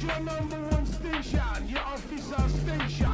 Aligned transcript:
is 0.00 0.06
your 0.06 0.20
number 0.20 0.56
one 0.56 0.86
station, 0.86 1.68
your 1.68 1.80
official 1.94 2.48
station. 2.48 3.10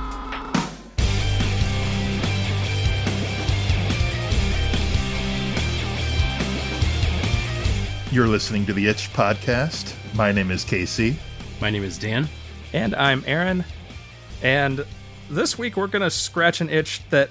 You're 8.13 8.29
listening 8.29 8.67
to 8.67 8.73
the 8.73 8.87
Itch 8.87 9.13
Podcast. 9.13 9.95
My 10.15 10.33
name 10.33 10.51
is 10.51 10.65
Casey. 10.65 11.19
My 11.61 11.71
name 11.71 11.83
is 11.83 11.99
Dan. 11.99 12.29
And 12.73 12.95
I'm 12.95 13.25
Aaron. 13.27 13.65
And 14.43 14.87
this 15.29 15.59
week 15.59 15.77
we're 15.77 15.89
going 15.89 16.03
to 16.03 16.11
scratch 16.11 16.61
an 16.61 16.71
itch 16.71 17.03
that, 17.11 17.31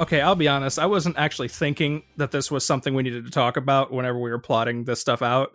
okay, 0.00 0.20
I'll 0.20 0.36
be 0.36 0.48
honest, 0.48 0.78
I 0.78 0.86
wasn't 0.86 1.18
actually 1.18 1.48
thinking 1.48 2.04
that 2.16 2.30
this 2.30 2.50
was 2.50 2.64
something 2.64 2.94
we 2.94 3.02
needed 3.02 3.24
to 3.24 3.30
talk 3.30 3.56
about 3.56 3.92
whenever 3.92 4.18
we 4.18 4.30
were 4.30 4.38
plotting 4.38 4.84
this 4.84 5.00
stuff 5.00 5.20
out. 5.20 5.52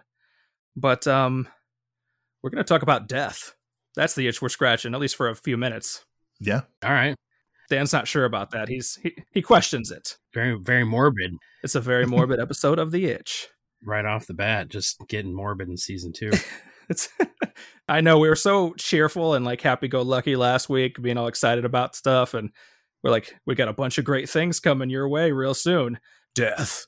But 0.76 1.08
um, 1.08 1.48
we're 2.42 2.50
going 2.50 2.64
to 2.64 2.68
talk 2.68 2.82
about 2.82 3.08
death. 3.08 3.56
That's 3.96 4.16
the 4.16 4.28
itch 4.28 4.42
we're 4.42 4.50
scratching, 4.50 4.94
at 4.94 5.00
least 5.00 5.16
for 5.16 5.30
a 5.30 5.36
few 5.36 5.58
minutes. 5.58 6.06
Yeah. 6.40 6.62
All 6.84 6.92
right. 6.92 7.16
Dan's 7.70 7.94
not 7.94 8.08
sure 8.08 8.26
about 8.26 8.52
that. 8.52 8.68
He's 8.70 8.96
he, 9.04 9.16
he 9.32 9.42
questions 9.42 9.92
it. 9.92 10.18
Very, 10.34 10.58
very 10.58 10.84
morbid 10.84 11.34
It's 11.64 11.76
a 11.76 11.82
very 11.82 12.06
morbid 12.06 12.40
episode 12.42 12.80
of 12.80 12.92
The 12.92 13.06
Itch. 13.06 13.48
right 13.86 14.06
off 14.06 14.26
the 14.26 14.34
bat. 14.34 14.70
Just 14.70 14.98
getting 15.08 15.34
morbid 15.36 15.70
in 15.70 15.78
season 15.78 16.12
two. 16.14 16.32
It's 16.90 17.08
I 17.88 18.02
know 18.02 18.18
we 18.18 18.30
were 18.30 18.36
so 18.36 18.74
cheerful 18.74 19.36
and 19.36 19.46
like 19.46 19.62
happy 19.62 19.88
go 19.88 20.02
lucky 20.02 20.36
last 20.36 20.70
week, 20.70 21.00
being 21.00 21.18
all 21.20 21.28
excited 21.28 21.64
about 21.64 21.96
stuff, 21.96 22.34
and 22.34 22.50
we're 23.04 23.12
like, 23.12 23.36
we 23.46 23.54
got 23.54 23.68
a 23.68 23.74
bunch 23.74 24.00
of 24.00 24.06
great 24.06 24.28
things 24.28 24.60
coming 24.60 24.90
your 24.90 25.08
way 25.08 25.32
real 25.32 25.54
soon. 25.54 26.00
Death 26.34 26.88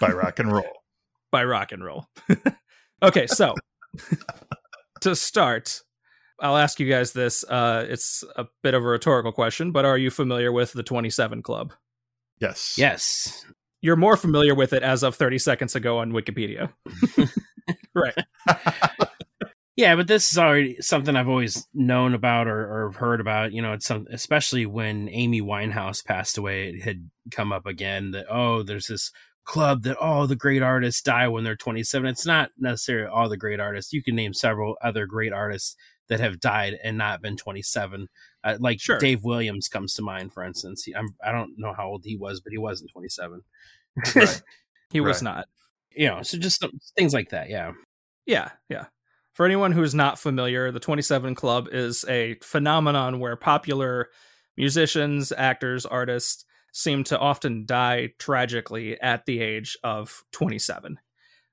By 0.00 0.12
rock 0.12 0.38
and 0.38 0.52
roll. 0.52 0.70
by 1.32 1.42
rock 1.42 1.72
and 1.72 1.84
roll. 1.84 2.06
okay, 3.02 3.26
so 3.26 3.54
to 5.06 5.16
start, 5.16 5.82
I'll 6.40 6.56
ask 6.56 6.78
you 6.80 6.88
guys 6.88 7.12
this. 7.12 7.44
Uh 7.44 7.86
it's 7.88 8.24
a 8.36 8.46
bit 8.62 8.74
of 8.74 8.82
a 8.82 8.86
rhetorical 8.86 9.32
question, 9.32 9.72
but 9.72 9.84
are 9.84 9.98
you 9.98 10.10
familiar 10.10 10.52
with 10.52 10.72
the 10.72 10.82
27 10.82 11.42
Club? 11.42 11.72
Yes. 12.38 12.74
yes. 12.76 13.46
You're 13.80 13.96
more 13.96 14.16
familiar 14.16 14.54
with 14.54 14.74
it 14.74 14.82
as 14.82 15.02
of 15.02 15.14
30 15.14 15.38
seconds 15.38 15.74
ago 15.74 15.98
on 15.98 16.12
Wikipedia. 16.12 16.70
right. 17.94 18.14
Yeah, 19.76 19.94
but 19.94 20.08
this 20.08 20.30
is 20.32 20.38
already 20.38 20.80
something 20.80 21.14
I've 21.14 21.28
always 21.28 21.68
known 21.74 22.14
about 22.14 22.48
or, 22.48 22.60
or 22.86 22.92
heard 22.92 23.20
about. 23.20 23.52
You 23.52 23.60
know, 23.60 23.74
it's 23.74 23.84
some, 23.84 24.06
especially 24.10 24.64
when 24.64 25.10
Amy 25.10 25.42
Winehouse 25.42 26.02
passed 26.02 26.38
away, 26.38 26.70
it 26.70 26.82
had 26.82 27.10
come 27.30 27.52
up 27.52 27.66
again 27.66 28.12
that 28.12 28.24
oh, 28.30 28.62
there's 28.62 28.86
this 28.86 29.12
club 29.46 29.82
that 29.84 29.96
all 29.96 30.26
the 30.26 30.36
great 30.36 30.62
artists 30.62 31.00
die 31.02 31.28
when 31.28 31.44
they're 31.44 31.56
27. 31.56 32.06
It's 32.08 32.26
not 32.26 32.50
necessarily 32.58 33.08
all 33.08 33.28
the 33.28 33.36
great 33.36 33.60
artists. 33.60 33.92
You 33.92 34.02
can 34.02 34.14
name 34.16 34.34
several 34.34 34.76
other 34.82 35.06
great 35.06 35.32
artists 35.32 35.76
that 36.08 36.20
have 36.20 36.38
died 36.40 36.76
and 36.84 36.98
not 36.98 37.22
been 37.22 37.36
27. 37.36 38.08
Uh, 38.44 38.56
like 38.60 38.80
Sure. 38.80 38.98
Dave 38.98 39.24
Williams 39.24 39.68
comes 39.68 39.94
to 39.94 40.02
mind, 40.02 40.32
for 40.32 40.44
instance. 40.44 40.84
He, 40.84 40.94
I'm, 40.94 41.14
I 41.24 41.32
don't 41.32 41.52
know 41.56 41.72
how 41.76 41.88
old 41.88 42.02
he 42.04 42.16
was, 42.16 42.40
but 42.40 42.52
he 42.52 42.58
wasn't 42.58 42.90
27. 42.92 43.40
Right. 44.14 44.42
He 44.92 45.00
was 45.00 45.22
not. 45.22 45.46
you 45.90 46.06
know, 46.08 46.22
so 46.22 46.38
just 46.38 46.60
some- 46.60 46.78
things 46.96 47.14
like 47.14 47.30
that. 47.30 47.48
Yeah. 47.48 47.72
Yeah, 48.26 48.50
yeah. 48.68 48.84
For 49.32 49.46
anyone 49.46 49.72
who's 49.72 49.94
not 49.94 50.18
familiar, 50.18 50.70
the 50.70 50.80
27 50.80 51.34
Club 51.34 51.68
is 51.72 52.04
a 52.08 52.34
phenomenon 52.42 53.18
where 53.20 53.36
popular 53.36 54.08
musicians, 54.56 55.32
actors, 55.36 55.84
artists 55.84 56.44
seem 56.76 57.02
to 57.02 57.18
often 57.18 57.64
die 57.64 58.12
tragically 58.18 59.00
at 59.00 59.24
the 59.24 59.40
age 59.40 59.78
of 59.82 60.22
27. 60.32 60.98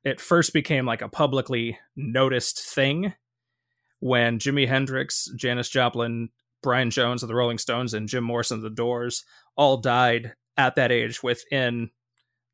It 0.03 0.19
first 0.19 0.51
became 0.51 0.85
like 0.85 1.01
a 1.01 1.07
publicly 1.07 1.79
noticed 1.95 2.59
thing 2.61 3.13
when 4.01 4.37
Jimi 4.37 4.67
Hendrix, 4.67 5.31
Janis 5.37 5.69
Joplin, 5.69 6.27
Brian 6.61 6.89
Jones 6.89 7.23
of 7.23 7.29
the 7.29 7.35
Rolling 7.35 7.57
Stones, 7.57 7.93
and 7.93 8.09
Jim 8.09 8.25
Morrison 8.25 8.57
of 8.57 8.63
the 8.63 8.69
Doors 8.69 9.23
all 9.55 9.77
died 9.77 10.33
at 10.57 10.75
that 10.75 10.91
age 10.91 11.23
within 11.23 11.89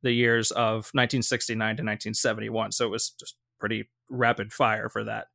the 0.04 0.12
years 0.12 0.52
of 0.52 0.92
1969 0.94 1.58
to 1.58 1.82
1971. 1.82 2.72
So 2.72 2.86
it 2.86 2.92
was 2.92 3.10
just 3.20 3.36
pretty 3.60 3.90
rapid 4.12 4.54
fire 4.54 4.90
for 4.90 5.04
that. 5.06 5.26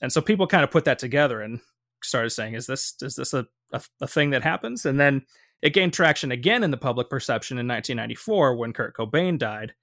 And 0.00 0.10
so 0.10 0.22
people 0.22 0.46
kind 0.46 0.64
of 0.64 0.70
put 0.70 0.86
that 0.86 0.98
together 0.98 1.42
and 1.42 1.60
started 2.02 2.30
saying, 2.30 2.54
is 2.54 2.66
this 2.66 2.94
is 3.02 3.16
this 3.16 3.34
a, 3.34 3.46
a, 3.70 3.82
a 4.00 4.06
thing 4.06 4.30
that 4.30 4.44
happens? 4.44 4.86
And 4.86 4.98
then 4.98 5.26
it 5.62 5.74
gained 5.74 5.92
traction 5.92 6.32
again 6.32 6.62
in 6.64 6.70
the 6.70 6.76
public 6.76 7.10
perception 7.10 7.58
in 7.58 7.66
1994 7.68 8.56
when 8.56 8.72
Kurt 8.72 8.96
Cobain 8.96 9.38
died. 9.38 9.74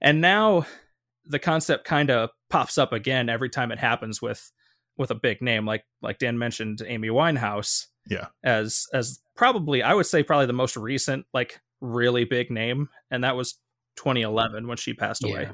And 0.00 0.20
now 0.20 0.66
the 1.24 1.38
concept 1.38 1.84
kind 1.84 2.10
of 2.10 2.30
pops 2.50 2.78
up 2.78 2.92
again 2.92 3.28
every 3.28 3.48
time 3.48 3.72
it 3.72 3.78
happens 3.78 4.20
with 4.22 4.50
with 4.98 5.10
a 5.10 5.14
big 5.14 5.42
name 5.42 5.66
like 5.66 5.84
like 6.02 6.18
Dan 6.18 6.38
mentioned 6.38 6.80
Amy 6.86 7.08
Winehouse 7.08 7.86
Yeah. 8.08 8.26
as 8.44 8.86
as 8.94 9.18
probably 9.36 9.82
I 9.82 9.92
would 9.94 10.06
say 10.06 10.22
probably 10.22 10.46
the 10.46 10.52
most 10.52 10.76
recent 10.76 11.26
like 11.34 11.60
really 11.80 12.24
big 12.24 12.50
name 12.50 12.88
and 13.10 13.24
that 13.24 13.36
was 13.36 13.58
2011 13.96 14.66
when 14.68 14.76
she 14.76 14.94
passed 14.94 15.24
away. 15.24 15.48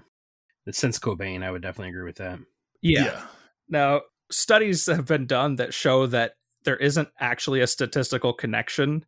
Since 0.71 0.99
Cobain, 0.99 1.43
I 1.43 1.51
would 1.51 1.63
definitely 1.63 1.91
agree 1.91 2.05
with 2.05 2.17
that. 2.17 2.39
yeah. 2.83 3.23
Now, 3.69 4.03
studies 4.31 4.87
have 4.87 5.07
been 5.07 5.27
done 5.27 5.57
that 5.57 5.73
show 5.75 6.07
that 6.09 6.35
there 6.65 6.77
isn't 6.77 7.09
actually 7.19 7.61
a 7.61 7.67
statistical 7.67 8.33
connection 8.33 9.05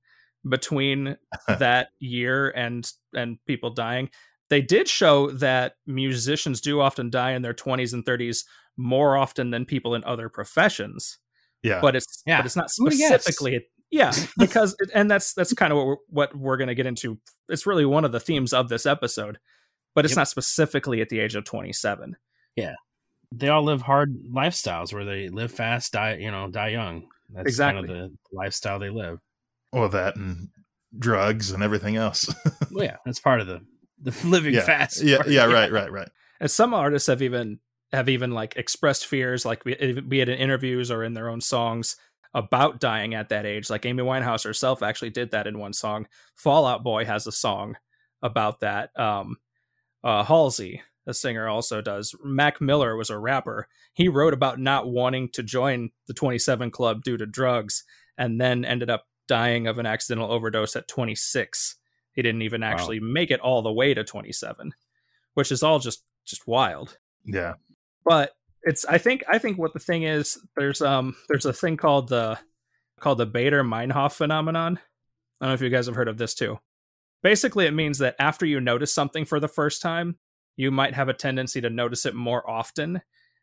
between 0.48 1.16
that 1.48 1.88
year 1.98 2.50
and 2.50 2.90
and 3.14 3.38
people 3.46 3.70
dying. 3.70 4.10
They 4.50 4.60
did 4.62 4.88
show 4.88 5.30
that 5.32 5.74
musicians 5.86 6.60
do 6.60 6.80
often 6.80 7.08
die 7.10 7.32
in 7.32 7.42
their 7.42 7.54
20s 7.54 7.92
and 7.94 8.04
30s 8.04 8.44
more 8.76 9.16
often 9.16 9.50
than 9.50 9.64
people 9.64 9.94
in 9.94 10.04
other 10.04 10.28
professions, 10.28 11.18
Yeah. 11.62 11.80
but 11.80 11.96
it's 11.96 12.22
Yeah. 12.26 12.38
but 12.38 12.46
it's 12.46 12.56
not 12.56 12.70
Who 12.76 12.84
would've 12.84 12.98
guessed? 12.98 13.24
specifically 13.24 13.66
yeah, 13.90 14.12
because 14.38 14.76
and 14.92 15.10
that's 15.10 15.34
that's 15.34 15.52
kind 15.54 15.72
of 15.72 15.76
what 15.78 15.86
we're, 15.86 15.96
what 16.08 16.36
we're 16.36 16.56
going 16.56 16.68
to 16.68 16.74
get 16.74 16.86
into. 16.86 17.18
It's 17.48 17.66
really 17.66 17.84
one 17.86 18.04
of 18.04 18.12
the 18.12 18.20
themes 18.20 18.52
of 18.52 18.68
this 18.68 18.86
episode, 18.86 19.38
but 19.94 20.04
it's 20.04 20.12
Yep. 20.12 20.16
not 20.18 20.28
specifically 20.28 21.00
at 21.00 21.08
the 21.08 21.20
age 21.20 21.36
of 21.36 21.44
27. 21.44 22.16
Yeah. 22.56 22.74
They 23.32 23.48
all 23.48 23.62
live 23.62 23.82
hard 23.82 24.14
lifestyles 24.32 24.92
where 24.92 25.04
they 25.04 25.28
live 25.28 25.50
fast, 25.52 25.92
die, 25.92 26.16
you 26.16 26.30
know, 26.30 26.48
die 26.50 26.68
young. 26.68 27.08
That's 27.30 27.46
Exactly. 27.48 27.88
kind 27.88 28.00
of 28.02 28.10
the 28.10 28.16
lifestyle 28.32 28.78
they 28.78 28.90
live. 28.90 29.18
Well, 29.74 29.88
that 29.90 30.16
and 30.16 30.48
drugs 30.98 31.50
and 31.50 31.62
everything 31.62 31.96
else. 31.96 32.32
Well, 32.70 32.84
yeah, 32.84 32.96
that's 33.04 33.20
part 33.20 33.40
of 33.40 33.46
the 33.46 33.60
the 34.00 34.16
living 34.28 34.54
yeah. 34.54 34.64
fast. 34.64 35.02
Yeah. 35.02 35.18
part. 35.18 35.28
Yeah. 35.28 35.44
Right. 35.44 35.70
Right. 35.72 35.92
Right. 35.92 36.08
and 36.40 36.50
some 36.50 36.74
artists 36.74 37.06
have 37.06 37.22
even 37.22 37.60
have 37.92 38.08
even 38.08 38.32
like 38.32 38.56
expressed 38.56 39.06
fears 39.06 39.44
like 39.44 39.62
be, 39.64 39.74
be 40.00 40.20
it 40.20 40.28
in 40.28 40.38
interviews 40.38 40.90
or 40.90 41.04
in 41.04 41.14
their 41.14 41.28
own 41.28 41.40
songs 41.40 41.96
about 42.34 42.80
dying 42.80 43.14
at 43.14 43.28
that 43.28 43.46
age 43.46 43.70
like 43.70 43.86
amy 43.86 44.02
winehouse 44.02 44.42
herself 44.44 44.82
actually 44.82 45.10
did 45.10 45.30
that 45.30 45.46
in 45.46 45.58
one 45.58 45.72
song 45.72 46.06
fall 46.34 46.66
out 46.66 46.82
boy 46.82 47.04
has 47.04 47.28
a 47.28 47.32
song 47.32 47.76
about 48.22 48.58
that 48.60 48.90
um 48.98 49.36
uh 50.02 50.24
halsey 50.24 50.82
the 51.06 51.14
singer 51.14 51.46
also 51.48 51.80
does 51.80 52.14
mac 52.24 52.60
miller 52.60 52.96
was 52.96 53.10
a 53.10 53.18
rapper 53.18 53.68
he 53.92 54.08
wrote 54.08 54.34
about 54.34 54.58
not 54.58 54.88
wanting 54.88 55.28
to 55.28 55.44
join 55.44 55.90
the 56.08 56.14
27 56.14 56.72
club 56.72 57.04
due 57.04 57.16
to 57.16 57.26
drugs 57.26 57.84
and 58.18 58.40
then 58.40 58.64
ended 58.64 58.90
up 58.90 59.04
dying 59.28 59.66
of 59.66 59.78
an 59.78 59.86
accidental 59.86 60.30
overdose 60.30 60.76
at 60.76 60.88
26 60.88 61.76
he 62.12 62.22
didn't 62.22 62.42
even 62.42 62.60
Wow. 62.60 62.68
actually 62.68 63.00
make 63.00 63.30
it 63.30 63.40
all 63.40 63.62
the 63.62 63.72
way 63.72 63.94
to 63.94 64.04
27 64.04 64.72
which 65.34 65.50
is 65.52 65.62
all 65.62 65.78
just 65.78 66.02
just 66.24 66.46
wild 66.46 66.98
Yeah. 67.24 67.54
but 68.04 68.32
it's 68.62 68.84
i 68.86 68.98
think 68.98 69.24
i 69.28 69.38
think 69.38 69.58
what 69.58 69.72
the 69.72 69.78
thing 69.78 70.04
is 70.04 70.38
there's 70.56 70.80
um 70.82 71.14
there's 71.28 71.44
a 71.46 71.52
thing 71.52 71.76
called 71.76 72.08
the 72.08 72.38
called 73.00 73.18
the 73.18 73.26
baader 73.26 73.62
meinhof 73.66 74.12
phenomenon 74.14 74.78
i 75.40 75.44
don't 75.44 75.50
know 75.50 75.54
if 75.54 75.60
you 75.62 75.68
guys 75.70 75.86
have 75.86 75.94
heard 75.96 76.08
of 76.08 76.16
this 76.18 76.34
too 76.34 76.58
basically 77.22 77.66
it 77.66 77.72
means 77.74 77.98
that 77.98 78.14
after 78.18 78.46
you 78.46 78.60
notice 78.60 78.92
something 78.92 79.24
for 79.24 79.40
the 79.40 79.48
first 79.48 79.82
time 79.82 80.16
you 80.56 80.70
might 80.70 80.94
have 80.94 81.08
a 81.08 81.14
tendency 81.14 81.60
to 81.60 81.68
notice 81.70 82.06
it 82.06 82.14
more 82.14 82.48
often 82.48 83.00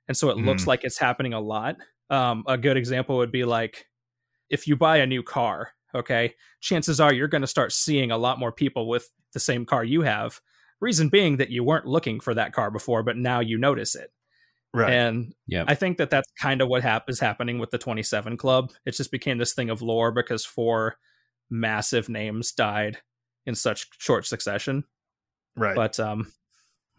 and 0.07 0.15
so 0.17 0.29
it 0.29 0.37
looks 0.37 0.63
Mm. 0.63 0.67
like 0.67 0.83
it's 0.83 0.97
happening 0.97 1.33
a 1.33 1.39
lot 1.39 1.75
um 2.09 2.43
a 2.47 2.57
good 2.57 2.77
example 2.77 3.17
would 3.17 3.31
be 3.31 3.43
like 3.45 3.85
if 4.51 4.67
you 4.67 4.75
buy 4.75 4.97
a 4.97 5.07
new 5.07 5.23
car 5.23 5.71
okay 5.95 6.33
chances 6.59 6.99
are 6.99 7.13
you're 7.13 7.27
going 7.27 7.41
to 7.41 7.47
start 7.47 7.71
seeing 7.71 8.11
a 8.11 8.17
lot 8.17 8.37
more 8.39 8.51
people 8.51 8.87
with 8.87 9.09
the 9.33 9.39
same 9.39 9.65
car 9.65 9.83
you 9.83 10.01
have 10.01 10.39
reason 10.79 11.09
being 11.09 11.37
that 11.37 11.49
you 11.49 11.63
weren't 11.63 11.85
looking 11.87 12.19
for 12.19 12.33
that 12.33 12.53
car 12.53 12.69
before 12.71 13.03
but 13.03 13.17
now 13.17 13.39
you 13.39 13.57
notice 13.57 13.95
it 13.95 14.11
Right. 14.73 14.93
and 14.93 15.33
Yep. 15.47 15.65
I 15.67 15.75
think 15.75 15.97
that 15.97 16.09
that's 16.09 16.31
kind 16.39 16.61
of 16.61 16.69
what 16.69 16.81
hap- 16.81 17.09
is 17.09 17.19
happening 17.19 17.59
with 17.59 17.71
the 17.71 17.77
27 17.77 18.37
Club. 18.37 18.71
It 18.85 18.95
just 18.95 19.11
became 19.11 19.37
this 19.37 19.53
thing 19.53 19.69
of 19.69 19.81
lore 19.81 20.13
because 20.13 20.45
four 20.45 20.95
massive 21.49 22.07
names 22.07 22.53
died 22.53 22.99
in 23.45 23.53
such 23.53 23.87
short 23.97 24.25
succession. 24.25 24.85
right. 25.57 25.75
But 25.75 25.99
um, 25.99 26.31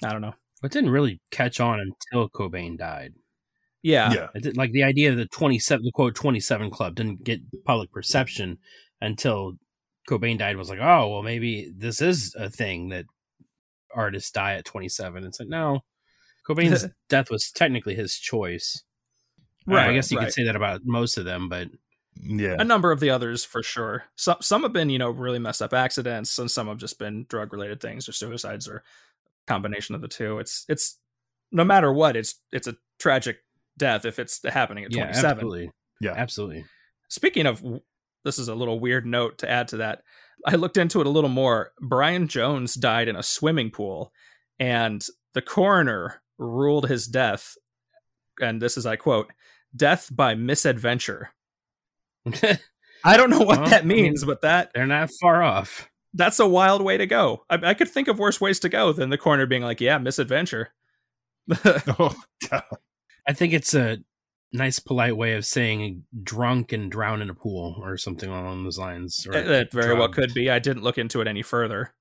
I 0.04 0.12
don't 0.12 0.20
know. 0.20 0.34
It 0.62 0.70
didn't 0.70 0.90
really 0.90 1.18
catch 1.30 1.60
on 1.60 1.80
until 1.80 2.28
Cobain 2.28 2.76
died. 2.76 3.14
Yeah, 3.82 4.12
yeah. 4.12 4.26
It 4.34 4.42
did, 4.44 4.56
like 4.56 4.72
the 4.72 4.84
idea 4.84 5.10
of 5.10 5.16
the 5.16 5.26
twenty 5.26 5.58
seven, 5.58 5.84
the 5.84 5.92
quote 5.92 6.14
twenty 6.14 6.40
seven 6.40 6.70
club 6.70 6.94
didn't 6.94 7.24
get 7.24 7.40
public 7.64 7.90
perception 7.92 8.58
until 9.00 9.54
Cobain 10.08 10.38
died. 10.38 10.56
Was 10.56 10.70
like, 10.70 10.78
oh 10.80 11.08
well, 11.08 11.22
maybe 11.22 11.72
this 11.76 12.00
is 12.00 12.34
a 12.38 12.48
thing 12.48 12.90
that 12.90 13.06
artists 13.94 14.30
die 14.30 14.54
at 14.54 14.64
twenty 14.64 14.88
seven. 14.88 15.24
It's 15.24 15.40
like 15.40 15.48
no, 15.48 15.80
Cobain's 16.48 16.86
death 17.08 17.30
was 17.30 17.50
technically 17.50 17.94
his 17.94 18.16
choice. 18.18 18.82
Uh, 19.70 19.74
I 19.74 19.92
guess 19.92 20.10
you 20.10 20.18
right. 20.18 20.24
could 20.24 20.34
say 20.34 20.44
that 20.44 20.56
about 20.56 20.82
most 20.84 21.18
of 21.18 21.24
them, 21.24 21.48
but 21.48 21.68
Yeah. 22.20 22.56
a 22.58 22.64
number 22.64 22.90
of 22.92 23.00
the 23.00 23.10
others 23.10 23.44
for 23.44 23.62
sure. 23.62 24.04
Some 24.16 24.36
some 24.40 24.62
have 24.62 24.72
been 24.72 24.90
you 24.90 24.98
know 24.98 25.10
really 25.10 25.38
messed 25.40 25.62
up 25.62 25.72
accidents, 25.72 26.38
and 26.38 26.50
some 26.50 26.68
have 26.68 26.78
just 26.78 26.98
been 27.00 27.26
drug 27.28 27.52
related 27.52 27.80
things 27.80 28.08
or 28.08 28.12
suicides 28.12 28.68
or 28.68 28.84
combination 29.48 29.94
of 29.96 30.00
the 30.02 30.08
two. 30.08 30.38
It's 30.38 30.64
it's 30.68 30.98
no 31.50 31.64
matter 31.64 31.92
what, 31.92 32.16
it's 32.16 32.36
it's 32.52 32.66
a 32.68 32.76
tragic 32.98 33.38
death 33.78 34.04
if 34.04 34.18
it's 34.18 34.40
happening 34.46 34.84
at 34.84 34.92
yeah, 34.94 35.04
27. 35.04 35.30
absolutely. 35.30 35.70
Yeah. 36.00 36.12
Absolutely. 36.16 36.64
Speaking 37.08 37.46
of, 37.46 37.62
this 38.24 38.38
is 38.38 38.48
a 38.48 38.54
little 38.54 38.80
weird 38.80 39.06
note 39.06 39.38
to 39.38 39.50
add 39.50 39.68
to 39.68 39.76
that. 39.78 40.02
I 40.46 40.56
looked 40.56 40.76
into 40.76 41.00
it 41.00 41.06
a 41.06 41.10
little 41.10 41.30
more. 41.30 41.72
Brian 41.80 42.26
Jones 42.28 42.74
died 42.74 43.06
in 43.08 43.16
a 43.16 43.22
swimming 43.22 43.70
pool, 43.70 44.12
and 44.58 45.04
the 45.34 45.42
coroner 45.42 46.20
ruled 46.38 46.88
his 46.88 47.06
death, 47.06 47.54
and 48.40 48.60
this 48.60 48.76
is 48.76 48.84
I 48.86 48.96
quote, 48.96 49.32
"death 49.76 50.08
by 50.10 50.34
misadventure." 50.34 51.30
I 53.04 53.16
don't 53.16 53.30
know 53.30 53.40
what 53.40 53.60
Well, 53.60 53.68
that 53.70 53.82
I 53.82 53.84
mean- 53.84 54.02
means, 54.04 54.24
but 54.24 54.42
that 54.42 54.70
They're 54.74 54.86
not 54.86 55.10
far 55.20 55.42
off. 55.42 55.88
that's 56.14 56.38
a 56.40 56.46
wild 56.46 56.82
way 56.82 56.96
to 56.96 57.06
go. 57.06 57.44
I, 57.50 57.58
I 57.70 57.74
could 57.74 57.88
think 57.88 58.08
of 58.08 58.18
worse 58.18 58.40
ways 58.40 58.58
to 58.60 58.68
go 58.68 58.92
than 58.92 59.10
the 59.10 59.18
coroner 59.18 59.46
being 59.46 59.62
like, 59.62 59.80
"Yeah, 59.80 59.98
misadventure." 59.98 60.72
Oh, 61.98 62.14
God. 62.50 62.62
I 63.26 63.32
think 63.32 63.52
it's 63.52 63.74
a 63.74 63.98
nice, 64.52 64.78
polite 64.78 65.16
way 65.16 65.34
of 65.34 65.44
saying 65.44 66.04
drunk 66.22 66.72
and 66.72 66.90
drowned 66.90 67.22
in 67.22 67.30
a 67.30 67.34
pool 67.34 67.80
or 67.82 67.96
something 67.96 68.28
along 68.28 68.64
those 68.64 68.78
lines. 68.78 69.26
Or 69.26 69.32
that 69.32 69.72
very 69.72 69.94
well 69.94 70.08
could 70.08 70.34
be. 70.34 70.50
I 70.50 70.58
didn't 70.58 70.82
look 70.82 70.98
into 70.98 71.20
it 71.20 71.28
any 71.28 71.42
further 71.42 71.94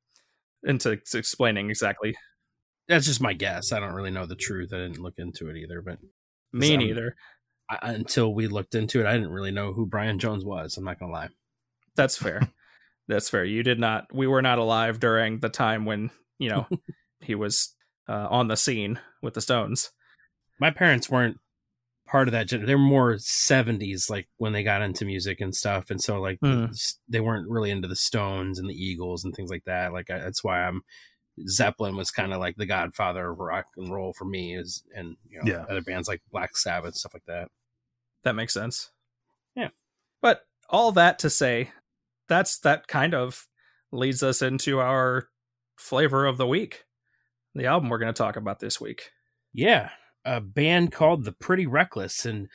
into 0.64 0.92
explaining 0.92 1.70
exactly. 1.70 2.16
That's 2.88 3.06
just 3.06 3.22
my 3.22 3.34
guess. 3.34 3.72
I 3.72 3.80
don't 3.80 3.94
really 3.94 4.12
know 4.12 4.26
the 4.26 4.36
truth. 4.36 4.74
I 4.74 4.78
didn't 4.78 5.02
look 5.02 5.16
into 5.18 5.50
it 5.50 5.58
either, 5.58 5.82
but 5.82 6.00
Me 6.52 6.76
neither. 6.78 7.16
I, 7.70 7.94
until 7.94 8.34
we 8.34 8.48
looked 8.48 8.76
into 8.76 9.00
it, 9.00 9.06
I 9.06 9.14
didn't 9.14 9.32
really 9.32 9.52
know 9.52 9.74
who 9.74 9.86
Brian 9.86 10.20
Jones 10.20 10.44
was. 10.44 10.78
I'm 10.78 10.84
not 10.84 11.00
gonna 11.00 11.12
lie. 11.12 11.30
That's 11.96 12.18
fair. 12.18 12.42
That's 13.08 13.30
fair. 13.30 13.46
You 13.46 13.64
did 13.64 13.80
not. 13.80 14.14
We 14.14 14.28
were 14.28 14.42
not 14.42 14.58
alive 14.58 15.00
during 15.00 15.40
the 15.40 15.50
time 15.50 15.86
when 15.86 16.12
you 16.38 16.50
know 16.50 16.68
he 17.22 17.36
was 17.36 17.74
uh, 18.10 18.28
on 18.30 18.48
the 18.48 18.58
scene 18.58 19.00
with 19.22 19.36
the 19.36 19.42
Stones. 19.42 19.92
My 20.62 20.70
parents 20.72 21.10
weren't 21.10 21.38
part 22.08 22.28
of 22.28 22.32
that. 22.34 22.48
gen- 22.48 22.66
They're 22.66 22.78
more 22.78 23.14
70s, 23.16 24.10
like 24.10 24.28
when 24.38 24.54
they 24.54 24.64
got 24.64 24.82
into 24.82 25.04
music 25.06 25.42
and 25.42 25.56
stuff, 25.56 25.90
and 25.90 26.02
so 26.02 26.22
like 26.22 26.40
hmm. 26.40 26.66
s- 26.66 27.00
they 27.10 27.20
weren't 27.20 27.50
really 27.50 27.72
into 27.72 27.88
the 27.88 27.96
Stones 27.96 28.60
and 28.60 28.70
the 28.70 28.74
Eagles 28.76 29.26
and 29.26 29.34
things 29.36 29.50
like 29.50 29.64
that. 29.66 29.92
Like 29.92 30.10
I, 30.10 30.20
that's 30.20 30.44
why 30.44 30.62
I'm 30.64 30.82
Zeppelin 31.48 31.96
was 31.96 32.12
kind 32.12 32.34
of 32.34 32.40
like 32.40 32.56
the 32.58 32.66
godfather 32.66 33.32
of 33.32 33.40
rock 33.40 33.66
and 33.76 33.92
roll 33.92 34.14
for 34.14 34.26
me. 34.26 34.56
Is 34.56 34.84
and 34.96 35.18
you 35.30 35.40
know 35.42 35.52
Yeah. 35.52 35.66
other 35.70 35.82
bands 35.82 36.08
like 36.08 36.22
Black 36.32 36.56
Sabbath 36.56 36.96
stuff 36.96 37.14
like 37.14 37.26
that. 37.28 37.50
That 38.24 38.36
makes 38.36 38.54
sense. 38.54 38.92
Yeah. 39.56 39.70
But 40.22 40.44
all 40.70 40.92
that 40.92 41.18
to 41.20 41.30
say, 41.30 41.72
that's 42.28 42.60
that 42.60 42.88
kind 42.88 43.16
of 43.16 43.48
leads 43.92 44.22
us 44.22 44.42
into 44.42 44.80
our 44.80 45.28
flavor 45.78 46.26
of 46.26 46.38
the 46.38 46.46
week. 46.48 46.86
The 47.56 47.66
album 47.66 47.90
we're 47.90 47.98
going 47.98 48.14
to 48.14 48.18
talk 48.18 48.36
about 48.36 48.60
this 48.60 48.80
week. 48.80 49.10
Yeah, 49.54 49.90
a 50.26 50.42
band 50.42 50.92
called 50.92 51.24
The 51.24 51.32
Pretty 51.32 51.66
Reckless. 51.66 52.26
And 52.26 52.48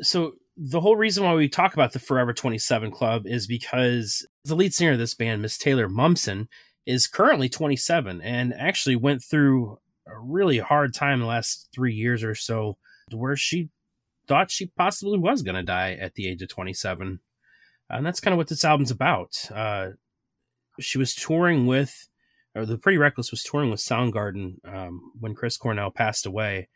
so 0.00 0.34
the 0.56 0.80
whole 0.80 0.96
reason 0.96 1.24
why 1.24 1.34
we 1.34 1.48
talk 1.48 1.74
about 1.74 1.92
the 1.92 1.98
Forever 1.98 2.32
27 2.32 2.90
Club 2.90 3.26
is 3.26 3.46
because 3.46 4.26
the 4.44 4.54
lead 4.54 4.74
singer 4.74 4.92
of 4.92 4.98
this 4.98 5.14
band, 5.14 5.42
Miss 5.42 5.58
Taylor 5.58 5.88
Momsen, 5.88 6.46
is 6.86 7.06
currently 7.06 7.48
27 7.48 8.20
and 8.20 8.54
actually 8.54 8.96
went 8.96 9.22
through 9.22 9.78
a 10.06 10.18
really 10.18 10.58
hard 10.58 10.92
time 10.92 11.20
the 11.20 11.26
last 11.26 11.68
three 11.74 11.94
years 11.94 12.22
or 12.22 12.34
so 12.34 12.76
where 13.10 13.36
she 13.36 13.70
thought 14.26 14.50
she 14.50 14.66
possibly 14.76 15.18
was 15.18 15.42
going 15.42 15.54
to 15.54 15.62
die 15.62 15.92
at 15.92 16.14
the 16.14 16.28
age 16.28 16.42
of 16.42 16.48
27. 16.48 17.20
And 17.90 18.06
that's 18.06 18.20
kind 18.20 18.32
of 18.32 18.38
what 18.38 18.48
this 18.48 18.64
album's 18.64 18.90
about. 18.90 19.48
Uh, 19.54 19.90
she 20.80 20.98
was 20.98 21.14
touring 21.14 21.66
with, 21.66 22.08
or 22.54 22.64
the 22.66 22.78
Pretty 22.78 22.98
Reckless 22.98 23.30
was 23.30 23.42
touring 23.42 23.70
with 23.70 23.80
Soundgarden 23.80 24.56
um, 24.64 25.12
when 25.18 25.34
Chris 25.34 25.56
Cornell 25.56 25.90
passed 25.90 26.26
away, 26.26 26.68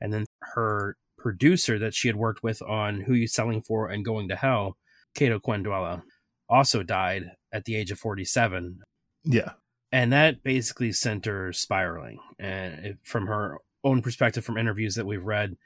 and 0.00 0.12
then 0.12 0.26
her 0.54 0.96
producer 1.18 1.78
that 1.78 1.94
she 1.94 2.08
had 2.08 2.16
worked 2.16 2.42
with 2.42 2.62
on 2.62 3.02
Who 3.02 3.14
You 3.14 3.26
Selling 3.26 3.62
For 3.62 3.88
and 3.88 4.04
Going 4.04 4.28
to 4.28 4.36
Hell, 4.36 4.76
Kato 5.14 5.38
Khandwala, 5.38 6.02
also 6.48 6.82
died 6.82 7.32
at 7.52 7.64
the 7.64 7.74
age 7.76 7.90
of 7.90 7.98
47, 7.98 8.80
Yeah. 9.24 9.52
and 9.90 10.12
that 10.12 10.42
basically 10.42 10.92
sent 10.92 11.24
her 11.24 11.52
spiraling. 11.52 12.18
And 12.38 12.84
it, 12.86 12.98
from 13.02 13.26
her 13.26 13.58
own 13.82 14.02
perspective, 14.02 14.44
from 14.44 14.58
interviews 14.58 14.94
that 14.94 15.06
we've 15.06 15.24
read, 15.24 15.56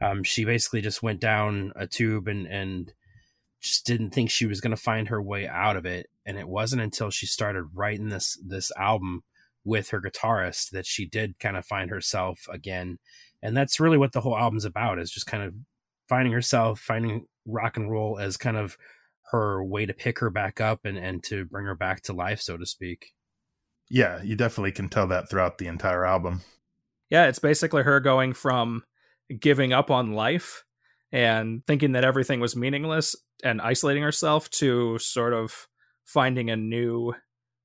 um, 0.00 0.24
she 0.24 0.44
basically 0.44 0.80
just 0.80 1.02
went 1.02 1.20
down 1.20 1.72
a 1.76 1.86
tube 1.86 2.26
and 2.26 2.46
and 2.46 2.92
just 3.60 3.86
didn't 3.86 4.10
think 4.10 4.30
she 4.30 4.44
was 4.44 4.60
going 4.60 4.72
to 4.76 4.82
find 4.82 5.08
her 5.08 5.22
way 5.22 5.46
out 5.48 5.76
of 5.76 5.86
it. 5.86 6.06
And 6.26 6.36
it 6.38 6.48
wasn't 6.48 6.82
until 6.82 7.10
she 7.10 7.26
started 7.26 7.64
writing 7.74 8.08
this 8.08 8.36
this 8.44 8.70
album 8.76 9.22
with 9.64 9.90
her 9.90 10.00
guitarist 10.02 10.70
that 10.70 10.84
she 10.86 11.06
did 11.06 11.38
kind 11.38 11.56
of 11.56 11.64
find 11.64 11.90
herself 11.90 12.46
again. 12.50 12.98
And 13.44 13.56
that's 13.56 13.78
really 13.78 13.98
what 13.98 14.12
the 14.12 14.22
whole 14.22 14.36
album's 14.36 14.64
about 14.64 14.98
is 14.98 15.10
just 15.10 15.26
kind 15.26 15.42
of 15.42 15.54
finding 16.08 16.32
herself, 16.32 16.80
finding 16.80 17.26
rock 17.46 17.76
and 17.76 17.90
roll 17.90 18.18
as 18.18 18.38
kind 18.38 18.56
of 18.56 18.76
her 19.30 19.62
way 19.62 19.84
to 19.84 19.92
pick 19.92 20.18
her 20.18 20.30
back 20.30 20.60
up 20.60 20.80
and, 20.84 20.96
and 20.96 21.22
to 21.24 21.44
bring 21.44 21.66
her 21.66 21.74
back 21.74 22.02
to 22.02 22.12
life, 22.14 22.40
so 22.40 22.56
to 22.56 22.64
speak. 22.64 23.12
Yeah. 23.90 24.22
You 24.22 24.34
definitely 24.34 24.72
can 24.72 24.88
tell 24.88 25.06
that 25.08 25.28
throughout 25.28 25.58
the 25.58 25.66
entire 25.66 26.06
album. 26.06 26.40
Yeah, 27.10 27.26
it's 27.26 27.38
basically 27.38 27.82
her 27.82 28.00
going 28.00 28.32
from 28.32 28.82
giving 29.38 29.74
up 29.74 29.90
on 29.90 30.14
life 30.14 30.64
and 31.12 31.62
thinking 31.66 31.92
that 31.92 32.04
everything 32.04 32.40
was 32.40 32.56
meaningless 32.56 33.14
and 33.44 33.60
isolating 33.60 34.02
herself 34.02 34.48
to 34.50 34.98
sort 34.98 35.34
of 35.34 35.68
finding 36.06 36.50
a 36.50 36.56
new 36.56 37.14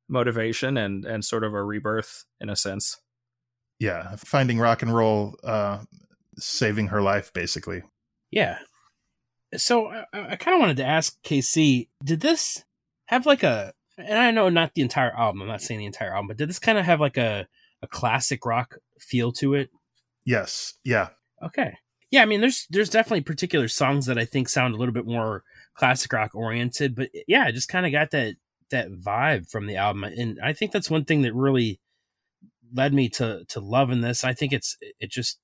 motivation 0.10 0.78
and 0.78 1.06
and 1.06 1.24
sort 1.24 1.44
of 1.44 1.54
a 1.54 1.64
rebirth 1.64 2.26
in 2.42 2.50
a 2.50 2.56
sense. 2.56 2.98
Yeah. 3.80 4.16
Finding 4.18 4.60
rock 4.60 4.81
and 4.81 4.94
roll, 4.94 5.36
uh, 5.44 5.80
saving 6.38 6.88
her 6.88 7.02
life, 7.02 7.34
basically. 7.34 7.84
Yeah. 8.31 8.60
So 9.58 9.88
I, 9.88 10.06
I 10.14 10.36
kind 10.36 10.56
of 10.56 10.60
wanted 10.60 10.78
to 10.78 10.86
ask 10.86 11.22
Casey, 11.24 11.90
did 12.04 12.22
this 12.22 12.64
have 13.06 13.26
like 13.26 13.44
a, 13.44 13.74
and 13.98 14.20
I 14.20 14.31
know 14.31 14.50
not 14.50 14.76
the 14.76 14.81
entire 14.81 15.16
album, 15.16 15.42
I'm 15.42 15.48
not 15.48 15.62
saying 15.62 15.80
the 15.80 15.86
entire 15.86 16.14
album, 16.14 16.28
but 16.28 16.38
did 16.38 16.50
this 16.50 16.60
kind 16.60 16.78
of 16.78 16.86
have 16.86 17.00
like 17.00 17.18
a, 17.18 17.48
a 17.81 17.88
classic 17.88 18.46
rock 18.46 18.78
feel 19.00 19.31
to 19.34 19.56
it? 19.56 19.70
Yes. 20.26 20.76
Yeah. 20.84 21.10
Okay. 21.44 21.78
Yeah, 22.12 22.24
I 22.24 22.26
mean, 22.26 22.42
there's 22.42 22.66
there's 22.70 22.90
definitely 22.90 23.22
particular 23.22 23.68
songs 23.68 24.08
that 24.08 24.18
I 24.18 24.26
think 24.26 24.50
sound 24.50 24.74
a 24.74 24.78
little 24.78 24.94
bit 24.94 25.06
more 25.06 25.44
classic 25.76 26.12
rock 26.12 26.33
oriented, 26.33 26.95
but 26.95 27.09
yeah, 27.28 27.44
I 27.44 27.52
just 27.52 27.69
kind 27.69 27.86
of 27.86 27.92
got 27.92 28.12
that 28.12 28.36
that 28.71 28.92
vibe 28.92 29.50
from 29.50 29.68
the 29.68 29.76
album, 29.76 30.04
and 30.04 30.40
I 30.44 30.54
think 30.54 30.71
that's 30.71 30.90
one 30.90 31.06
thing 31.06 31.21
that 31.21 31.36
really 31.36 31.80
led 32.73 32.94
me 32.94 33.09
to 33.09 33.44
to 33.49 33.59
loving 33.59 34.02
this. 34.02 34.23
I 34.23 34.33
think 34.33 34.54
it's 34.54 34.78
it 34.99 35.11
just 35.11 35.40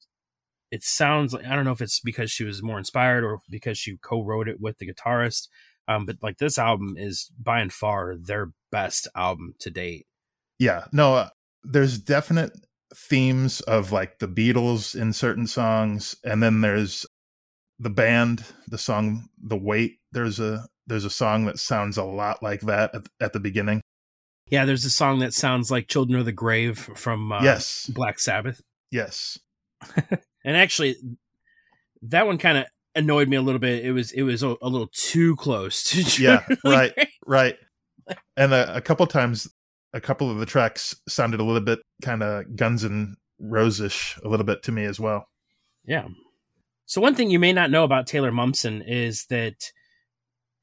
it 0.72 0.84
sounds 0.84 1.34
like 1.34 1.46
I 1.46 1.55
don't 1.55 1.65
know 1.65 1.72
if 1.72 1.82
it's 1.82 2.00
because 2.00 2.32
she 2.32 2.44
was 2.44 2.63
more 2.63 2.77
inspired 2.77 3.24
or 3.24 3.39
because 3.50 3.77
she 3.77 3.98
co-wrote 4.01 4.48
it 4.48 4.60
with 4.60 4.77
the 4.77 4.91
guitarist, 4.91 5.48
um, 5.88 6.05
but 6.05 6.17
like 6.22 6.38
this 6.38 6.58
album 6.58 6.96
is 6.98 7.32
by 7.39 7.60
and 7.60 7.72
far 7.72 8.15
their 8.15 8.51
best 8.72 9.08
album 9.15 9.55
to 9.60 9.70
date. 9.70 10.05
Yeah. 10.60 10.86
No, 10.91 11.15
uh, 11.15 11.29
there's 11.63 11.98
definite 11.98 12.51
themes 12.96 13.62
of 13.62 13.91
like 13.91 14.20
the 14.20 14.27
Beatles 14.27 15.00
in 15.00 15.13
certain 15.13 15.48
songs, 15.48 16.15
and 16.24 16.41
then 16.41 16.62
there's 16.62 17.05
the 17.79 17.89
band, 17.89 18.44
the 18.67 18.77
song 18.77 19.27
"The 19.41 19.58
Weight." 19.58 19.98
There's 20.12 20.39
a 20.39 20.67
there's 20.88 21.05
a 21.05 21.10
song 21.10 21.46
that 21.46 21.60
sounds 21.60 21.98
a 21.98 22.03
lot 22.03 22.41
like 22.44 22.62
that 22.62 22.94
at, 22.96 23.08
at 23.20 23.34
the 23.34 23.39
beginning. 23.39 23.82
Yeah, 24.50 24.66
there's 24.66 24.86
a 24.86 24.90
song 24.90 25.20
that 25.20 25.34
sounds 25.34 25.72
like 25.72 25.88
"Children 25.88 26.20
of 26.20 26.25
the 26.25 26.32
Grave" 26.32 26.78
from 26.78 27.32
uh, 27.32 27.42
yes, 27.44 27.88
Black 27.88 28.20
Sabbath. 28.20 28.62
yes, 28.92 29.40
and 30.46 30.56
actually 30.58 30.96
that 32.04 32.28
one 32.28 32.38
kind 32.38 32.58
of 32.60 32.66
annoyed 32.94 33.28
me 33.28 33.36
a 33.36 33.42
little 33.42 33.60
bit 33.60 33.84
it 33.84 33.92
was 33.92 34.12
it 34.14 34.22
was 34.22 34.42
a, 34.44 34.56
a 34.62 34.70
little 34.70 34.90
too 34.94 35.36
close 35.36 35.84
to 35.84 36.22
Yeah, 36.22 36.46
right. 36.64 36.94
Right. 37.25 37.56
And 38.38 38.54
a, 38.54 38.75
a 38.78 38.82
couple 38.82 39.06
times, 39.08 39.50
a 39.94 40.00
couple 40.00 40.30
of 40.30 40.38
the 40.38 40.46
tracks 40.46 40.96
sounded 41.08 41.40
a 41.40 41.44
little 41.44 41.62
bit 41.62 41.80
kind 42.04 42.22
of 42.24 42.56
Guns 42.56 42.84
and 42.84 43.18
Roses 43.40 44.16
a 44.24 44.30
little 44.30 44.46
bit 44.46 44.62
to 44.64 44.72
me 44.72 44.86
as 44.86 45.00
well. 45.00 45.28
yeah 45.86 46.08
so 46.86 47.02
one 47.02 47.16
thing 47.16 47.32
you 47.32 47.40
may 47.40 47.52
not 47.52 47.72
know 47.72 47.84
about 47.84 48.06
taylor 48.08 48.32
momsen 48.32 48.82
is 48.88 49.25
that 49.30 49.72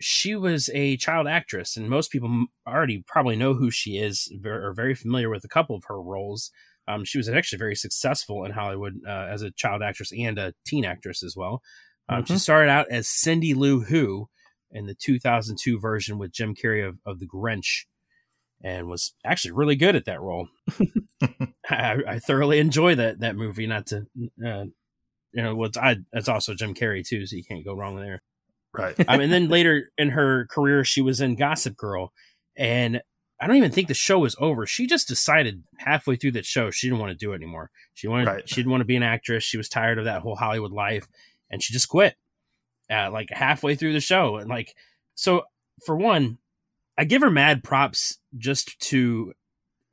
she 0.03 0.35
was 0.37 0.69
a 0.75 0.97
child 0.97 1.27
actress 1.27 1.77
and 1.77 1.89
most 1.89 2.11
people 2.11 2.47
already 2.67 3.03
probably 3.07 3.37
know 3.37 3.55
who 3.55 3.71
she 3.71 3.97
is 3.99 4.33
or 4.45 4.69
are 4.69 4.75
very 4.75 4.95
familiar 4.95 5.31
with 5.31 5.45
a 5.45 5.49
couple 5.49 5.77
of 5.77 5.85
her 5.85 6.01
roles 6.01 6.51
um, 6.89 7.05
she 7.05 7.19
was 7.19 7.29
actually 7.29 7.59
very 7.59 7.75
successful 7.77 8.45
in 8.45 8.53
hollywood 8.53 8.95
uh, 9.07 9.27
as 9.31 9.43
a 9.43 9.51
child 9.53 9.83
actress 9.83 10.13
and 10.17 10.39
a 10.39 10.53
teen 10.67 10.85
actress 10.85 11.23
as 11.23 11.35
well 11.37 11.63
um, 12.09 12.25
she 12.25 12.35
Mhm. 12.35 12.41
started 12.41 12.71
out 12.71 12.87
as 12.91 13.09
cindy 13.09 13.55
lou 13.55 13.81
who 13.83 14.29
in 14.71 14.87
the 14.87 14.95
2002 14.95 15.79
version 15.79 16.19
with 16.19 16.33
jim 16.33 16.55
carrey 16.55 16.87
of, 16.87 16.99
of 17.07 17.19
the 17.21 17.27
grinch 17.27 17.87
and 18.63 18.89
was 18.89 19.15
actually 19.25 19.53
really 19.53 19.77
good 19.77 19.97
at 19.97 20.05
that 20.05 20.21
role 20.21 20.49
I, 21.69 21.97
I 22.07 22.19
thoroughly 22.19 22.59
enjoy 22.59 22.95
that 22.97 23.21
that 23.21 23.37
movie 23.37 23.67
not 23.67 23.87
to 23.87 24.07
uh, 24.45 24.65
you 25.35 25.43
know, 25.43 25.55
what's 25.55 25.79
I 25.79 25.97
it's 26.13 26.29
also 26.29 26.55
Jim 26.55 26.75
Carrey 26.75 27.03
too, 27.07 27.25
so 27.27 27.37
you 27.37 27.45
can't 27.45 27.65
go 27.65 27.73
wrong 27.75 27.97
there. 27.97 28.21
Right. 28.75 28.95
Um, 29.09 29.21
and 29.21 29.33
then 29.33 29.49
later 29.49 29.91
in 29.99 30.11
her 30.11 30.47
career, 30.47 30.85
she 30.85 31.03
was 31.03 31.21
in 31.21 31.37
Gossip 31.37 31.77
Girl, 31.77 32.13
and 32.57 33.03
I 33.41 33.47
don't 33.47 33.57
even 33.57 33.73
think 33.73 33.89
the 33.89 33.95
show 33.95 34.21
was 34.21 34.37
over. 34.39 34.67
She 34.67 34.87
just 34.87 35.09
decided 35.09 35.65
halfway 35.79 36.17
through 36.17 36.33
that 36.33 36.47
show 36.47 36.71
she 36.71 36.87
didn't 36.89 37.01
want 37.01 37.11
to 37.11 37.17
do 37.19 37.33
it 37.33 37.37
anymore. 37.37 37.71
She 37.95 38.07
wanted 38.09 38.27
Right. 38.29 38.49
she 38.49 38.57
didn't 38.57 38.71
want 38.71 38.81
to 38.83 38.87
be 38.87 38.97
an 38.97 39.03
actress. 39.03 39.45
She 39.45 39.57
was 39.59 39.69
tired 39.69 39.99
of 39.99 40.05
that 40.05 40.23
whole 40.23 40.37
Hollywood 40.37 40.73
life, 40.73 41.07
and 41.51 41.63
she 41.63 41.73
just 41.73 41.89
quit. 41.89 42.15
Uh, 42.91 43.11
like 43.11 43.31
halfway 43.31 43.75
through 43.75 43.93
the 43.93 44.01
show, 44.01 44.37
and 44.37 44.49
like 44.51 44.75
so 45.15 45.43
for 45.87 45.97
one, 45.97 46.39
I 46.99 47.05
give 47.05 47.23
her 47.23 47.31
mad 47.31 47.65
props 47.65 48.19
just 48.37 48.79
to 48.91 49.33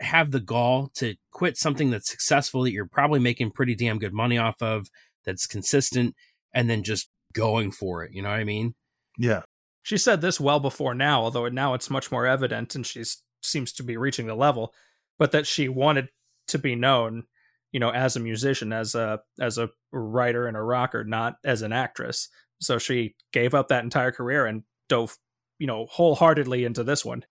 have 0.01 0.31
the 0.31 0.39
gall 0.39 0.91
to 0.95 1.15
quit 1.31 1.57
something 1.57 1.89
that's 1.91 2.09
successful 2.09 2.63
that 2.63 2.71
you're 2.71 2.86
probably 2.88 3.19
making 3.19 3.51
pretty 3.51 3.75
damn 3.75 4.00
good 4.00 4.13
money 4.13 4.38
off 4.38 4.62
of, 4.62 4.89
that's 5.25 5.45
consistent, 5.48 6.15
and 6.53 6.69
then 6.69 6.83
just 6.83 7.09
going 7.33 7.71
for 7.71 8.03
it. 8.03 8.12
You 8.13 8.21
know 8.21 8.29
what 8.29 8.39
I 8.39 8.43
mean? 8.43 8.75
Yeah. 9.17 9.41
She 9.83 9.98
said 9.98 10.21
this 10.21 10.39
well 10.39 10.59
before 10.59 10.93
now, 10.93 11.21
although 11.21 11.48
now 11.48 11.74
it's 11.74 11.89
much 11.89 12.12
more 12.12 12.25
evident 12.25 12.75
and 12.75 12.86
she 12.86 13.03
seems 13.41 13.71
to 13.74 13.83
be 13.83 13.98
reaching 13.98 14.27
the 14.27 14.36
level, 14.36 14.74
but 15.17 15.31
that 15.31 15.48
she 15.48 15.69
wanted 15.69 16.09
to 16.50 16.59
be 16.59 16.75
known, 16.75 17.24
you 17.71 17.79
know, 17.79 17.89
as 17.89 18.15
a 18.15 18.19
musician, 18.19 18.74
as 18.74 18.95
a 18.95 19.19
as 19.39 19.57
a 19.57 19.69
writer 19.91 20.48
and 20.48 20.57
a 20.57 20.62
rocker, 20.62 21.03
not 21.03 21.36
as 21.43 21.62
an 21.62 21.74
actress. 21.74 22.29
So 22.62 22.77
she 22.77 23.15
gave 23.31 23.53
up 23.53 23.69
that 23.69 23.83
entire 23.83 24.12
career 24.12 24.45
and 24.45 24.63
dove, 24.89 25.17
you 25.59 25.67
know, 25.67 25.86
wholeheartedly 25.89 26.65
into 26.65 26.83
this 26.83 27.05
one. 27.05 27.24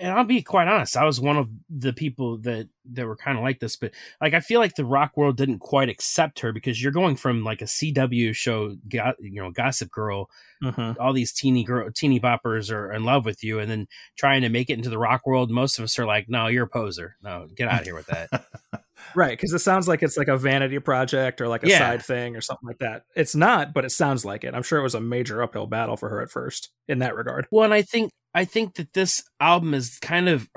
And 0.00 0.12
I'll 0.12 0.24
be 0.24 0.42
quite 0.42 0.68
honest, 0.68 0.96
I 0.96 1.04
was 1.04 1.20
one 1.20 1.36
of 1.36 1.48
the 1.70 1.92
people 1.92 2.38
that 2.38 2.68
that 2.92 3.06
were 3.06 3.16
kind 3.16 3.36
of 3.36 3.44
like 3.44 3.60
this, 3.60 3.76
but 3.76 3.92
like 4.20 4.34
I 4.34 4.40
feel 4.40 4.60
like 4.60 4.74
the 4.74 4.84
rock 4.84 5.16
world 5.16 5.36
didn't 5.36 5.58
quite 5.58 5.88
accept 5.88 6.40
her 6.40 6.52
because 6.52 6.82
you're 6.82 6.92
going 6.92 7.16
from 7.16 7.44
like 7.44 7.60
a 7.60 7.66
CW 7.66 8.34
show, 8.34 8.76
go- 8.88 9.12
you 9.20 9.42
know, 9.42 9.50
Gossip 9.50 9.90
Girl, 9.90 10.28
Mm-hmm. 10.60 11.00
all 11.00 11.12
these 11.12 11.32
teeny 11.32 11.62
girl, 11.62 11.88
teeny 11.94 12.18
boppers 12.18 12.72
are 12.72 12.92
in 12.92 13.04
love 13.04 13.24
with 13.24 13.44
you, 13.44 13.60
and 13.60 13.70
then 13.70 13.86
trying 14.16 14.42
to 14.42 14.48
make 14.48 14.68
it 14.70 14.72
into 14.72 14.90
the 14.90 14.98
rock 14.98 15.24
world. 15.24 15.52
Most 15.52 15.78
of 15.78 15.84
us 15.84 15.96
are 16.00 16.04
like, 16.04 16.28
no, 16.28 16.48
you're 16.48 16.64
a 16.64 16.68
poser. 16.68 17.14
No, 17.22 17.46
get 17.54 17.68
out 17.68 17.80
of 17.82 17.86
here 17.86 17.94
with 17.94 18.06
that. 18.08 18.44
Right, 19.14 19.30
because 19.30 19.52
it 19.52 19.60
sounds 19.60 19.86
like 19.86 20.02
it's 20.02 20.16
like 20.16 20.26
a 20.26 20.36
vanity 20.36 20.80
project 20.80 21.40
or 21.40 21.46
like 21.46 21.62
a 21.62 21.68
Yeah. 21.68 21.78
side 21.78 22.02
thing 22.04 22.34
or 22.34 22.40
something 22.40 22.66
like 22.66 22.78
that. 22.80 23.04
It's 23.14 23.36
not, 23.36 23.72
but 23.72 23.84
it 23.84 23.90
sounds 23.90 24.24
like 24.24 24.42
it. 24.42 24.54
I'm 24.54 24.64
sure 24.64 24.80
it 24.80 24.82
was 24.82 24.96
a 24.96 25.00
major 25.00 25.40
uphill 25.40 25.68
battle 25.68 25.96
for 25.96 26.08
her 26.08 26.20
at 26.20 26.30
first 26.32 26.70
in 26.88 26.98
that 26.98 27.14
regard. 27.14 27.46
Well, 27.52 27.64
and 27.64 27.72
I 27.72 27.82
think 27.82 28.10
I 28.34 28.44
think 28.44 28.74
that 28.74 28.92
this 28.92 29.24
album 29.40 29.74
is 29.74 29.98
kind 30.00 30.28
of 30.28 30.48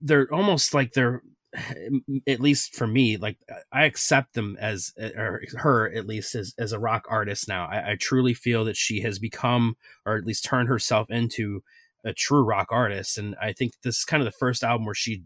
they're 0.00 0.32
almost 0.32 0.74
like 0.74 0.92
they're 0.92 1.22
at 2.28 2.40
least 2.40 2.74
for 2.76 2.86
me 2.86 3.16
like 3.16 3.36
I 3.72 3.84
accept 3.84 4.34
them 4.34 4.56
as 4.60 4.92
or 4.98 5.42
her 5.54 5.92
at 5.92 6.06
least 6.06 6.34
as 6.34 6.54
as 6.58 6.72
a 6.72 6.78
rock 6.78 7.06
artist 7.08 7.48
now. 7.48 7.66
I, 7.66 7.92
I 7.92 7.96
truly 7.96 8.34
feel 8.34 8.64
that 8.64 8.76
she 8.76 9.00
has 9.02 9.18
become 9.18 9.76
or 10.06 10.16
at 10.16 10.24
least 10.24 10.44
turned 10.44 10.68
herself 10.68 11.10
into 11.10 11.62
a 12.04 12.12
true 12.14 12.42
rock 12.42 12.68
artist, 12.70 13.18
and 13.18 13.36
I 13.40 13.52
think 13.52 13.74
this 13.82 13.98
is 13.98 14.04
kind 14.04 14.22
of 14.22 14.24
the 14.24 14.38
first 14.38 14.64
album 14.64 14.86
where 14.86 14.94
she 14.94 15.24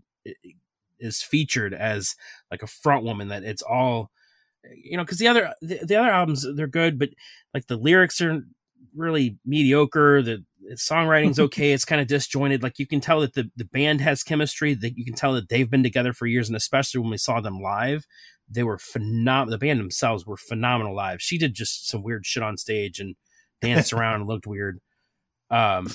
is 0.99 1.23
featured 1.23 1.75
as 1.75 2.17
like 2.51 2.63
a 2.63 2.67
front 2.67 3.05
woman 3.05 3.29
that 3.29 3.45
it's 3.45 3.63
all 3.63 4.11
you 4.75 4.97
know 4.97 5.05
because 5.05 5.19
the 5.19 5.29
other 5.29 5.53
the, 5.61 5.81
the 5.85 5.97
other 5.97 6.11
albums 6.11 6.47
they're 6.55 6.67
good 6.67 6.99
but 6.99 7.11
like 7.53 7.67
the 7.67 7.77
lyrics 7.77 8.21
are 8.21 8.43
really 8.97 9.37
mediocre 9.45 10.23
the 10.23 10.45
songwriting's 10.73 11.39
okay 11.41 11.73
it's 11.73 11.85
kind 11.85 12.01
of 12.01 12.07
disjointed 12.07 12.63
like 12.63 12.79
you 12.79 12.87
can 12.87 13.01
tell 13.01 13.21
that 13.21 13.35
the, 13.35 13.51
the 13.57 13.65
band 13.65 14.01
has 14.01 14.23
chemistry 14.23 14.75
that 14.75 14.97
you 14.97 15.05
can 15.05 15.15
tell 15.15 15.33
that 15.35 15.49
they've 15.49 15.71
been 15.71 15.83
together 15.83 16.13
for 16.13 16.27
years 16.27 16.49
and 16.49 16.57
especially 16.57 17.01
when 17.01 17.11
we 17.11 17.19
saw 17.19 17.41
them 17.41 17.61
live 17.61 18.07
they 18.49 18.63
were 18.63 18.79
phenomenal 18.79 19.51
the 19.51 19.67
band 19.67 19.81
themselves 19.81 20.27
were 20.27 20.37
phenomenal 20.37 20.95
live. 20.95 21.21
She 21.21 21.39
did 21.39 21.55
just 21.55 21.89
some 21.89 22.03
weird 22.03 22.27
shit 22.27 22.43
on 22.43 22.57
stage 22.57 23.01
and 23.01 23.17
danced 23.61 23.93
around 23.93 24.17
and 24.17 24.27
looked 24.27 24.47
weird. 24.47 24.81
Um 25.51 25.89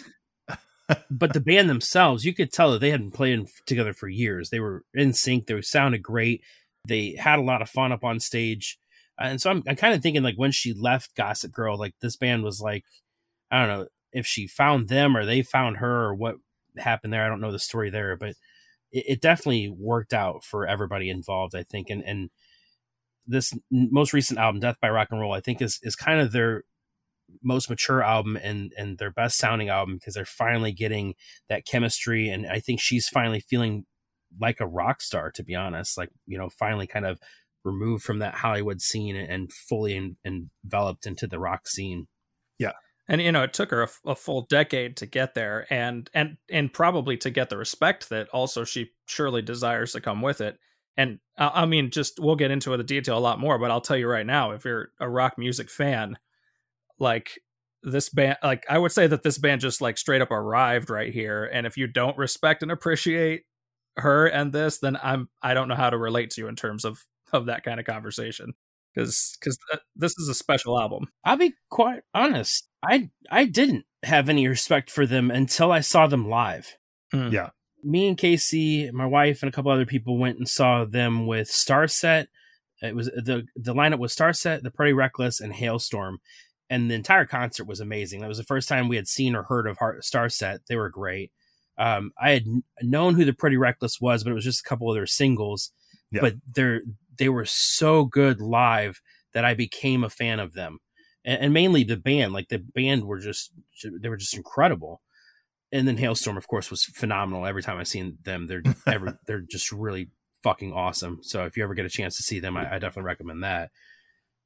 but 1.12 1.34
the 1.34 1.40
band 1.40 1.70
themselves 1.70 2.26
you 2.26 2.34
could 2.34 2.52
tell 2.52 2.72
that 2.72 2.80
they 2.80 2.90
had 2.90 3.02
been 3.02 3.12
playing 3.12 3.44
f- 3.44 3.62
together 3.66 3.94
for 3.94 4.08
years. 4.08 4.50
They 4.50 4.60
were 4.60 4.84
in 4.94 5.14
sync 5.14 5.46
they 5.46 5.62
sounded 5.62 6.02
great 6.02 6.44
they 6.88 7.16
had 7.20 7.40
a 7.40 7.44
lot 7.44 7.62
of 7.62 7.70
fun 7.70 7.92
up 7.92 8.04
on 8.04 8.20
stage. 8.20 8.80
And 9.20 9.42
so 9.42 9.52
i'm, 9.52 9.64
I'm 9.68 9.76
kind 9.76 9.94
of 9.94 10.02
thinking 10.02 10.24
like 10.24 10.38
when 10.38 10.52
she 10.52 10.74
left 10.74 11.16
gossip 11.16 11.52
girl 11.52 11.78
like 11.78 11.94
this 12.02 12.16
band 12.16 12.44
was 12.44 12.62
like 12.62 12.86
i 13.52 13.60
don't 13.60 13.68
know 13.68 13.88
if 14.14 14.26
she 14.26 14.48
found 14.48 14.88
them 14.88 15.16
or 15.16 15.26
they 15.26 15.42
found 15.42 15.78
her 15.78 16.06
or 16.06 16.16
what 16.16 16.36
happened 16.78 17.12
there 17.14 17.26
i 17.26 17.28
don't 17.28 17.42
know 17.42 17.52
the 17.52 17.60
story 17.60 17.90
there 17.90 18.16
but 18.16 18.30
it, 18.92 19.06
it 19.08 19.22
definitely 19.22 19.70
worked 19.70 20.14
out 20.14 20.44
for 20.44 20.68
everybody 20.68 21.10
involved 21.10 21.56
i 21.56 21.64
think 21.64 21.90
and 21.90 22.04
and 22.04 22.30
this 23.28 23.54
most 23.72 24.14
recent 24.14 24.40
album 24.40 24.60
death 24.60 24.78
by 24.82 24.90
rock 24.90 25.10
and 25.12 25.20
roll 25.20 25.34
i 25.34 25.40
think 25.40 25.62
is 25.62 25.80
is 25.84 25.96
kind 25.96 26.20
of 26.20 26.32
their 26.32 26.64
most 27.44 27.70
mature 27.70 28.04
album 28.04 28.38
and 28.38 28.74
and 28.78 28.98
their 28.98 29.12
best 29.12 29.38
sounding 29.38 29.70
album 29.70 29.96
because 29.96 30.14
they're 30.14 30.26
finally 30.26 30.72
getting 30.72 31.16
that 31.48 31.66
chemistry 31.66 32.30
and 32.30 32.48
I 32.48 32.60
think 32.60 32.80
she's 32.80 33.08
finally 33.08 33.40
feeling 33.40 33.86
like 34.40 34.60
a 34.60 34.68
rock 34.68 35.02
star 35.02 35.32
to 35.32 35.44
be 35.44 35.56
honest 35.56 35.98
like 35.98 36.10
you 36.26 36.38
know 36.38 36.50
finally 36.50 36.88
kind 36.88 37.06
of 37.06 37.20
removed 37.64 38.04
from 38.04 38.20
that 38.20 38.36
Hollywood 38.36 38.82
scene 38.82 39.16
and, 39.16 39.52
fully 39.52 39.96
en- 39.96 40.16
enveloped 40.64 41.06
into 41.06 41.28
the 41.28 41.40
rock 41.40 41.68
scene 41.68 42.08
and 43.10 43.22
you 43.22 43.32
know 43.32 43.44
it 43.44 43.54
took 43.54 43.72
her 43.72 43.84
a, 43.84 43.90
a 44.06 44.16
full 44.16 44.44
decade 44.44 44.96
to 44.98 45.06
get 45.06 45.34
there 45.34 45.66
and 45.74 46.10
and 46.14 46.38
and 46.50 46.72
probably 46.72 47.18
to 47.18 47.32
get 47.32 47.50
the 47.50 47.58
respect 47.58 48.10
that 48.10 48.30
also 48.30 48.64
she 48.64 48.92
surely 49.08 49.42
desires 49.42 49.92
to 49.94 50.00
come 50.02 50.22
with 50.22 50.40
it. 50.40 50.58
And 50.96 51.20
I, 51.38 51.64
I 51.64 51.66
mean 51.66 51.90
just 51.92 52.20
we'll 52.20 52.36
get 52.36 52.52
into 52.52 52.78
the 52.78 52.84
detail 52.84 53.18
a 53.18 53.20
lot 53.20 53.40
more 53.40 53.58
but 53.58 53.72
i'll 53.72 53.82
tell 53.82 53.98
you 53.98 54.08
right 54.08 54.26
now 54.26 54.52
if 54.52 54.64
you're 54.64 54.92
a 55.00 55.10
rock 55.10 55.38
music 55.38 55.70
fan 55.70 56.18
like 57.00 57.40
this 57.84 58.10
band 58.10 58.38
like 58.44 58.66
i 58.70 58.78
would 58.78 58.92
say 58.92 59.08
that 59.08 59.24
this 59.24 59.38
band 59.38 59.62
just 59.62 59.82
like 59.82 59.98
straight 59.98 60.22
up 60.22 60.32
arrived 60.32 60.90
right 60.90 61.14
here. 61.14 61.46
And 61.52 61.66
if 61.66 61.78
you 61.78 61.88
don't 61.88 62.18
respect 62.18 62.64
and 62.64 62.72
appreciate 62.72 63.44
her 63.98 64.28
and 64.28 64.54
this 64.54 64.80
then 64.80 64.98
i'm 65.04 65.30
i 65.42 65.54
don't 65.54 65.68
know 65.68 65.76
how 65.76 65.90
to 65.90 65.98
relate 65.98 66.30
to 66.32 66.42
you 66.42 66.48
in 66.48 66.56
terms 66.56 66.86
of 66.86 67.04
of 67.34 67.48
that 67.48 67.64
kind 67.64 67.80
of 67.80 67.86
conversation 67.86 68.54
because 68.94 69.38
because 69.40 69.58
this 69.96 70.18
is 70.18 70.28
a 70.30 70.34
special 70.34 70.80
album 70.80 71.08
I'll 71.24 71.38
be 71.38 71.54
quite 71.70 72.02
honest 72.14 72.68
I 72.84 73.10
I 73.30 73.46
didn't 73.46 73.86
have 74.04 74.30
any 74.30 74.48
respect 74.48 74.90
for 74.90 75.06
them 75.06 75.30
until 75.32 75.72
I 75.72 75.82
saw 75.82 76.08
them 76.08 76.28
live 76.30 76.76
Mm. 77.14 77.32
Yeah. 77.32 77.50
me 77.84 78.08
and 78.08 78.18
Casey, 78.18 78.92
my 78.92 79.06
wife, 79.08 79.42
and 79.42 79.50
a 79.50 79.52
couple 79.52 79.72
other 79.72 79.86
people 79.86 80.18
went 80.20 80.38
and 80.38 80.48
saw 80.48 80.86
them 80.86 81.26
with 81.26 81.50
Starset. 81.50 82.28
It 82.84 82.96
was 82.96 83.08
the 83.08 83.46
the 83.56 83.74
lineup 83.74 83.98
was 83.98 84.16
Starset, 84.16 84.62
The 84.62 84.70
Pretty 84.70 84.94
Reckless, 84.94 85.40
and 85.42 85.52
Halestorm, 85.54 86.18
and 86.70 86.90
the 86.92 86.94
entire 86.96 87.26
concert 87.26 87.66
was 87.66 87.80
amazing. 87.80 88.22
That 88.22 88.28
was 88.28 88.38
the 88.38 88.44
first 88.44 88.70
time 88.70 88.88
we 88.90 88.96
had 88.96 89.08
seen 89.08 89.36
or 89.36 89.42
heard 89.44 89.66
of 89.68 89.78
Har- 89.80 89.98
Starset. 90.02 90.60
They 90.70 90.76
were 90.76 90.90
great. 90.90 91.32
Um, 91.80 92.12
I 92.22 92.30
had 92.32 92.44
kn- 92.46 92.64
known 92.84 93.16
who 93.16 93.26
The 93.26 93.34
Pretty 93.34 93.58
Reckless 93.58 94.00
was, 94.00 94.24
but 94.24 94.30
it 94.30 94.36
was 94.36 94.44
just 94.46 94.60
a 94.64 94.70
couple 94.70 94.90
of 94.92 94.96
their 94.96 95.08
singles. 95.08 95.72
Yeah. 96.12 96.22
But 96.22 96.36
they're 96.54 96.82
they 97.20 97.30
were 97.30 97.46
so 97.46 98.06
good 98.06 98.42
live 98.42 99.02
that 99.34 99.46
I 99.46 99.54
became 99.54 100.04
a 100.04 100.10
fan 100.10 100.40
of 100.40 100.54
them, 100.54 100.80
and, 101.24 101.42
and 101.42 101.54
mainly 101.54 101.84
the 101.84 101.98
band. 101.98 102.34
Like 102.34 102.50
the 102.50 102.60
band 102.60 103.06
were 103.06 103.20
just 103.20 103.52
they 103.84 104.10
were 104.10 104.18
just 104.18 104.36
incredible 104.36 105.02
and 105.72 105.88
then 105.88 105.98
Halestorm, 105.98 106.38
of 106.38 106.48
course, 106.48 106.72
was 106.72 106.84
phenomenal. 106.84 107.46
Every 107.46 107.62
time 107.62 107.78
I've 107.78 107.88
seen 107.88 108.18
them, 108.24 108.48
they're 108.48 108.64
ever 108.88 109.20
they're 109.26 109.42
just 109.42 109.72
really 109.72 110.10
fucking 110.44 110.74
awesome. 110.74 111.20
So 111.22 111.46
if 111.46 111.58
you 111.58 111.64
ever 111.64 111.74
get 111.74 111.86
a 111.86 111.90
chance 111.90 112.18
to 112.18 112.24
see 112.24 112.40
them, 112.40 112.58
I, 112.58 112.76
I 112.76 112.80
definitely 112.80 113.04
recommend 113.04 113.44
that. 113.44 113.72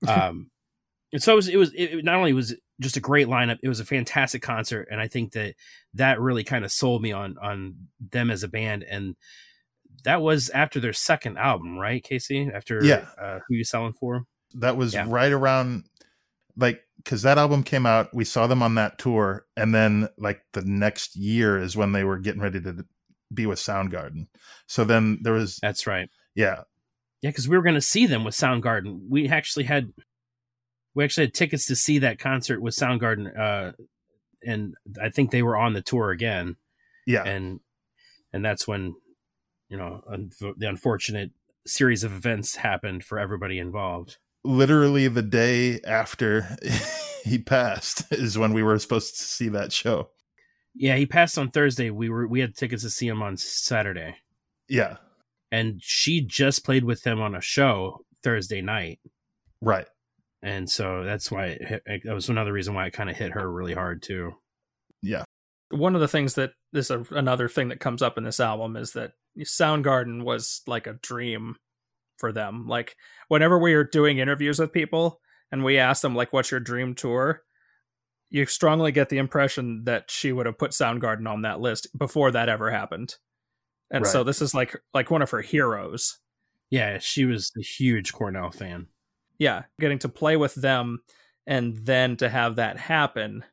Um, 0.06 0.52
and 1.14 1.24
so 1.24 1.32
it 1.32 1.36
was. 1.38 1.48
It 1.48 1.56
was. 1.56 1.72
It 1.74 2.04
not 2.04 2.16
only 2.16 2.34
was 2.34 2.54
just 2.82 2.98
a 2.98 3.00
great 3.00 3.28
lineup, 3.28 3.60
it 3.64 3.70
was 3.70 3.80
a 3.80 3.86
fantastic 3.86 4.42
concert, 4.42 4.90
and 4.92 5.00
I 5.00 5.08
think 5.08 5.32
that 5.32 5.54
that 5.94 6.20
really 6.20 6.44
kind 6.44 6.66
of 6.66 6.74
sold 6.74 7.02
me 7.02 7.14
on 7.14 7.38
on 7.42 7.76
them 8.12 8.30
as 8.30 8.44
a 8.44 8.50
band. 8.50 8.84
And 8.84 9.16
that 10.04 10.22
was 10.22 10.50
after 10.50 10.80
their 10.80 10.94
second 10.94 11.38
album, 11.38 11.78
right, 11.78 12.04
Casey? 12.04 12.50
After 12.54 12.84
Yeah. 12.84 13.06
uh, 13.20 13.40
who 13.48 13.56
you 13.56 13.64
selling 13.64 13.94
for? 13.94 14.26
That 14.56 14.78
was 14.78 14.94
Yeah. 14.94 15.06
right 15.08 15.32
around 15.32 15.86
like 16.56 16.82
because 16.98 17.24
that 17.24 17.38
album 17.38 17.64
came 17.64 17.86
out. 17.86 18.14
We 18.14 18.24
saw 18.26 18.48
them 18.48 18.62
on 18.62 18.76
that 18.76 18.98
tour, 19.00 19.46
and 19.58 19.74
then 19.74 20.10
like 20.18 20.42
the 20.54 20.62
next 20.62 21.16
year 21.16 21.58
is 21.58 21.76
when 21.76 21.92
they 21.92 22.04
were 22.04 22.20
getting 22.20 22.42
ready 22.42 22.62
to 22.62 22.86
be 23.34 23.46
with 23.46 23.60
Soundgarden. 23.60 24.28
So 24.68 24.84
then 24.86 25.18
there 25.24 25.34
was 25.34 25.58
That's 25.62 25.88
right. 25.88 26.10
yeah, 26.36 26.64
Yeah, 27.22 27.32
because 27.32 27.48
we 27.50 27.58
were 27.58 27.64
going 27.64 27.74
to 27.76 27.82
see 27.82 28.06
them 28.06 28.24
with 28.24 28.36
Soundgarden. 28.36 29.08
We 29.10 29.28
actually 29.30 29.66
had 29.66 29.92
we 30.94 31.04
actually 31.04 31.26
had 31.26 31.34
tickets 31.34 31.66
to 31.68 31.76
see 31.76 31.98
that 32.00 32.20
concert 32.20 32.62
with 32.62 32.76
Soundgarden, 32.76 33.36
uh, 33.38 33.72
and 34.46 34.76
I 35.02 35.10
think 35.10 35.32
they 35.32 35.42
were 35.42 35.58
on 35.58 35.74
the 35.74 35.82
tour 35.82 36.12
again, 36.12 36.58
yeah, 37.08 37.24
and 37.24 37.60
and 38.32 38.46
that's 38.46 38.68
when 38.68 38.94
you 39.74 39.80
know 39.80 40.04
un- 40.08 40.30
the 40.58 40.70
unfortunate 40.70 41.32
series 41.66 42.04
of 42.04 42.14
events 42.14 42.58
happened 42.58 43.04
for 43.04 43.18
everybody 43.18 43.58
involved. 43.58 44.18
literally 44.44 45.08
the 45.08 45.22
day 45.24 45.80
after 45.88 46.58
he 47.26 47.40
passed 47.40 48.06
is 48.12 48.38
when 48.38 48.54
we 48.54 48.62
were 48.62 48.78
supposed 48.78 49.18
to 49.18 49.24
see 49.24 49.50
that 49.50 49.72
show. 49.74 50.10
Yeah, 50.76 50.96
he 50.98 51.06
passed 51.06 51.38
on 51.38 51.50
Thursday. 51.52 51.90
We 51.90 52.10
were 52.10 52.28
we 52.28 52.40
had 52.42 52.56
tickets 52.56 52.84
to 52.84 52.90
see 52.90 53.08
him 53.08 53.22
on 53.24 53.38
Saturday, 53.38 54.18
Yeah, 54.70 54.98
and 55.52 55.80
she 55.82 56.22
just 56.22 56.64
played 56.66 56.84
with 56.84 57.04
him 57.08 57.20
on 57.22 57.34
a 57.36 57.42
show 57.42 58.06
Thursday 58.24 58.62
night. 58.62 59.00
right. 59.62 59.88
and 60.42 60.70
so 60.70 61.04
that's 61.04 61.32
why 61.32 61.46
it 61.48 61.62
hit, 61.68 61.84
that 62.06 62.14
was 62.14 62.30
another 62.30 62.52
reason 62.54 62.74
why 62.76 62.86
it 62.88 62.94
kind 62.94 63.10
of 63.10 63.16
hit 63.16 63.32
her 63.32 63.50
really 63.52 63.74
hard 63.74 64.02
too. 64.04 64.34
Yeah. 65.02 65.24
One 65.74 65.96
of 65.96 66.02
the 66.02 66.08
things 66.08 66.36
that 66.36 66.52
this 66.72 66.92
uh, 66.92 67.04
another 67.12 67.50
thing 67.50 67.70
that 67.70 67.80
comes 67.80 68.02
up 68.02 68.18
in 68.18 68.24
this 68.24 68.40
album 68.40 68.76
is 68.76 68.94
that 68.94 69.14
Soundgarden 69.40 70.24
was 70.24 70.62
like 70.68 70.88
a 70.88 70.94
dream 70.94 71.56
for 72.18 72.32
them. 72.32 72.68
Like 72.68 72.96
whenever 73.28 73.58
we 73.58 73.74
are 73.74 73.84
doing 73.84 74.20
interviews 74.20 74.60
with 74.60 74.72
people 74.72 75.20
and 75.52 75.64
we 75.64 75.78
ask 75.78 76.02
them 76.02 76.16
like 76.16 76.32
what's 76.32 76.52
your 76.52 76.60
dream 76.60 76.96
tour, 76.96 77.42
you 78.30 78.46
strongly 78.46 78.92
get 78.92 79.10
the 79.10 79.18
impression 79.18 79.84
that 79.86 80.10
she 80.10 80.32
would 80.32 80.46
have 80.46 80.58
put 80.58 80.72
Soundgarden 80.72 81.28
on 81.28 81.42
that 81.42 81.60
list 81.60 81.88
before 81.98 82.32
that 82.32 82.50
ever 82.50 82.72
happened. 82.72 83.16
And 83.92 84.08
so 84.08 84.24
this 84.24 84.42
is 84.42 84.56
like 84.56 84.76
like 84.94 85.12
one 85.12 85.22
of 85.22 85.30
her 85.32 85.42
heroes. 85.42 86.20
Yeah, 86.70 86.98
she 86.98 87.26
was 87.26 87.52
a 87.58 87.62
huge 87.62 88.12
Cornell 88.14 88.50
fan. 88.50 88.88
Yeah, 89.38 89.64
getting 89.80 90.00
to 90.00 90.10
play 90.10 90.36
with 90.36 90.56
them 90.56 91.02
and 91.46 91.76
then 91.78 92.18
to 92.18 92.30
have 92.30 92.56
that 92.56 92.80
happen 92.80 93.44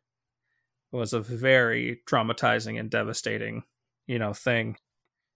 was 0.93 1.13
a 1.13 1.21
very 1.21 2.01
traumatizing 2.09 2.79
and 2.79 2.91
devastating, 2.91 3.63
you 4.07 4.19
know, 4.19 4.33
thing. 4.33 4.77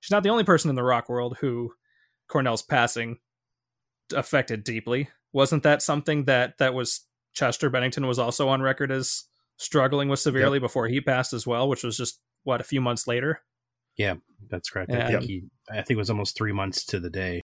She's 0.00 0.10
not 0.10 0.22
the 0.22 0.30
only 0.30 0.44
person 0.44 0.68
in 0.68 0.76
the 0.76 0.82
rock 0.82 1.08
world 1.08 1.38
who 1.40 1.72
Cornell's 2.28 2.62
passing 2.62 3.18
affected 4.14 4.64
deeply. 4.64 5.08
Wasn't 5.32 5.62
that 5.62 5.82
something 5.82 6.24
that 6.24 6.58
that 6.58 6.74
was 6.74 7.06
Chester 7.34 7.70
Bennington 7.70 8.06
was 8.06 8.18
also 8.18 8.48
on 8.48 8.62
record 8.62 8.92
as 8.92 9.24
struggling 9.56 10.08
with 10.08 10.20
severely 10.20 10.58
before 10.58 10.88
he 10.88 11.00
passed 11.00 11.32
as 11.32 11.46
well, 11.46 11.68
which 11.68 11.84
was 11.84 11.96
just 11.96 12.20
what 12.42 12.60
a 12.60 12.64
few 12.64 12.80
months 12.80 13.06
later. 13.06 13.40
Yeah, 13.96 14.14
that's 14.50 14.70
correct. 14.70 14.90
Yeah. 14.92 15.06
I 15.06 15.10
think 15.10 15.22
he, 15.22 15.44
I 15.70 15.76
think 15.76 15.90
it 15.90 15.96
was 15.96 16.10
almost 16.10 16.36
three 16.36 16.52
months 16.52 16.84
to 16.86 17.00
the 17.00 17.10
day. 17.10 17.40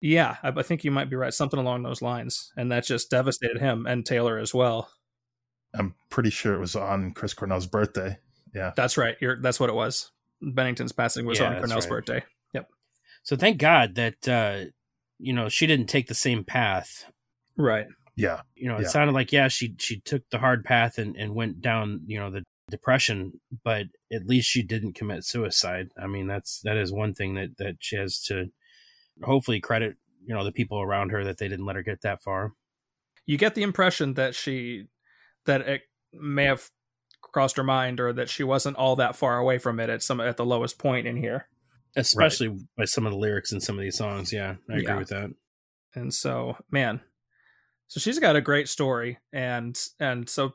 Yeah, 0.00 0.36
I, 0.42 0.48
I 0.48 0.62
think 0.62 0.84
you 0.84 0.90
might 0.90 1.08
be 1.08 1.16
right, 1.16 1.32
something 1.32 1.58
along 1.58 1.82
those 1.82 2.02
lines, 2.02 2.52
and 2.56 2.70
that 2.70 2.84
just 2.84 3.10
devastated 3.10 3.58
him 3.58 3.86
and 3.86 4.04
Taylor 4.04 4.38
as 4.38 4.52
well. 4.52 4.90
I'm 5.76 5.94
pretty 6.10 6.30
sure 6.30 6.54
it 6.54 6.60
was 6.60 6.76
on 6.76 7.12
Chris 7.12 7.34
Cornell's 7.34 7.66
birthday. 7.66 8.18
Yeah. 8.54 8.72
That's 8.76 8.96
right. 8.96 9.16
You're 9.20 9.40
that's 9.40 9.58
what 9.58 9.68
it 9.70 9.74
was. 9.74 10.10
Bennington's 10.40 10.92
passing 10.92 11.26
was 11.26 11.38
Yeah, 11.38 11.50
on 11.54 11.58
Cornell's 11.58 11.84
right. 11.86 11.90
birthday. 11.90 12.24
Yep. 12.52 12.68
So 13.22 13.36
thank 13.36 13.58
God 13.58 13.94
that 13.96 14.28
uh, 14.28 14.70
you 15.18 15.32
know 15.32 15.48
she 15.48 15.66
didn't 15.66 15.86
take 15.86 16.06
the 16.06 16.14
same 16.14 16.44
path. 16.44 17.06
Right. 17.56 17.86
Yeah. 18.16 18.42
You 18.54 18.68
know, 18.68 18.76
it 18.76 18.82
Yeah. 18.82 18.88
sounded 18.88 19.12
like 19.14 19.32
yeah 19.32 19.48
she 19.48 19.74
she 19.78 20.00
took 20.00 20.22
the 20.30 20.38
hard 20.38 20.64
path 20.64 20.98
and 20.98 21.16
and 21.16 21.34
went 21.34 21.60
down 21.60 22.02
you 22.06 22.18
know 22.20 22.30
the 22.30 22.44
depression, 22.70 23.40
but 23.64 23.86
at 24.12 24.26
least 24.26 24.48
she 24.48 24.62
didn't 24.62 24.94
commit 24.94 25.24
suicide. 25.24 25.88
I 26.00 26.06
mean 26.06 26.26
that's 26.28 26.60
that 26.62 26.76
is 26.76 26.92
one 26.92 27.12
thing 27.14 27.34
that 27.34 27.56
that 27.58 27.76
she 27.80 27.96
has 27.96 28.20
to 28.26 28.46
hopefully 29.22 29.60
credit 29.60 29.96
you 30.26 30.34
know 30.34 30.44
the 30.44 30.52
people 30.52 30.80
around 30.80 31.10
her 31.10 31.24
that 31.24 31.38
they 31.38 31.48
didn't 31.48 31.66
let 31.66 31.76
her 31.76 31.82
get 31.82 32.02
that 32.02 32.22
far. 32.22 32.52
You 33.26 33.38
get 33.38 33.54
the 33.54 33.62
impression 33.62 34.14
that 34.14 34.34
she 34.34 34.86
that 35.46 35.62
it 35.62 35.82
may 36.12 36.44
have 36.44 36.70
crossed 37.20 37.56
her 37.56 37.64
mind 37.64 38.00
or 38.00 38.12
that 38.12 38.28
she 38.28 38.44
wasn't 38.44 38.76
all 38.76 38.96
that 38.96 39.16
far 39.16 39.38
away 39.38 39.58
from 39.58 39.80
it 39.80 39.90
at 39.90 40.02
some 40.02 40.20
at 40.20 40.36
the 40.36 40.46
lowest 40.46 40.78
point 40.78 41.06
in 41.06 41.16
here. 41.16 41.48
Especially 41.96 42.48
by 42.76 42.84
some 42.84 43.06
of 43.06 43.12
the 43.12 43.18
lyrics 43.18 43.52
in 43.52 43.60
some 43.60 43.76
of 43.78 43.82
these 43.82 43.96
songs. 43.96 44.32
Yeah, 44.32 44.56
I 44.70 44.74
agree 44.74 44.82
Yeah. 44.84 44.98
with 44.98 45.08
that. 45.08 45.30
And 45.94 46.12
so, 46.12 46.56
man, 46.70 47.00
so 47.88 48.00
she's 48.00 48.18
got 48.18 48.36
a 48.36 48.40
great 48.40 48.68
story 48.68 49.18
and 49.32 49.80
and 50.00 50.28
so 50.28 50.54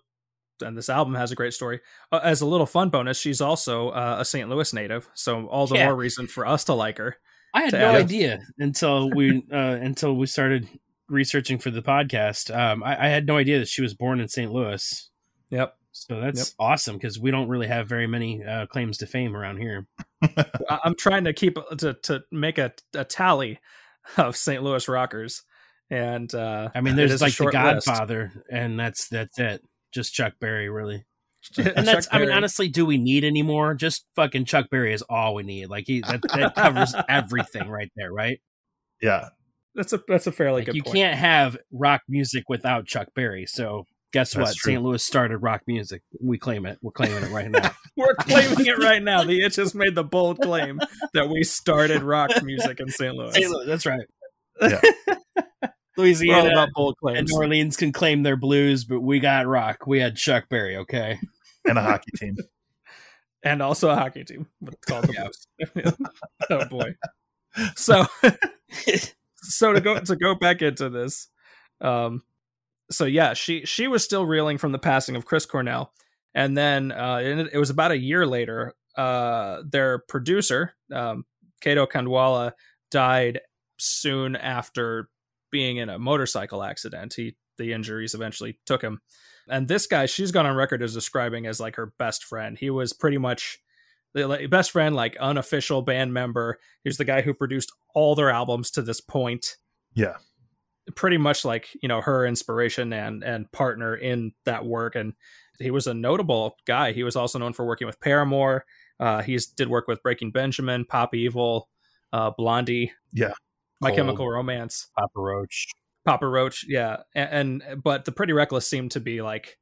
and 0.61 0.77
this 0.77 0.89
album 0.89 1.15
has 1.15 1.31
a 1.31 1.35
great 1.35 1.53
story. 1.53 1.79
Uh, 2.11 2.19
as 2.21 2.41
a 2.41 2.45
little 2.45 2.65
fun 2.65 2.89
bonus, 2.89 3.17
she's 3.17 3.39
also 3.39 3.89
uh, 3.89 4.17
a 4.19 4.25
St. 4.25 4.49
Louis 4.49 4.73
native, 4.73 5.07
so 5.13 5.45
all 5.47 5.65
the 5.67 5.75
Yeah. 5.75 5.85
more 5.85 5.95
reason 5.95 6.27
for 6.27 6.45
us 6.45 6.65
to 6.65 6.73
like 6.73 6.97
her. 6.97 7.15
I 7.53 7.63
had 7.63 7.73
no 7.73 7.79
add- 7.79 7.95
idea 7.95 8.41
until 8.57 9.09
we 9.09 9.43
uh, 9.51 9.55
until 9.81 10.15
we 10.17 10.25
started 10.27 10.67
researching 11.09 11.57
for 11.57 11.71
the 11.71 11.81
podcast. 11.81 12.55
Um, 12.55 12.83
I, 12.83 13.05
I 13.05 13.09
had 13.09 13.25
no 13.25 13.37
idea 13.37 13.59
that 13.59 13.67
she 13.67 13.81
was 13.81 13.93
born 13.93 14.19
in 14.19 14.27
St. 14.27 14.51
Louis. 14.51 15.09
Yep. 15.49 15.75
So 15.91 16.21
that's 16.21 16.39
Yep. 16.51 16.55
awesome 16.59 16.95
because 16.97 17.19
we 17.19 17.31
don't 17.31 17.49
really 17.49 17.67
have 17.67 17.89
very 17.89 18.07
many 18.07 18.43
uh, 18.43 18.67
claims 18.67 18.97
to 18.99 19.07
fame 19.07 19.35
around 19.35 19.57
here. 19.57 19.87
I- 20.23 20.79
I'm 20.83 20.95
trying 20.95 21.23
to 21.25 21.33
keep 21.33 21.57
to 21.79 21.93
to 22.03 22.21
make 22.31 22.57
a, 22.57 22.71
a 22.93 23.03
tally 23.03 23.59
of 24.17 24.37
St. 24.37 24.61
Louis 24.63 24.87
rockers, 24.87 25.43
and 25.89 26.33
uh, 26.33 26.69
I 26.75 26.81
mean, 26.81 26.95
there's 26.95 27.21
like 27.21 27.31
the 27.31 27.35
short 27.35 27.53
list. 27.55 27.87
Godfather, 27.87 28.31
and 28.51 28.79
that's 28.79 29.07
that's 29.09 29.37
it. 29.39 29.63
Just 29.91 30.13
Chuck 30.13 30.33
Berry, 30.39 30.69
really. 30.69 31.03
And 31.57 31.87
that's, 31.87 32.07
I 32.11 32.17
mean, 32.19 32.27
Berry. 32.27 32.37
honestly, 32.37 32.67
do 32.67 32.85
we 32.85 32.97
need 32.97 33.23
any 33.23 33.41
more? 33.41 33.73
Just 33.73 34.05
fucking 34.15 34.45
Chuck 34.45 34.69
Berry 34.69 34.93
is 34.93 35.01
all 35.03 35.33
we 35.35 35.43
need. 35.43 35.67
Like 35.69 35.85
he 35.87 36.01
that, 36.01 36.21
that 36.35 36.53
covers 36.55 36.93
everything 37.09 37.67
right 37.69 37.91
there, 37.95 38.11
right? 38.13 38.39
Yeah. 39.01 39.29
That's 39.75 39.93
a 39.93 40.01
that's 40.07 40.27
a 40.27 40.31
fairly 40.31 40.61
Like, 40.61 40.65
good 40.67 40.75
you 40.75 40.83
point. 40.83 40.95
can't 40.95 41.17
have 41.17 41.57
rock 41.71 42.01
music 42.07 42.45
without 42.49 42.85
Chuck 42.85 43.07
Berry. 43.15 43.45
So 43.45 43.85
guess 44.11 44.33
That's 44.33 44.49
what? 44.49 44.55
true. 44.57 44.73
St. 44.73 44.83
Louis 44.83 45.03
started 45.03 45.37
rock 45.39 45.61
music. 45.67 46.01
We 46.21 46.37
claim 46.37 46.65
it. 46.65 46.79
We're 46.81 46.91
claiming 46.91 47.23
it 47.23 47.31
right 47.31 47.49
now. 47.49 47.71
We're 47.97 48.15
claiming 48.15 48.65
it 48.65 48.77
right 48.79 49.01
now. 49.03 49.23
The 49.23 49.43
Itch 49.43 49.57
has 49.57 49.75
made 49.75 49.95
the 49.95 50.03
bold 50.03 50.39
claim 50.41 50.79
that 51.13 51.29
we 51.29 51.43
started 51.43 52.01
rock 52.01 52.31
music 52.43 52.79
in 52.79 52.89
St. 52.89 53.13
Louis. 53.15 53.33
St. 53.33 53.49
Louis, 53.49 53.65
that's 53.65 53.85
right. 53.85 54.07
Yeah. 54.61 54.81
We're 55.97 56.05
all 56.05 56.05
Louisiana 56.05 56.51
about 56.51 56.69
bold 56.73 56.95
and 57.01 57.13
claims. 57.15 57.31
New 57.31 57.37
Orleans 57.37 57.75
can 57.77 57.91
claim 57.91 58.23
their 58.23 58.37
blues, 58.37 58.85
but 58.85 59.01
we 59.01 59.19
got 59.19 59.47
rock. 59.47 59.85
We 59.85 59.99
had 59.99 60.15
Chuck 60.15 60.47
Berry, 60.49 60.77
okay? 60.77 61.19
And 61.65 61.77
a 61.77 61.81
hockey 61.81 62.11
team. 62.15 62.37
and 63.43 63.61
also 63.61 63.89
a 63.89 63.95
hockey 63.95 64.23
team 64.23 64.47
called 64.87 65.05
the 65.05 65.31
Blues. 65.73 65.97
oh 66.49 66.65
boy. 66.65 66.95
So 67.75 68.05
so 69.41 69.73
to 69.73 69.81
go 69.81 69.99
to 69.99 70.15
go 70.15 70.35
back 70.35 70.61
into 70.61 70.89
this, 70.89 71.27
um, 71.81 72.21
so 72.91 73.05
yeah, 73.05 73.33
she 73.33 73.65
she 73.65 73.87
was 73.87 74.03
still 74.03 74.25
reeling 74.25 74.57
from 74.57 74.71
the 74.71 74.79
passing 74.79 75.15
of 75.15 75.25
Chris 75.25 75.45
Cornell, 75.45 75.93
and 76.33 76.57
then 76.57 76.91
uh, 76.91 77.19
it, 77.21 77.49
it 77.53 77.57
was 77.57 77.69
about 77.69 77.91
a 77.91 77.97
year 77.97 78.25
later. 78.25 78.73
Uh, 78.97 79.61
their 79.65 79.99
producer, 79.99 80.73
um, 80.93 81.23
Kato 81.61 81.85
Khandwala, 81.85 82.53
died 82.91 83.39
soon 83.77 84.35
after 84.35 85.09
being 85.51 85.77
in 85.77 85.89
a 85.89 85.99
motorcycle 85.99 86.63
accident. 86.63 87.13
He 87.15 87.35
the 87.57 87.73
injuries 87.73 88.13
eventually 88.13 88.59
took 88.65 88.81
him, 88.81 89.01
and 89.47 89.67
this 89.67 89.87
guy 89.87 90.05
she's 90.05 90.31
gone 90.31 90.45
on 90.45 90.55
record 90.55 90.81
as 90.81 90.93
describing 90.93 91.45
as 91.45 91.59
like 91.59 91.75
her 91.75 91.93
best 91.97 92.23
friend. 92.23 92.57
He 92.57 92.69
was 92.69 92.93
pretty 92.93 93.17
much 93.17 93.59
the 94.13 94.47
best 94.49 94.71
friend, 94.71 94.95
like 94.95 95.15
unofficial 95.17 95.81
band 95.81 96.13
member. 96.13 96.59
He 96.83 96.89
was 96.89 96.97
the 96.97 97.05
guy 97.05 97.21
who 97.21 97.33
produced 97.33 97.71
all 97.93 98.15
their 98.15 98.29
albums 98.29 98.71
to 98.71 98.81
this 98.81 99.01
point 99.01 99.57
Yeah. 99.95 100.17
pretty 100.95 101.17
much 101.17 101.45
like 101.45 101.67
you 101.81 101.87
know 101.89 102.01
her 102.01 102.25
inspiration 102.25 102.91
and 102.93 103.23
and 103.23 103.51
partner 103.51 103.95
in 103.95 104.31
that 104.45 104.65
work 104.65 104.95
and 104.95 105.13
he 105.59 105.69
was 105.71 105.85
a 105.87 105.93
notable 105.93 106.55
guy 106.65 106.91
he 106.93 107.03
was 107.03 107.15
also 107.15 107.37
known 107.37 107.53
for 107.53 107.65
working 107.65 107.85
with 107.87 107.99
paramore 107.99 108.63
uh 108.99 109.21
he's 109.21 109.45
did 109.47 109.67
work 109.69 109.87
with 109.87 110.01
breaking 110.01 110.31
benjamin 110.31 110.85
pop 110.85 111.13
evil 111.13 111.69
uh 112.13 112.31
blondie 112.37 112.91
Yeah. 113.13 113.33
my 113.81 113.89
Cold. 113.89 113.97
chemical 113.97 114.29
romance 114.29 114.87
Papa 114.97 115.11
Roach. 115.19 115.67
papa 116.05 116.25
roach 116.27 116.65
yeah 116.67 116.97
and, 117.13 117.61
and 117.63 117.83
but 117.83 118.05
the 118.05 118.11
pretty 118.11 118.33
reckless 118.33 118.67
seemed 118.67 118.91
to 118.91 118.99
be 118.99 119.21
like 119.21 119.57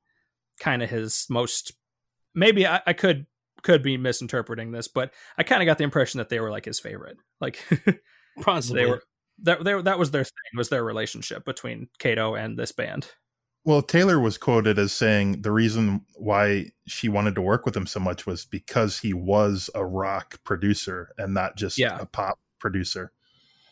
kind 0.61 0.81
of 0.83 0.89
his 0.89 1.25
most 1.29 1.73
maybe 2.35 2.65
I, 2.67 2.81
I 2.85 2.93
could 2.93 3.25
could 3.67 3.83
be 3.83 3.97
misinterpreting 3.97 4.71
this 4.71 4.87
but 4.87 5.13
i 5.37 5.43
kind 5.43 5.61
of 5.61 5.65
got 5.67 5.77
the 5.77 5.83
impression 5.83 6.17
that 6.19 6.29
they 6.29 6.39
were 6.39 6.49
like 6.49 6.65
his 6.65 6.79
favorite 6.79 7.17
like 7.41 7.59
Possibly. 8.41 8.83
they 8.83 8.89
were 8.89 9.01
that 9.43 9.63
they, 9.63 9.79
that 9.81 9.99
was 9.99 10.11
their 10.11 10.23
thing 10.23 10.31
was 10.55 10.69
their 10.69 10.83
relationship 10.83 11.45
between 11.45 11.89
Kato 11.99 12.33
and 12.35 12.57
this 12.57 12.71
band. 12.71 13.07
Well, 13.65 13.81
Taylor 13.83 14.19
was 14.19 14.37
quoted 14.37 14.79
as 14.79 14.93
saying 14.93 15.41
the 15.41 15.51
reason 15.51 16.05
why 16.15 16.71
she 16.87 17.09
wanted 17.09 17.35
to 17.35 17.41
work 17.41 17.65
with 17.65 17.75
him 17.75 17.85
so 17.85 17.99
much 17.99 18.25
was 18.25 18.45
because 18.45 18.99
he 18.99 19.13
was 19.13 19.69
a 19.75 19.85
rock 19.85 20.39
producer 20.43 21.11
and 21.17 21.33
not 21.33 21.55
just 21.57 21.77
Yeah. 21.77 21.97
a 21.99 22.05
pop 22.07 22.39
producer. 22.59 23.11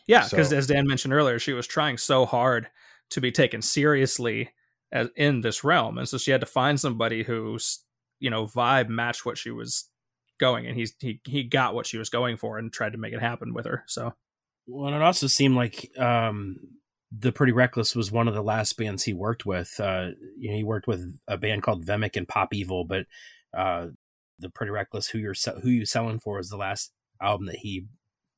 Yeah, 0.06 0.28
because 0.28 0.50
So- 0.50 0.56
as 0.56 0.66
Dan 0.68 0.86
mentioned 0.86 1.14
earlier, 1.14 1.38
she 1.40 1.52
was 1.52 1.66
trying 1.66 1.96
so 1.98 2.26
hard 2.26 2.68
to 3.10 3.20
be 3.20 3.32
taken 3.32 3.62
seriously 3.62 4.50
as 4.92 5.08
in 5.16 5.40
this 5.40 5.64
realm, 5.64 5.98
and 5.98 6.08
so 6.08 6.18
she 6.18 6.30
had 6.30 6.40
to 6.42 6.46
find 6.46 6.78
somebody 6.78 7.24
whose 7.24 7.80
you 8.18 8.30
know 8.30 8.46
vibe 8.46 8.88
matched 8.88 9.26
what 9.26 9.38
she 9.38 9.50
was 9.50 9.88
going, 10.38 10.66
and 10.66 10.76
he's 10.76 10.94
he 10.98 11.20
he 11.24 11.42
got 11.44 11.74
what 11.74 11.86
she 11.86 11.98
was 11.98 12.10
going 12.10 12.36
for 12.36 12.58
and 12.58 12.72
tried 12.72 12.92
to 12.92 12.98
make 12.98 13.12
it 13.12 13.20
happen 13.20 13.54
with 13.54 13.66
her. 13.66 13.84
So 13.86 14.14
Well, 14.66 14.88
and 14.88 14.96
it 14.96 15.02
also 15.02 15.26
seemed 15.26 15.56
like 15.56 15.90
um, 15.98 16.56
the 17.12 17.32
Pretty 17.32 17.52
Reckless 17.52 17.94
was 17.94 18.12
one 18.12 18.28
of 18.28 18.34
the 18.34 18.42
last 18.42 18.76
bands 18.76 19.04
he 19.04 19.14
worked 19.14 19.46
with. 19.46 19.78
Uh, 19.78 20.10
you 20.36 20.50
know, 20.50 20.56
he 20.56 20.64
worked 20.64 20.86
with 20.86 21.18
a 21.28 21.36
band 21.36 21.62
called 21.62 21.86
Vemic 21.86 22.16
and 22.16 22.28
Pop 22.28 22.52
Evil, 22.52 22.84
but 22.84 23.06
uh, 23.56 23.88
the 24.38 24.50
Pretty 24.50 24.70
Reckless, 24.70 25.08
who 25.08 25.18
you're 25.18 25.34
who 25.62 25.70
you 25.70 25.86
selling 25.86 26.18
for, 26.18 26.38
is 26.38 26.48
the 26.48 26.56
last 26.56 26.92
album 27.20 27.46
that 27.46 27.56
he 27.56 27.86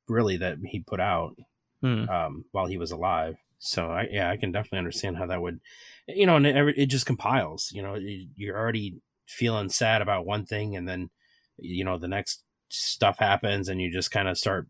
really 0.08 0.36
that 0.36 0.58
he 0.64 0.80
put 0.80 1.00
out 1.00 1.34
hmm. 1.82 2.08
um, 2.08 2.44
while 2.52 2.66
he 2.66 2.78
was 2.78 2.90
alive. 2.90 3.36
So 3.58 3.90
I, 3.90 4.06
yeah, 4.10 4.30
I 4.30 4.36
can 4.36 4.52
definitely 4.52 4.78
understand 4.78 5.16
how 5.16 5.26
that 5.26 5.42
would, 5.42 5.60
you 6.06 6.26
know, 6.26 6.36
and 6.36 6.46
it, 6.46 6.78
it 6.78 6.86
just 6.86 7.06
compiles. 7.06 7.70
You 7.72 7.82
know, 7.82 7.94
it- 7.94 8.28
you're 8.36 8.56
already 8.56 9.00
feeling 9.28 9.68
sad 9.68 10.02
about 10.02 10.26
one 10.26 10.46
thing, 10.46 10.74
and 10.74 10.88
then 10.88 11.10
you 11.58 11.84
know 11.84 11.98
the 11.98 12.08
next 12.08 12.42
stuff 12.70 13.18
happens, 13.18 13.68
and 13.68 13.80
you 13.80 13.92
just 13.92 14.10
kind 14.10 14.28
of 14.28 14.36
start, 14.38 14.66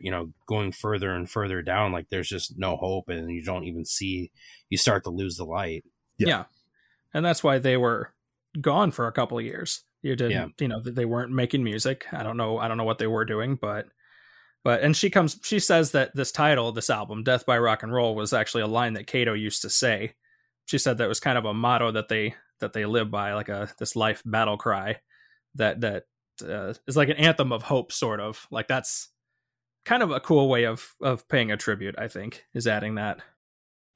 you 0.00 0.10
know, 0.10 0.32
going 0.46 0.72
further 0.72 1.12
and 1.12 1.30
further 1.30 1.62
down. 1.62 1.92
Like 1.92 2.08
there's 2.10 2.28
just 2.28 2.58
no 2.58 2.76
hope, 2.76 3.08
and 3.08 3.30
you 3.30 3.42
don't 3.42 3.64
even 3.64 3.84
see. 3.84 4.30
You 4.68 4.78
start 4.78 5.04
to 5.04 5.10
lose 5.10 5.36
the 5.36 5.44
light. 5.44 5.84
Yeah. 6.18 6.28
Yeah. 6.28 6.44
And 7.14 7.24
that's 7.24 7.44
why 7.44 7.58
they 7.58 7.76
were 7.76 8.12
gone 8.60 8.90
for 8.90 9.06
a 9.06 9.12
couple 9.12 9.38
of 9.38 9.44
years. 9.44 9.84
You 10.02 10.16
didn't, 10.16 10.32
Yeah. 10.32 10.46
you 10.58 10.68
know, 10.68 10.80
they 10.80 11.04
weren't 11.04 11.30
making 11.30 11.62
music. 11.62 12.06
I 12.10 12.22
don't 12.22 12.36
know. 12.36 12.58
I 12.58 12.68
don't 12.68 12.76
know 12.76 12.84
what 12.84 12.98
they 12.98 13.06
were 13.06 13.24
doing, 13.24 13.56
but, 13.60 13.86
but, 14.64 14.82
and 14.82 14.96
she 14.96 15.10
comes, 15.10 15.38
she 15.42 15.58
says 15.58 15.92
that 15.92 16.14
this 16.14 16.32
title, 16.32 16.72
this 16.72 16.90
album, 16.90 17.22
Death 17.22 17.44
by 17.46 17.58
Rock 17.58 17.82
and 17.82 17.92
Roll, 17.92 18.14
was 18.14 18.32
actually 18.32 18.62
a 18.62 18.66
line 18.66 18.94
that 18.94 19.06
Kato 19.06 19.34
used 19.34 19.62
to 19.62 19.70
say. 19.70 20.14
She 20.64 20.78
said 20.78 20.98
that 20.98 21.08
was 21.08 21.20
kind 21.20 21.36
of 21.38 21.44
a 21.44 21.54
motto 21.54 21.92
that 21.92 22.08
they, 22.08 22.34
that 22.62 22.72
they 22.72 22.86
live 22.86 23.10
by, 23.10 23.34
like 23.34 23.50
a, 23.50 23.68
this 23.78 23.94
life 23.94 24.22
battle 24.24 24.56
cry 24.56 25.00
that, 25.54 25.82
that 25.82 26.04
uh, 26.42 26.72
is 26.88 26.96
like 26.96 27.10
an 27.10 27.18
anthem 27.18 27.52
of 27.52 27.64
hope, 27.64 27.92
sort 27.92 28.18
of 28.18 28.48
like 28.50 28.66
that's 28.66 29.10
kind 29.84 30.02
of 30.02 30.10
a 30.10 30.20
cool 30.20 30.48
way 30.48 30.64
of, 30.64 30.94
of 31.02 31.28
paying 31.28 31.52
a 31.52 31.56
tribute, 31.56 31.94
I 31.98 32.08
think, 32.08 32.44
is 32.54 32.66
adding 32.66 32.94
that. 32.94 33.20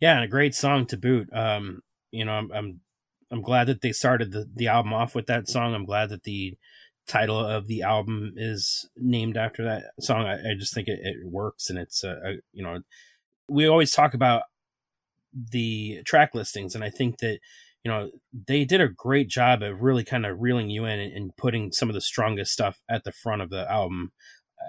Yeah, 0.01 0.17
and 0.17 0.25
a 0.25 0.29
great 0.29 0.55
song 0.55 0.85
to 0.87 0.97
boot. 0.97 1.33
Um, 1.33 1.83
you 2.11 2.25
know, 2.25 2.33
I'm 2.33 2.53
I'm 2.53 2.81
I'm 3.31 3.43
glad 3.43 3.67
that 3.69 3.81
they 3.81 3.93
started 3.93 4.31
the, 4.31 4.49
the 4.55 4.69
album 4.69 4.93
off 4.93 5.15
with 5.15 5.27
that 5.27 5.49
song. 5.49 5.75
I'm 5.75 5.87
glad 5.87 6.11
that 6.11 6.25
the 6.25 6.57
title 7.09 7.39
of 7.39 7.67
the 7.67 7.83
album 7.83 8.33
is 8.37 8.89
named 8.97 9.37
after 9.37 9.65
that 9.65 9.85
song. 10.01 10.27
I, 10.27 10.35
I 10.35 10.55
just 10.59 10.75
think 10.75 10.89
it, 10.89 11.01
it 11.03 11.17
works, 11.25 11.71
and 11.71 11.79
it's 11.79 12.05
a, 12.05 12.11
a 12.11 12.33
you 12.53 12.63
know, 12.63 12.81
we 13.49 13.67
always 13.67 13.93
talk 13.93 14.13
about 14.13 14.43
the 15.33 16.03
track 16.05 16.35
listings, 16.35 16.75
and 16.75 16.85
I 16.85 16.91
think 16.91 17.19
that 17.19 17.39
you 17.87 17.93
know 17.93 18.11
they 18.49 18.65
did 18.65 18.81
a 18.81 18.89
great 18.89 19.29
job 19.29 19.63
of 19.63 19.81
really 19.81 20.03
kind 20.03 20.27
of 20.27 20.41
reeling 20.41 20.71
you 20.71 20.85
in 20.87 20.99
and, 20.99 21.13
and 21.13 21.37
putting 21.37 21.71
some 21.71 21.89
of 21.89 21.95
the 21.95 22.01
strongest 22.01 22.53
stuff 22.53 22.81
at 22.91 23.05
the 23.05 23.13
front 23.13 23.43
of 23.43 23.51
the 23.51 23.71
album. 23.71 24.11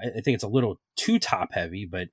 I, 0.03 0.19
I 0.19 0.21
think 0.21 0.35
it's 0.35 0.43
a 0.43 0.47
little 0.47 0.79
too 0.95 1.17
top 1.17 1.49
heavy, 1.51 1.87
but 1.91 2.09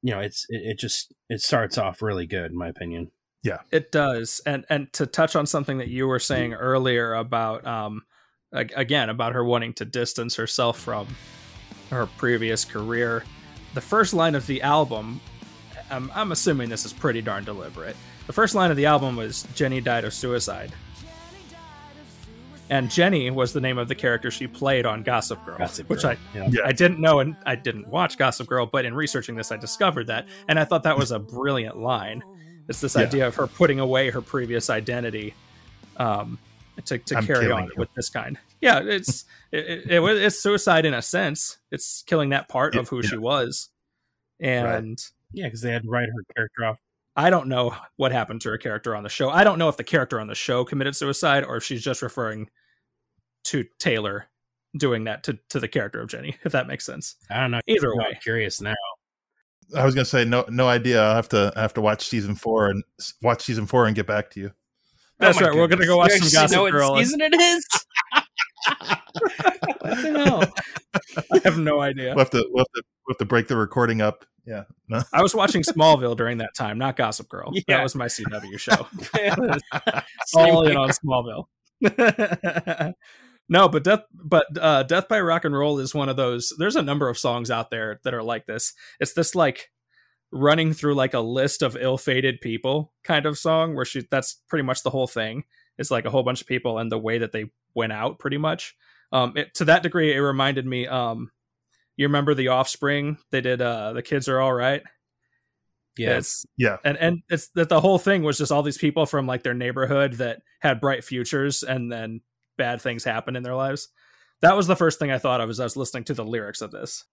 you 0.00 0.14
know, 0.14 0.20
it's 0.20 0.46
it, 0.48 0.62
it 0.64 0.78
just 0.78 1.12
it 1.28 1.42
starts 1.42 1.76
off 1.76 2.00
really 2.00 2.26
good 2.26 2.52
in 2.52 2.56
my 2.56 2.68
opinion. 2.68 3.10
Yeah, 3.42 3.58
it 3.70 3.92
does, 3.92 4.40
and 4.46 4.64
and 4.70 4.90
to 4.94 5.04
touch 5.04 5.36
on 5.36 5.44
something 5.44 5.76
that 5.76 5.88
you 5.88 6.06
were 6.06 6.18
saying 6.18 6.54
earlier 6.54 7.12
about, 7.12 7.66
um, 7.66 8.04
again 8.50 9.10
about 9.10 9.34
her 9.34 9.44
wanting 9.44 9.74
to 9.74 9.84
distance 9.84 10.36
herself 10.36 10.80
from 10.80 11.06
her 11.90 12.06
previous 12.16 12.64
career. 12.64 13.24
The 13.74 13.82
first 13.82 14.14
line 14.14 14.34
of 14.34 14.46
the 14.46 14.62
album, 14.62 15.20
I'm, 15.90 16.10
I'm 16.14 16.32
assuming 16.32 16.70
this 16.70 16.86
is 16.86 16.94
pretty 16.94 17.20
darn 17.20 17.44
deliberate. 17.44 17.96
The 18.30 18.34
first 18.34 18.54
line 18.54 18.70
of 18.70 18.76
the 18.76 18.86
album 18.86 19.16
was 19.16 19.42
"Jenny 19.56 19.80
died 19.80 20.04
of 20.04 20.14
suicide," 20.14 20.70
and 22.68 22.88
Jenny 22.88 23.28
was 23.28 23.52
the 23.52 23.60
name 23.60 23.76
of 23.76 23.88
the 23.88 23.96
character 23.96 24.30
she 24.30 24.46
played 24.46 24.86
on 24.86 25.02
Gossip 25.02 25.44
Girl, 25.44 25.58
Gossip 25.58 25.88
which 25.88 26.04
I 26.04 26.16
yeah. 26.32 26.46
Yeah. 26.48 26.60
I 26.64 26.70
didn't 26.70 27.00
know 27.00 27.18
and 27.18 27.34
I 27.44 27.56
didn't 27.56 27.88
watch 27.88 28.16
Gossip 28.18 28.46
Girl, 28.46 28.66
but 28.66 28.84
in 28.84 28.94
researching 28.94 29.34
this, 29.34 29.50
I 29.50 29.56
discovered 29.56 30.06
that, 30.06 30.28
and 30.46 30.60
I 30.60 30.64
thought 30.64 30.84
that 30.84 30.96
was 30.96 31.10
a 31.10 31.18
brilliant 31.18 31.78
line. 31.78 32.22
It's 32.68 32.80
this 32.80 32.94
Yeah. 32.94 33.02
idea 33.02 33.26
of 33.26 33.34
her 33.34 33.48
putting 33.48 33.80
away 33.80 34.10
her 34.10 34.20
previous 34.22 34.70
identity 34.70 35.34
um, 35.96 36.38
to, 36.84 36.98
to 36.98 37.16
I'm 37.16 37.26
carry 37.26 37.50
on 37.50 37.64
you. 37.64 37.72
with 37.78 37.92
this 37.94 38.10
kind. 38.10 38.38
Yeah, 38.60 38.78
it's 38.78 39.24
it, 39.50 39.90
it, 39.90 39.90
it, 39.90 40.02
it's 40.22 40.38
suicide 40.40 40.84
in 40.86 40.94
a 40.94 41.02
sense. 41.02 41.58
It's 41.72 42.04
killing 42.06 42.28
that 42.28 42.48
part 42.48 42.74
Yeah, 42.76 42.82
of 42.82 42.88
who 42.90 43.00
yeah. 43.02 43.08
she 43.08 43.16
was, 43.16 43.70
and 44.38 45.02
Yeah, 45.32 45.46
because 45.46 45.62
they 45.62 45.72
had 45.72 45.82
to 45.82 45.88
write 45.90 46.06
her 46.10 46.24
character 46.36 46.64
off. 46.66 46.78
I 47.20 47.28
don't 47.30 47.48
know 47.48 47.74
what 47.96 48.12
happened 48.12 48.40
to 48.42 48.48
her 48.48 48.56
character 48.58 48.96
on 48.96 49.02
the 49.02 49.08
show. 49.10 49.28
I 49.28 49.44
don't 49.44 49.58
know 49.58 49.68
if 49.68 49.76
the 49.76 49.84
character 49.84 50.18
on 50.20 50.26
the 50.26 50.34
show 50.34 50.64
committed 50.64 50.96
suicide 50.96 51.44
or 51.44 51.56
if 51.56 51.64
she's 51.64 51.82
just 51.82 52.00
referring 52.00 52.48
to 53.44 53.64
Taylor 53.78 54.26
doing 54.76 55.04
that 55.04 55.24
to, 55.24 55.38
to 55.50 55.60
the 55.60 55.68
character 55.68 56.00
of 56.00 56.08
Jenny, 56.08 56.36
if 56.44 56.52
that 56.52 56.66
makes 56.66 56.86
sense. 56.86 57.16
I 57.30 57.40
don't 57.40 57.50
know. 57.50 57.60
Either 57.66 57.92
I'm 57.92 57.98
way. 57.98 58.18
curious 58.22 58.60
now. 58.60 58.74
I 59.76 59.84
was 59.84 59.94
gonna 59.94 60.04
say 60.06 60.24
no, 60.24 60.44
no 60.48 60.66
idea. 60.66 61.00
I'll 61.02 61.14
have 61.14 61.28
to 61.28 61.52
I 61.54 61.60
have 61.62 61.74
to 61.74 61.80
watch 61.80 62.08
season 62.08 62.34
four 62.34 62.70
and 62.70 62.82
watch 63.22 63.42
season 63.44 63.66
four 63.66 63.86
and 63.86 63.94
get 63.94 64.06
back 64.06 64.30
to 64.30 64.40
you. 64.40 64.52
That's 65.18 65.36
Oh 65.38 65.42
my 65.42 65.48
right. 65.50 65.56
We're 65.56 65.68
gonna 65.68 65.86
go 65.86 65.98
watch 65.98 66.12
You 66.12 66.16
some 66.18 66.26
actually 66.26 66.40
Gossip 66.40 66.56
know 66.56 66.62
what 66.62 66.72
Girl. 66.72 66.96
and- 66.96 67.06
season 67.06 67.20
it 67.20 67.34
is? 67.34 67.66
what 69.70 69.80
the 69.80 70.12
hell? 70.26 70.52
I 71.32 71.40
have 71.44 71.58
no 71.58 71.80
idea. 71.80 72.10
We'll 72.14 72.18
have 72.24 72.30
to 72.30 72.44
we'll 72.50 72.64
have 72.64 72.72
to, 72.74 72.82
we'll 73.06 73.12
have 73.14 73.18
to 73.18 73.24
break 73.26 73.46
the 73.48 73.56
recording 73.56 74.00
up. 74.00 74.24
Yeah. 74.46 74.64
No. 74.88 75.02
I 75.12 75.22
was 75.22 75.34
watching 75.34 75.62
Smallville 75.62 76.16
during 76.16 76.38
that 76.38 76.54
time, 76.56 76.78
not 76.78 76.96
Gossip 76.96 77.28
Girl. 77.28 77.50
Yeah. 77.52 77.62
That 77.68 77.82
was 77.82 77.94
my 77.94 78.06
CW 78.06 78.58
show. 78.58 78.86
All 80.34 80.66
in 80.66 80.76
on 80.76 80.90
Smallville. 80.90 81.46
no, 83.48 83.68
but 83.68 83.84
death, 83.84 84.00
but 84.12 84.46
uh, 84.60 84.82
Death 84.84 85.08
by 85.08 85.20
Rock 85.20 85.44
and 85.44 85.56
Roll 85.56 85.78
is 85.78 85.94
one 85.94 86.08
of 86.08 86.16
those. 86.16 86.52
There's 86.58 86.76
a 86.76 86.82
number 86.82 87.08
of 87.08 87.18
songs 87.18 87.50
out 87.50 87.70
there 87.70 88.00
that 88.04 88.14
are 88.14 88.22
like 88.22 88.46
this. 88.46 88.74
It's 88.98 89.14
this 89.14 89.34
like 89.34 89.70
running 90.32 90.72
through 90.72 90.94
like 90.94 91.14
a 91.14 91.20
list 91.20 91.62
of 91.62 91.76
ill-fated 91.76 92.40
people 92.40 92.92
kind 93.02 93.26
of 93.26 93.38
song 93.38 93.74
where 93.74 93.84
she. 93.84 94.06
That's 94.10 94.42
pretty 94.48 94.64
much 94.64 94.82
the 94.82 94.90
whole 94.90 95.06
thing. 95.06 95.44
It's 95.78 95.90
like 95.90 96.04
a 96.04 96.10
whole 96.10 96.22
bunch 96.22 96.42
of 96.42 96.46
people 96.46 96.78
and 96.78 96.92
the 96.92 96.98
way 96.98 97.18
that 97.18 97.32
they 97.32 97.46
went 97.74 97.92
out, 97.92 98.18
pretty 98.18 98.36
much. 98.36 98.76
Um, 99.12 99.32
it, 99.36 99.54
to 99.54 99.64
that 99.64 99.82
degree, 99.82 100.14
it 100.14 100.20
reminded 100.20 100.66
me. 100.66 100.86
Um, 100.86 101.30
you 102.02 102.08
remember 102.08 102.34
the 102.34 102.48
Offspring? 102.48 103.18
They 103.30 103.40
did. 103.40 103.60
Uh, 103.62 103.92
the 103.92 104.02
kids 104.02 104.28
are 104.28 104.40
all 104.40 104.52
right. 104.52 104.82
yes 105.98 106.18
It's 106.18 106.46
Yeah. 106.56 106.76
and 106.84 106.96
and 106.98 107.22
it's 107.28 107.48
that 107.54 107.68
the 107.68 107.80
whole 107.80 107.98
thing 107.98 108.22
was 108.22 108.38
just 108.38 108.52
all 108.52 108.62
these 108.62 108.78
people 108.78 109.06
from 109.06 109.26
like 109.26 109.42
their 109.42 109.54
neighborhood 109.54 110.14
that 110.14 110.42
had 110.60 110.80
bright 110.80 111.04
futures 111.04 111.62
and 111.62 111.90
then 111.92 112.20
bad 112.56 112.80
things 112.80 113.04
happen 113.04 113.36
in 113.36 113.42
their 113.42 113.54
lives. 113.56 113.88
That 114.40 114.56
was 114.56 114.66
the 114.66 114.76
first 114.76 114.98
thing 114.98 115.10
I 115.10 115.18
thought 115.18 115.40
of 115.40 115.50
as 115.50 115.60
I 115.60 115.64
was 115.64 115.76
listening 115.76 116.04
to 116.04 116.14
the 116.14 116.24
lyrics 116.24 116.60
of 116.62 116.70
this. 116.70 117.04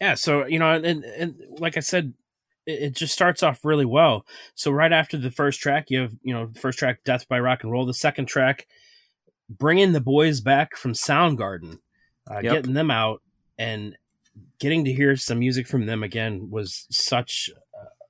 yeah 0.00 0.14
so 0.14 0.44
you 0.46 0.58
know 0.58 0.70
and, 0.72 1.04
and 1.04 1.34
like 1.58 1.76
i 1.76 1.80
said 1.80 2.12
it, 2.66 2.82
it 2.82 2.96
just 2.96 3.14
starts 3.14 3.42
off 3.42 3.64
really 3.64 3.86
well 3.86 4.26
so 4.54 4.70
right 4.70 4.92
after 4.92 5.16
the 5.16 5.30
first 5.30 5.58
track 5.60 5.86
you 5.88 6.00
have 6.00 6.12
you 6.22 6.34
know 6.34 6.46
the 6.52 6.60
first 6.60 6.78
track 6.78 6.98
death 7.04 7.26
by 7.28 7.38
rock 7.40 7.62
and 7.62 7.72
roll 7.72 7.86
the 7.86 7.94
second 7.94 8.26
track 8.26 8.66
bringing 9.48 9.92
the 9.92 10.00
boys 10.00 10.40
back 10.42 10.76
from 10.76 10.92
soundgarden 10.92 11.78
uh, 12.30 12.40
Yep. 12.42 12.52
getting 12.52 12.74
them 12.74 12.90
out 12.90 13.22
and 13.56 13.96
getting 14.58 14.84
to 14.84 14.92
hear 14.92 15.16
some 15.16 15.38
music 15.38 15.66
from 15.66 15.86
them 15.86 16.02
again 16.02 16.50
was 16.50 16.86
such 16.90 17.50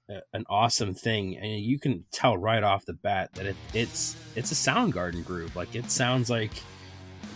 uh, 0.08 0.20
an 0.32 0.44
awesome 0.48 0.94
thing. 0.94 1.36
And 1.36 1.60
you 1.60 1.78
can 1.78 2.04
tell 2.12 2.36
right 2.36 2.62
off 2.62 2.86
the 2.86 2.92
bat 2.92 3.30
that 3.34 3.46
it, 3.46 3.56
it's 3.74 4.16
it's 4.34 4.52
a 4.52 4.54
soundgarden 4.54 5.24
groove. 5.24 5.56
Like 5.56 5.74
it 5.74 5.90
sounds 5.90 6.30
like 6.30 6.52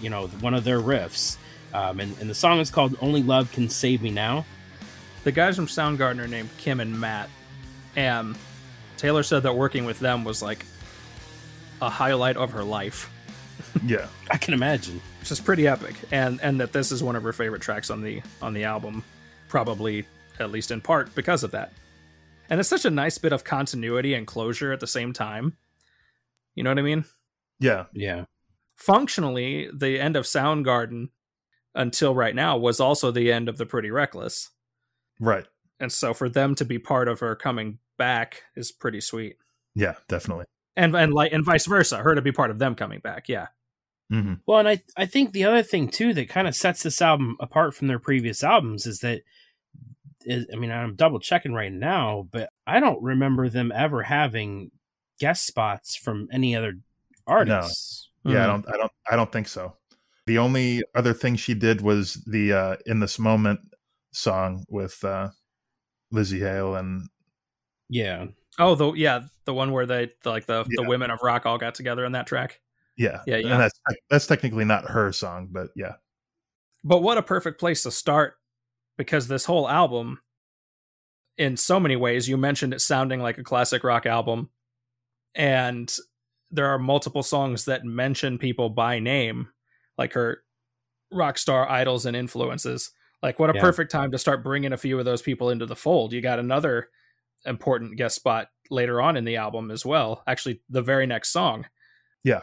you 0.01 0.11
know 0.11 0.27
one 0.27 0.55
of 0.55 0.65
their 0.65 0.81
riffs. 0.81 1.37
Um, 1.73 2.01
and, 2.01 2.19
and 2.21 2.29
the 2.29 2.35
song 2.35 2.59
is 2.59 2.71
called 2.71 2.97
only 3.01 3.23
love 3.23 3.53
can 3.53 3.69
save 3.69 4.03
me 4.03 4.11
now. 4.11 4.45
The 5.23 5.33
guys 5.33 5.55
from 5.55 5.67
Soundgarden 5.67 6.19
are 6.19 6.27
named 6.27 6.49
Kim 6.59 6.81
and 6.81 6.99
Matt, 6.99 7.29
and 7.95 8.37
Taylor 8.97 9.23
said 9.23 9.43
that 9.43 9.55
working 9.55 9.85
with 9.85 10.01
them 10.01 10.25
was 10.25 10.43
like 10.43 10.65
a 11.83 11.89
highlight 11.89 12.37
of 12.37 12.53
her 12.53 12.65
life, 12.65 13.11
Yeah. 13.85 14.07
I 14.31 14.37
can 14.37 14.55
imagine. 14.55 15.01
which 15.21 15.31
is 15.31 15.41
pretty 15.41 15.67
epic. 15.67 15.95
And 16.11 16.41
and 16.43 16.61
that 16.61 16.73
this 16.73 16.93
is 16.93 17.03
one 17.03 17.17
of 17.17 17.23
her 17.23 17.33
favorite 17.33 17.63
tracks 17.63 17.91
on 17.91 18.03
the 18.03 18.23
on 18.43 18.53
the 18.55 18.65
album, 18.65 19.05
probably 19.49 20.07
at 20.39 20.51
least 20.51 20.71
in 20.71 20.81
part 20.81 21.15
because 21.15 21.43
of 21.45 21.51
that. 21.53 21.73
And 22.49 22.59
it's 22.59 22.69
such 22.69 22.85
a 22.85 22.91
nice 22.91 23.19
bit 23.19 23.33
of 23.33 23.45
continuity 23.45 24.15
and 24.15 24.27
closure 24.27 24.73
at 24.73 24.81
the 24.81 24.87
same 24.87 25.13
time. 25.13 25.57
You 26.55 26.65
know 26.65 26.71
what 26.71 26.79
I 26.79 26.83
mean? 26.83 27.05
Yeah. 27.61 27.85
Yeah. 27.93 28.25
functionally 28.77 29.69
the 29.73 30.01
end 30.01 30.17
of 30.17 30.25
Soundgarden 30.25 31.09
until 31.75 32.15
right 32.15 32.35
now 32.35 32.57
was 32.57 32.81
also 32.81 33.11
the 33.11 33.31
end 33.31 33.49
of 33.49 33.59
the 33.59 33.67
Pretty 33.67 33.91
Reckless. 33.91 34.51
Right. 35.21 35.47
And 35.79 35.93
so 35.93 36.13
for 36.15 36.29
them 36.29 36.55
to 36.57 36.65
be 36.65 36.79
part 36.79 37.07
of 37.09 37.21
her 37.21 37.37
coming 37.37 37.79
back 37.99 38.43
is 38.57 38.73
pretty 38.73 39.01
sweet. 39.01 39.37
Yeah. 39.75 39.95
Definitely. 40.09 40.47
And 40.77 40.97
and 40.97 41.13
like 41.13 41.33
and 41.33 41.45
vice 41.45 41.67
versa, 41.67 41.99
her 41.99 42.15
to 42.15 42.23
be 42.23 42.33
part 42.33 42.51
of 42.51 42.59
them 42.59 42.75
coming 42.75 43.01
back. 43.01 43.29
Yeah. 43.29 43.49
Hmm 44.11 44.35
Well, 44.47 44.59
and 44.59 44.69
I 44.69 44.83
I 44.97 45.07
think 45.07 45.33
the 45.33 45.45
other 45.45 45.63
thing 45.63 45.89
too 45.89 46.13
that 46.15 46.29
kind 46.29 46.49
of 46.49 46.55
sets 46.57 46.83
this 46.83 47.01
album 47.01 47.37
apart 47.41 47.75
from 47.75 47.87
their 47.89 47.99
previous 48.01 48.43
albums 48.43 48.85
is 48.87 48.99
that 49.01 49.23
is, 50.25 50.47
I 50.53 50.57
mean 50.57 50.71
I'm 50.73 50.97
double 50.97 51.21
checking 51.21 51.53
right 51.55 51.73
now, 51.73 52.29
but 52.31 52.51
I 52.67 52.81
don't 52.81 53.03
remember 53.03 53.49
them 53.49 53.73
ever 53.75 54.03
having 54.03 54.71
guest 55.21 55.47
spots 55.47 55.97
from 55.97 56.29
any 56.33 56.57
other 56.57 56.75
artists. 57.27 58.11
Yeah. 58.25 58.33
I 58.33 58.35
Mhm. 58.35 58.47
don't. 58.47 58.69
I 58.69 58.77
don't. 58.77 58.93
I 59.13 59.17
don't 59.17 59.33
think 59.33 59.49
so. 59.49 59.77
The 60.27 60.39
only 60.39 60.83
other 60.95 61.15
thing 61.15 61.37
she 61.37 61.55
did 61.55 61.81
was 61.81 62.15
the 62.27 62.53
uh, 62.53 62.77
"In 62.87 63.01
This 63.01 63.19
Moment" 63.19 63.61
song 64.13 64.65
with 64.69 65.03
uh, 65.05 65.31
Lzzy 66.13 66.41
Hale 66.41 66.75
and 66.77 67.09
Yeah. 67.89 68.27
Oh, 68.59 68.75
the 68.75 68.93
yeah, 68.93 69.21
the 69.47 69.55
one 69.55 69.73
where 69.73 69.87
they 69.87 70.11
the, 70.23 70.31
like 70.31 70.47
the 70.47 70.65
the 70.77 70.83
women 70.83 71.11
of 71.11 71.21
rock 71.23 71.47
all 71.47 71.57
got 71.59 71.75
together 71.77 72.05
on 72.05 72.13
that 72.13 72.27
track. 72.27 72.61
Yeah, 73.01 73.23
Yeah, 73.27 73.37
yeah. 73.39 73.53
And 73.53 73.61
that's 73.61 73.81
that's 74.11 74.27
technically 74.27 74.65
not 74.65 74.85
her 74.85 75.13
song, 75.13 75.49
but 75.51 75.71
yeah, 75.75 75.95
But 76.85 77.03
what 77.03 77.19
a 77.19 77.23
perfect 77.23 77.59
place 77.59 77.83
to 77.85 77.91
start 77.91 78.35
because 78.97 79.27
this 79.27 79.45
whole 79.47 79.69
album, 79.69 80.21
in 81.39 81.57
so 81.57 81.81
many 81.81 81.97
ways, 81.97 82.29
you 82.29 82.37
mentioned 82.37 82.75
it 82.75 82.81
sounding 82.81 83.21
like 83.21 83.39
a 83.39 83.43
classic 83.43 83.83
rock 83.85 84.05
album, 84.07 84.51
and 85.35 85.95
there 86.51 86.67
are 86.67 86.79
multiple 86.79 87.23
songs 87.23 87.65
that 87.65 87.85
mention 87.85 88.37
people 88.39 88.69
by 88.69 88.99
name, 88.99 89.49
like 89.97 90.13
her 90.13 90.43
rock 91.13 91.39
star 91.39 91.69
idols 91.69 92.07
and 92.07 92.17
influences. 92.17 92.91
Like, 93.23 93.39
what 93.39 93.51
a 93.51 93.55
Yeah. 93.55 93.61
perfect 93.61 93.91
time 93.91 94.11
to 94.13 94.19
start 94.19 94.43
bringing 94.45 94.73
a 94.73 94.77
few 94.79 94.99
of 94.99 95.05
those 95.05 95.23
people 95.23 95.51
into 95.51 95.67
the 95.67 95.77
fold. 95.77 96.13
You 96.13 96.21
got 96.21 96.39
another 96.39 96.91
important 97.47 97.97
guest 97.97 98.17
spot 98.17 98.49
later 98.71 99.01
on 99.01 99.17
in 99.17 99.25
the 99.25 99.37
album 99.37 99.71
as 99.71 99.85
well. 99.87 100.23
Actually, 100.27 100.61
the 100.69 100.83
very 100.83 101.07
next 101.07 101.31
song. 101.31 101.67
Yeah. 102.25 102.43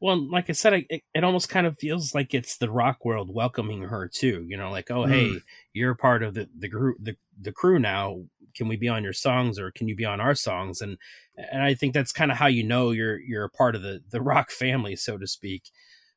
Well, 0.00 0.30
like 0.30 0.50
I 0.50 0.52
said, 0.52 0.84
it, 0.90 1.02
it 1.14 1.24
almost 1.24 1.48
kind 1.48 1.66
of 1.66 1.78
feels 1.78 2.14
like 2.14 2.34
it's 2.34 2.58
the 2.58 2.70
rock 2.70 3.04
world 3.04 3.34
welcoming 3.34 3.82
her 3.84 4.08
too. 4.08 4.44
You 4.48 4.56
know, 4.56 4.70
like, 4.70 4.90
oh, 4.90 5.04
Mm. 5.04 5.08
hey, 5.08 5.40
you're 5.72 5.94
part 5.94 6.22
of 6.22 6.34
the 6.34 6.48
the 6.58 6.68
group, 6.68 6.98
the 7.00 7.16
the 7.40 7.52
crew 7.52 7.78
now. 7.78 8.24
Can 8.54 8.68
we 8.68 8.76
be 8.76 8.88
on 8.88 9.02
your 9.04 9.12
songs, 9.12 9.58
or 9.58 9.70
can 9.70 9.86
you 9.88 9.94
be 9.96 10.04
on 10.06 10.20
our 10.20 10.34
songs? 10.34 10.80
And 10.80 10.98
and 11.36 11.62
I 11.62 11.74
think 11.74 11.94
that's 11.94 12.12
kind 12.12 12.30
of 12.30 12.38
how 12.38 12.46
you 12.46 12.62
know 12.62 12.90
you're 12.90 13.18
you're 13.20 13.44
a 13.44 13.50
part 13.50 13.74
of 13.74 13.82
the 13.82 14.02
the 14.10 14.20
rock 14.22 14.50
family, 14.50 14.96
so 14.96 15.16
to 15.18 15.26
speak. 15.26 15.64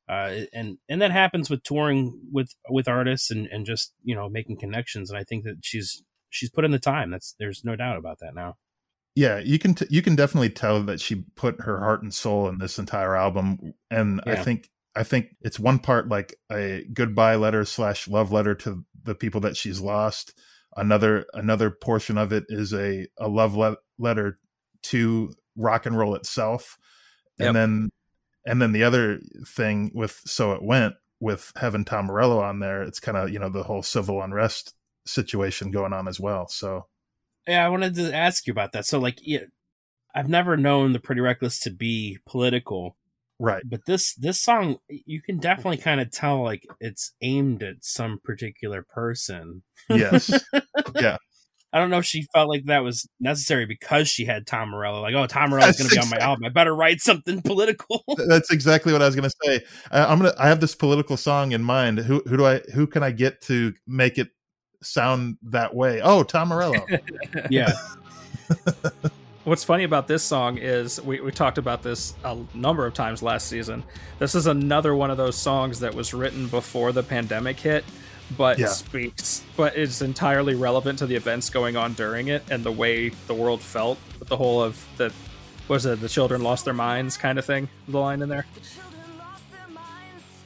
Uh, 0.09 0.41
and 0.53 0.77
and 0.89 1.01
that 1.01 1.11
happens 1.11 1.49
with 1.49 1.63
touring 1.63 2.19
with 2.31 2.55
with 2.69 2.87
artists 2.87 3.29
and 3.31 3.47
and 3.47 3.65
just 3.65 3.93
you 4.03 4.15
know 4.15 4.27
making 4.29 4.57
connections. 4.57 5.09
And 5.09 5.17
I 5.19 5.23
think 5.23 5.43
that 5.45 5.57
she's 5.61 6.03
she's 6.29 6.49
put 6.49 6.65
in 6.65 6.71
the 6.71 6.79
time. 6.79 7.11
That's 7.11 7.35
there's 7.39 7.63
no 7.63 7.75
doubt 7.75 7.97
about 7.97 8.19
that 8.19 8.33
now. 8.35 8.55
Yeah 9.19 9.39
you 9.39 9.59
can 9.59 9.73
t- 9.73 9.87
you 9.89 10.01
can 10.01 10.15
definitely 10.15 10.49
tell 10.49 10.81
that 10.83 11.01
she 11.01 11.23
put 11.35 11.61
her 11.61 11.79
heart 11.79 12.01
and 12.01 12.13
soul 12.13 12.47
in 12.47 12.57
this 12.57 12.77
entire 12.79 13.15
album 13.15 13.73
and 13.89 14.21
i 14.25 14.35
think 14.35 14.69
i 14.95 15.03
think 15.03 15.35
it's 15.41 15.59
one 15.59 15.79
part 15.79 16.07
like 16.09 16.35
a 16.51 16.83
goodbye 16.93 17.35
letter 17.35 17.65
slash 17.65 18.07
love 18.07 18.31
letter 18.31 18.55
to 18.55 18.85
the 19.03 19.15
people 19.15 19.41
that 19.41 19.57
she's 19.57 19.81
lost. 19.81 20.39
Another 20.75 21.25
another 21.33 21.71
portion 21.71 22.17
of 22.17 22.31
it 22.31 22.45
is 22.47 22.73
a 22.73 23.07
a 23.17 23.27
love 23.27 23.55
le- 23.55 23.77
letter 23.97 24.39
to 24.83 25.33
rock 25.55 25.85
and 25.85 25.97
roll 25.97 26.15
itself. 26.15 26.77
Yep. 27.39 27.47
and 27.47 27.55
then 27.55 27.89
and 28.45 28.61
then 28.61 28.71
the 28.71 28.83
other 28.83 29.19
thing 29.47 29.91
with 29.93 30.21
so 30.25 30.51
it 30.51 30.61
went 30.61 30.95
with 31.21 31.53
having 31.55 31.85
tom 31.85 32.07
morello 32.07 32.41
on 32.41 32.59
there 32.59 32.83
it's 32.83 32.99
kind 32.99 33.17
of 33.17 33.29
you 33.29 33.39
know 33.39 33.47
the 33.47 33.63
whole 33.63 33.81
civil 33.81 34.21
unrest 34.21 34.73
situation 35.05 35.71
going 35.71 35.93
on 35.93 36.05
as 36.05 36.19
well 36.19 36.49
so 36.49 36.85
Yeah, 37.49 37.65
I 37.65 37.69
wanted 37.69 37.95
to 37.95 38.15
ask 38.15 38.45
you 38.45 38.51
about 38.51 38.73
that. 38.73 38.85
So, 38.85 38.99
like, 38.99 39.17
yeah, 39.21 39.45
I've 40.13 40.29
never 40.29 40.55
known 40.55 40.93
the 40.93 40.99
Pretty 40.99 41.21
Reckless 41.21 41.59
to 41.61 41.71
be 41.71 42.19
political, 42.27 42.95
right 43.39 43.63
but 43.65 43.85
this 43.85 44.13
this 44.15 44.39
song, 44.39 44.77
you 44.89 45.21
can 45.21 45.39
definitely 45.39 45.77
kind 45.89 46.01
of 46.01 46.11
tell 46.11 46.43
like 46.43 46.65
it's 46.79 47.13
aimed 47.21 47.63
at 47.63 47.77
some 47.81 48.19
particular 48.23 48.83
person. 48.83 49.63
yes 49.89 50.31
yeah. 50.95 51.17
I 51.71 51.77
don't 51.77 51.91
know 51.91 51.99
if 51.99 52.05
she 52.05 52.27
felt 52.33 52.49
like 52.49 52.65
that 52.65 52.83
was 52.83 53.07
necessary 53.19 53.65
because 53.67 54.07
she 54.07 54.25
had 54.25 54.47
Tom 54.47 54.69
Morello. 54.71 55.01
Like, 55.01 55.13
oh, 55.13 55.27
Tom 55.27 55.51
Morello's 55.51 55.77
going 55.77 55.87
to 55.87 55.95
be 55.95 56.01
on 56.01 56.09
my 56.09 56.17
album. 56.17 56.45
I 56.45 56.49
better 56.49 56.75
write 56.75 56.99
something 56.99 57.41
political. 57.43 58.03
That's 58.27 58.49
exactly 58.49 58.91
what 58.91 59.03
I 59.03 59.05
was 59.05 59.15
going 59.15 59.29
to 59.29 59.35
say. 59.43 59.63
I, 59.91 60.05
I'm 60.05 60.17
gonna. 60.17 60.33
I 60.39 60.47
have 60.47 60.61
this 60.61 60.73
political 60.73 61.15
song 61.15 61.51
in 61.51 61.63
mind. 61.63 61.99
Who 61.99 62.23
who 62.25 62.37
do 62.37 62.45
I 62.45 62.61
who 62.73 62.87
can 62.87 63.03
I 63.03 63.11
get 63.11 63.41
to 63.43 63.73
make 63.85 64.17
it 64.17 64.29
sound 64.81 65.37
that 65.43 65.73
way? 65.75 66.01
Oh, 66.01 66.23
Tom 66.23 66.49
Morello. 66.49 66.85
yeah, 67.49 67.71
What's 69.45 69.63
funny 69.63 69.83
about 69.83 70.07
this 70.07 70.21
song 70.21 70.57
is 70.57 71.01
we, 71.01 71.21
we 71.21 71.31
talked 71.31 71.57
about 71.57 71.81
this 71.81 72.13
a 72.23 72.37
number 72.53 72.85
of 72.85 72.93
times 72.93 73.23
last 73.23 73.47
season. 73.47 73.83
This 74.19 74.35
is 74.35 74.47
another 74.47 74.93
one 74.95 75.09
of 75.09 75.17
those 75.17 75.35
songs 75.35 75.79
that 75.79 75.93
was 75.95 76.13
written 76.13 76.47
before 76.49 76.91
the 76.91 77.01
pandemic 77.01 77.59
hit, 77.59 77.83
but 78.37 78.59
Yeah. 78.59 78.67
speaks, 78.67 79.43
but 79.55 79.75
it's 79.75 80.01
entirely 80.01 80.55
relevant 80.55 80.99
to 80.99 81.07
the 81.07 81.15
events 81.15 81.49
going 81.49 81.77
on 81.77 81.93
during 81.93 82.27
it 82.27 82.43
and 82.51 82.63
the 82.63 82.71
way 82.71 83.09
the 83.27 83.33
world 83.33 83.61
felt 83.61 83.97
with 84.19 84.27
the 84.27 84.37
whole 84.37 84.61
of 84.61 84.85
the, 84.97 85.11
was 85.67 85.85
it, 85.85 85.99
the 86.01 86.09
children 86.09 86.43
lost 86.43 86.65
their 86.65 86.73
minds 86.73 87.17
kind 87.17 87.39
of 87.39 87.45
thing, 87.45 87.69
the 87.87 87.97
line 87.97 88.21
in 88.21 88.29
there. 88.29 88.45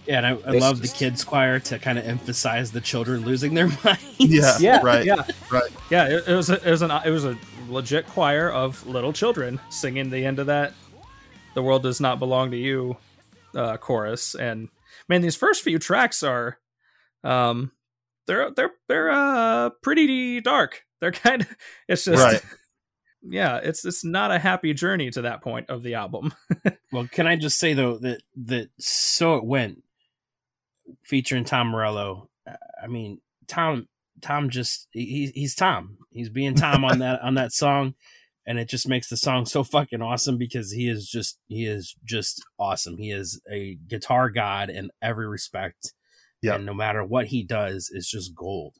Yeah. 0.05 0.17
And 0.17 0.25
I, 0.25 0.31
I 0.31 0.51
love 0.57 0.81
the 0.81 0.87
kids 0.87 1.23
choir 1.23 1.59
to 1.59 1.79
kind 1.79 1.97
of 1.97 2.05
emphasize 2.05 2.71
the 2.71 2.81
children 2.81 3.25
losing 3.25 3.53
their 3.53 3.67
minds. 3.83 4.03
Yeah, 4.19 4.57
Yeah, 4.59 4.79
right, 4.83 5.05
yeah, 5.05 5.23
right. 5.51 5.71
yeah. 5.89 6.07
It, 6.07 6.27
it 6.27 6.35
was 6.35 6.49
a, 6.49 6.67
it 6.67 6.71
was 6.71 6.81
an 6.81 6.91
it 7.05 7.09
was 7.09 7.25
a 7.25 7.37
legit 7.69 8.07
choir 8.07 8.51
of 8.51 8.85
little 8.85 9.13
children 9.13 9.59
singing 9.69 10.09
the 10.09 10.25
end 10.25 10.39
of 10.39 10.47
that 10.47 10.73
"The 11.55 11.63
world 11.63 11.83
does 11.83 11.99
not 12.01 12.19
belong 12.19 12.51
to 12.51 12.57
you" 12.57 12.97
uh, 13.55 13.77
chorus. 13.77 14.35
And 14.35 14.69
man, 15.07 15.21
these 15.21 15.35
first 15.35 15.63
few 15.63 15.79
tracks 15.79 16.23
are, 16.23 16.57
um, 17.23 17.71
they're 18.27 18.51
they're 18.51 18.71
they're 18.87 19.11
uh 19.11 19.69
pretty 19.81 20.41
dark. 20.41 20.83
They're 20.99 21.11
kind 21.13 21.41
of 21.41 21.55
it's 21.87 22.05
just 22.05 22.23
Right. 22.23 22.41
yeah, 23.21 23.57
it's 23.57 23.85
it's 23.85 24.03
not 24.03 24.31
a 24.31 24.39
happy 24.39 24.73
journey 24.73 25.09
to 25.11 25.21
that 25.23 25.41
point 25.41 25.69
of 25.69 25.83
the 25.83 25.95
album. 25.95 26.33
Well, 26.91 27.07
can 27.11 27.27
I 27.27 27.35
just 27.35 27.57
say 27.57 27.73
though 27.73 27.97
that 27.99 28.21
that 28.45 28.69
so 28.79 29.35
it 29.35 29.45
went 29.45 29.83
featuring 31.05 31.43
Tom 31.43 31.67
Morello. 31.67 32.29
I 32.47 32.87
mean, 32.87 33.21
Tom 33.47 33.87
Tom 34.21 34.49
just 34.49 34.87
he, 34.91 35.31
he's 35.33 35.55
Tom. 35.55 35.97
He's 36.11 36.29
being 36.29 36.55
Tom 36.55 36.83
on 36.85 36.99
that 36.99 37.21
on 37.21 37.35
that 37.35 37.51
song, 37.51 37.93
and 38.45 38.59
it 38.59 38.69
just 38.69 38.87
makes 38.87 39.09
the 39.09 39.17
song 39.17 39.45
so 39.45 39.63
fucking 39.63 40.01
awesome 40.01 40.37
because 40.37 40.71
he 40.71 40.87
is 40.87 41.09
just 41.09 41.39
he 41.47 41.65
is 41.65 41.95
just 42.03 42.43
awesome. 42.59 42.97
He 42.97 43.11
is 43.11 43.41
a 43.51 43.77
guitar 43.87 44.29
god 44.29 44.69
in 44.69 44.91
every 45.01 45.27
respect, 45.27 45.93
Yeah. 46.41 46.55
and 46.55 46.65
no 46.65 46.73
matter 46.73 47.03
what 47.03 47.27
he 47.27 47.43
does, 47.43 47.89
is 47.91 48.07
just 48.09 48.35
gold. 48.35 48.75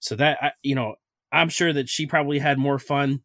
So 0.00 0.14
that 0.16 0.38
I, 0.42 0.52
you 0.62 0.74
know, 0.74 0.96
I'm 1.32 1.48
sure 1.48 1.72
that 1.72 1.88
she 1.88 2.06
probably 2.06 2.38
had 2.38 2.58
more 2.58 2.78
fun 2.78 3.20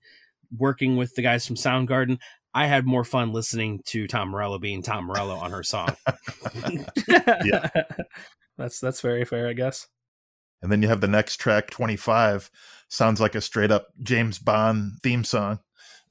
working 0.58 0.96
with 0.98 1.14
the 1.16 1.22
guys 1.22 1.46
from 1.46 1.56
Soundgarden. 1.58 2.18
I 2.54 2.66
had 2.66 2.86
more 2.86 3.04
fun 3.04 3.32
listening 3.32 3.82
to 3.88 4.08
Tom 4.08 4.30
Morello 4.30 4.58
being 4.58 4.82
Tom 4.82 5.06
Morello 5.06 5.36
on 5.36 5.52
her 5.52 5.64
song. 5.64 5.96
Yeah. 7.46 7.70
that's 8.58 8.80
that's 8.80 9.02
very 9.02 9.26
fair, 9.26 9.48
I 9.48 9.54
guess. 9.54 9.88
And 10.62 10.72
then 10.72 10.82
you 10.82 10.90
have 10.90 11.02
the 11.02 11.08
next 11.08 11.38
track, 11.38 11.70
25. 11.70 12.52
Sounds 12.90 13.22
like 13.22 13.36
a 13.36 13.42
straight 13.42 13.72
up 13.72 13.88
James 14.02 14.40
Bond 14.40 14.94
theme 15.04 15.24
song. 15.24 15.60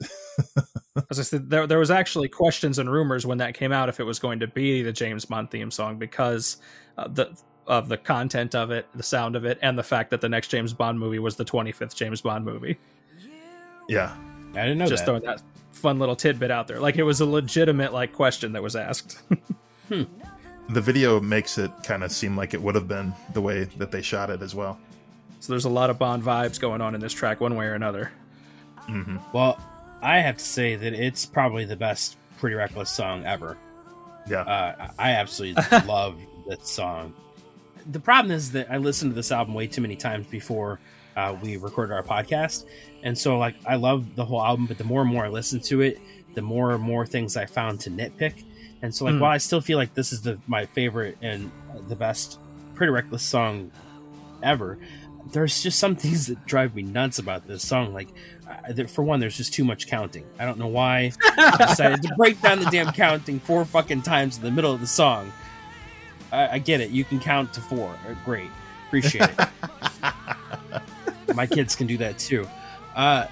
As 1.11 1.18
I 1.18 1.22
said, 1.22 1.51
there 1.51 1.66
there 1.66 1.79
was 1.79 1.90
actually 1.90 2.29
questions 2.29 2.79
and 2.79 2.90
rumors 2.90 3.27
when 3.27 3.38
that 3.38 3.55
came 3.55 3.72
out 3.72 3.88
if 3.88 4.01
it 4.01 4.05
was 4.05 4.18
going 4.18 4.40
to 4.40 4.46
be 4.46 4.83
the 4.83 4.92
James 4.92 5.24
Bond 5.24 5.51
theme 5.51 5.70
song 5.70 5.98
because 5.98 6.57
uh, 6.96 7.09
the 7.09 7.37
of 7.66 7.88
the 7.88 7.98
content 7.98 8.55
of 8.55 8.70
it, 8.70 8.87
the 8.94 9.03
sound 9.03 9.37
of 9.37 9.44
it, 9.44 9.59
and 9.61 9.79
the 9.79 9.83
fact 9.83 10.11
that 10.11 10.20
the 10.20 10.29
next 10.29 10.48
James 10.48 10.72
Bond 10.72 10.98
movie 10.98 11.18
was 11.18 11.37
the 11.37 11.44
25th 11.44 11.94
James 11.94 12.22
Bond 12.22 12.44
movie. 12.44 12.79
Yeah. 13.88 14.16
I 14.54 14.62
didn't 14.62 14.78
know 14.78 14.87
Just 14.87 15.02
that. 15.04 15.06
throwing 15.06 15.22
that 15.24 15.42
fun 15.72 15.98
little 15.98 16.16
tidbit 16.16 16.50
out 16.50 16.66
there, 16.68 16.80
like 16.80 16.96
it 16.96 17.02
was 17.04 17.20
a 17.20 17.26
legitimate 17.26 17.92
like 17.92 18.12
question 18.12 18.52
that 18.52 18.62
was 18.62 18.76
asked. 18.76 19.20
The 20.70 20.82
video 20.82 21.18
makes 21.18 21.56
it 21.56 21.70
kind 21.82 22.04
of 22.04 22.12
seem 22.12 22.37
like 22.37 22.52
it 22.52 22.61
would 22.61 22.74
have 22.74 22.87
been 22.87 23.14
the 23.32 23.40
way 23.40 23.64
that 23.78 23.90
they 23.90 24.02
shot 24.02 24.28
it 24.28 24.42
as 24.42 24.54
well. 24.54 24.78
so 25.40 25.50
there's 25.50 25.64
a 25.64 25.68
lot 25.70 25.88
of 25.88 25.98
Bond 25.98 26.22
vibes 26.22 26.61
going 26.61 26.82
on 26.82 26.94
in 26.94 27.00
this 27.00 27.14
track, 27.14 27.40
one 27.40 27.54
way 27.56 27.64
or 27.64 27.72
another. 27.72 28.12
hmm 28.82 29.16
Well, 29.32 29.58
I 30.02 30.18
have 30.18 30.37
to 30.37 30.44
say 30.44 30.76
that 30.76 30.92
it's 30.92 31.24
probably 31.24 31.64
the 31.64 31.76
best 31.76 32.18
Pretty 32.37 32.54
Reckless 32.54 32.90
song 32.90 33.24
ever. 33.24 33.56
Yeah. 34.28 34.42
Uh, 34.42 34.90
I 34.98 35.12
absolutely 35.12 35.62
love 35.87 36.18
this 36.46 36.68
song. 36.68 37.14
The 37.90 37.98
problem 38.00 38.30
is 38.30 38.52
that 38.52 38.70
I 38.70 38.76
listened 38.76 39.12
to 39.12 39.14
this 39.14 39.32
album 39.32 39.54
way 39.54 39.66
too 39.68 39.80
many 39.80 39.96
times 39.96 40.26
before 40.26 40.80
uh, 41.18 41.37
we 41.42 41.57
recorded 41.57 41.92
our 41.92 42.02
podcast, 42.02 42.64
and 43.02 43.16
so 43.18 43.37
like 43.38 43.57
I 43.66 43.74
love 43.76 44.14
the 44.14 44.24
whole 44.24 44.42
album, 44.42 44.66
but 44.66 44.78
the 44.78 44.85
more 44.85 45.02
and 45.02 45.11
more 45.11 45.24
I 45.24 45.28
listen 45.28 45.61
to 45.62 45.81
it, 45.81 45.98
the 46.35 46.42
more 46.42 46.72
and 46.72 46.83
more 46.83 47.04
things 47.07 47.37
I 47.37 47.46
found 47.46 47.81
to 47.81 47.90
nitpick. 47.90 48.44
And 48.83 48.94
so 48.94 49.04
like 49.07 49.14
Hmm. 49.14 49.20
while 49.20 49.33
I 49.33 49.38
still 49.38 49.61
feel 49.61 49.76
like 49.76 49.94
this 49.94 50.12
is 50.12 50.22
the 50.22 50.38
my 50.46 50.66
favorite 50.66 51.18
and 51.20 51.50
the 51.88 51.96
best 51.96 52.38
Pretty 52.76 52.92
Reckless 52.92 53.22
song 53.24 53.72
ever, 54.42 54.78
there's 55.33 55.61
just 55.62 55.81
some 55.81 55.96
things 56.04 56.28
that 56.28 56.46
drive 56.46 56.74
me 56.76 56.83
nuts 56.83 57.18
about 57.18 57.46
this 57.48 57.66
song. 57.66 57.92
Like, 57.92 58.09
uh, 58.48 58.72
there- 58.72 58.87
for 58.87 59.02
one, 59.02 59.18
there's 59.18 59.37
just 59.37 59.52
too 59.52 59.64
much 59.64 59.88
counting. 59.88 60.24
I 60.38 60.44
don't 60.44 60.59
know 60.59 60.68
why 60.68 61.11
I 61.37 61.57
decided 61.68 62.02
to 62.02 62.14
break 62.16 62.40
down 62.40 62.61
the 62.61 62.70
damn 62.70 62.92
counting 62.92 63.40
four 63.40 63.64
fucking 63.64 64.02
times 64.02 64.37
in 64.38 64.44
the 64.44 64.52
middle 64.52 64.72
of 64.72 64.81
the 64.81 64.87
song. 64.87 65.33
I, 66.31 66.48
I 66.48 66.59
get 66.61 66.81
it. 66.81 66.90
You 66.90 67.02
can 67.04 67.18
count 67.18 67.52
to 67.54 67.61
four. 67.61 67.92
Great. 68.24 68.50
Appreciate 68.87 69.28
it. 69.28 69.48
My 71.34 71.46
kids 71.46 71.76
can 71.76 71.86
do 71.86 71.96
that 71.98 72.18
too. 72.18 72.48
Uh, 72.94 73.26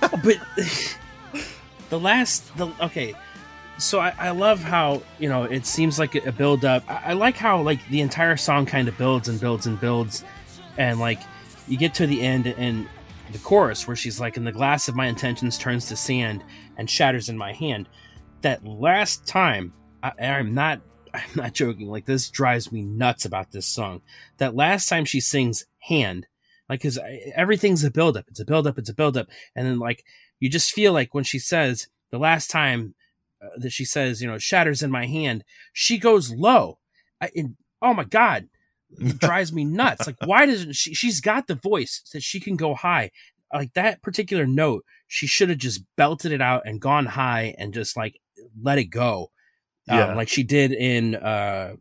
but 0.00 0.38
the 1.90 1.98
last, 1.98 2.56
the 2.56 2.72
okay. 2.80 3.14
So 3.78 3.98
I, 3.98 4.14
I 4.18 4.30
love 4.30 4.62
how 4.62 5.02
you 5.18 5.28
know 5.28 5.44
it 5.44 5.66
seems 5.66 5.98
like 5.98 6.14
a 6.14 6.32
build 6.32 6.64
up. 6.64 6.84
I, 6.88 7.10
I 7.10 7.12
like 7.14 7.36
how 7.36 7.62
like 7.62 7.86
the 7.88 8.00
entire 8.00 8.36
song 8.36 8.66
kind 8.66 8.88
of 8.88 8.96
builds 8.96 9.28
and 9.28 9.40
builds 9.40 9.66
and 9.66 9.80
builds, 9.80 10.24
and 10.76 11.00
like 11.00 11.20
you 11.68 11.76
get 11.76 11.94
to 11.94 12.06
the 12.06 12.20
end 12.20 12.46
and 12.46 12.86
the 13.32 13.38
chorus 13.38 13.86
where 13.86 13.96
she's 13.96 14.20
like, 14.20 14.36
"And 14.36 14.46
the 14.46 14.52
glass 14.52 14.88
of 14.88 14.94
my 14.94 15.06
intentions 15.06 15.58
turns 15.58 15.86
to 15.86 15.96
sand 15.96 16.44
and 16.76 16.88
shatters 16.88 17.28
in 17.28 17.36
my 17.36 17.52
hand." 17.52 17.88
That 18.42 18.64
last 18.64 19.26
time, 19.26 19.72
I, 20.02 20.12
I'm 20.20 20.54
not, 20.54 20.80
I'm 21.14 21.30
not 21.34 21.54
joking. 21.54 21.88
Like 21.88 22.06
this 22.06 22.30
drives 22.30 22.70
me 22.70 22.82
nuts 22.82 23.24
about 23.24 23.50
this 23.50 23.66
song. 23.66 24.02
That 24.38 24.54
last 24.54 24.88
time 24.88 25.04
she 25.04 25.20
sings 25.20 25.66
"hand," 25.80 26.26
like 26.72 26.80
because 26.80 26.98
everything's 27.36 27.84
a 27.84 27.90
build 27.90 28.16
up. 28.16 28.24
It's 28.28 28.40
a 28.40 28.44
build 28.46 28.66
up. 28.66 28.78
It's 28.78 28.88
a 28.88 28.94
build 28.94 29.16
up, 29.18 29.26
and 29.54 29.66
then 29.66 29.78
like 29.78 30.04
you 30.40 30.48
just 30.48 30.70
feel 30.72 30.92
like 30.94 31.12
when 31.12 31.24
she 31.24 31.38
says 31.38 31.88
the 32.10 32.18
last 32.18 32.50
time 32.50 32.94
uh, 33.42 33.48
that 33.58 33.70
she 33.72 33.84
says, 33.84 34.22
you 34.22 34.28
know, 34.28 34.38
shatters 34.38 34.82
in 34.82 34.90
my 34.90 35.06
hand, 35.06 35.44
she 35.72 35.98
goes 35.98 36.30
low. 36.32 36.78
I, 37.20 37.30
and, 37.36 37.56
oh 37.82 37.92
my 37.92 38.04
god, 38.04 38.48
it 38.98 39.18
drives 39.28 39.52
me 39.52 39.64
nuts. 39.64 40.06
Like, 40.06 40.16
why 40.24 40.46
doesn't 40.46 40.72
she? 40.74 40.94
She's 40.94 41.20
got 41.20 41.46
the 41.46 41.54
voice 41.56 42.02
that 42.14 42.22
she 42.22 42.40
can 42.40 42.56
go 42.56 42.74
high. 42.74 43.10
like 43.52 43.74
that 43.74 44.00
particular 44.02 44.46
note, 44.46 44.82
she 45.06 45.26
should 45.26 45.50
have 45.50 45.58
just 45.58 45.84
belted 45.98 46.32
it 46.32 46.40
out 46.40 46.62
and 46.64 46.80
gone 46.80 47.04
high 47.06 47.54
and 47.58 47.74
just 47.74 47.98
like 47.98 48.16
let 48.62 48.78
it 48.78 48.86
go. 48.86 49.30
Um, 49.90 49.98
Yeah. 49.98 50.14
like 50.14 50.28
she 50.28 50.42
did 50.42 50.72
in 50.72 51.16
uh 51.16 51.74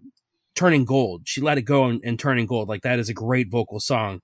Turning 0.54 0.84
Gold. 0.86 1.22
She 1.26 1.40
let 1.42 1.58
it 1.58 1.62
go 1.64 1.88
in, 1.88 2.02
in 2.04 2.18
Turning 2.18 2.46
Gold. 2.46 2.68
Like 2.68 2.82
that 2.82 3.00
is 3.00 3.10
a 3.10 3.14
great 3.14 3.50
vocal 3.50 3.80
song. 3.80 4.20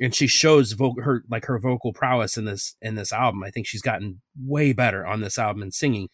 And 0.00 0.14
she 0.14 0.26
shows 0.26 0.72
vo- 0.72 0.96
her 1.02 1.22
like 1.30 1.44
her 1.46 1.58
vocal 1.58 1.92
prowess 1.92 2.36
in 2.36 2.44
this 2.44 2.76
in 2.80 2.94
this 2.94 3.12
album. 3.12 3.42
I 3.44 3.50
think 3.50 3.66
she's 3.66 3.82
gotten 3.82 4.20
way 4.40 4.72
better 4.72 5.06
on 5.06 5.20
this 5.20 5.38
album 5.38 5.62
in 5.62 5.70
singing. 5.70 6.08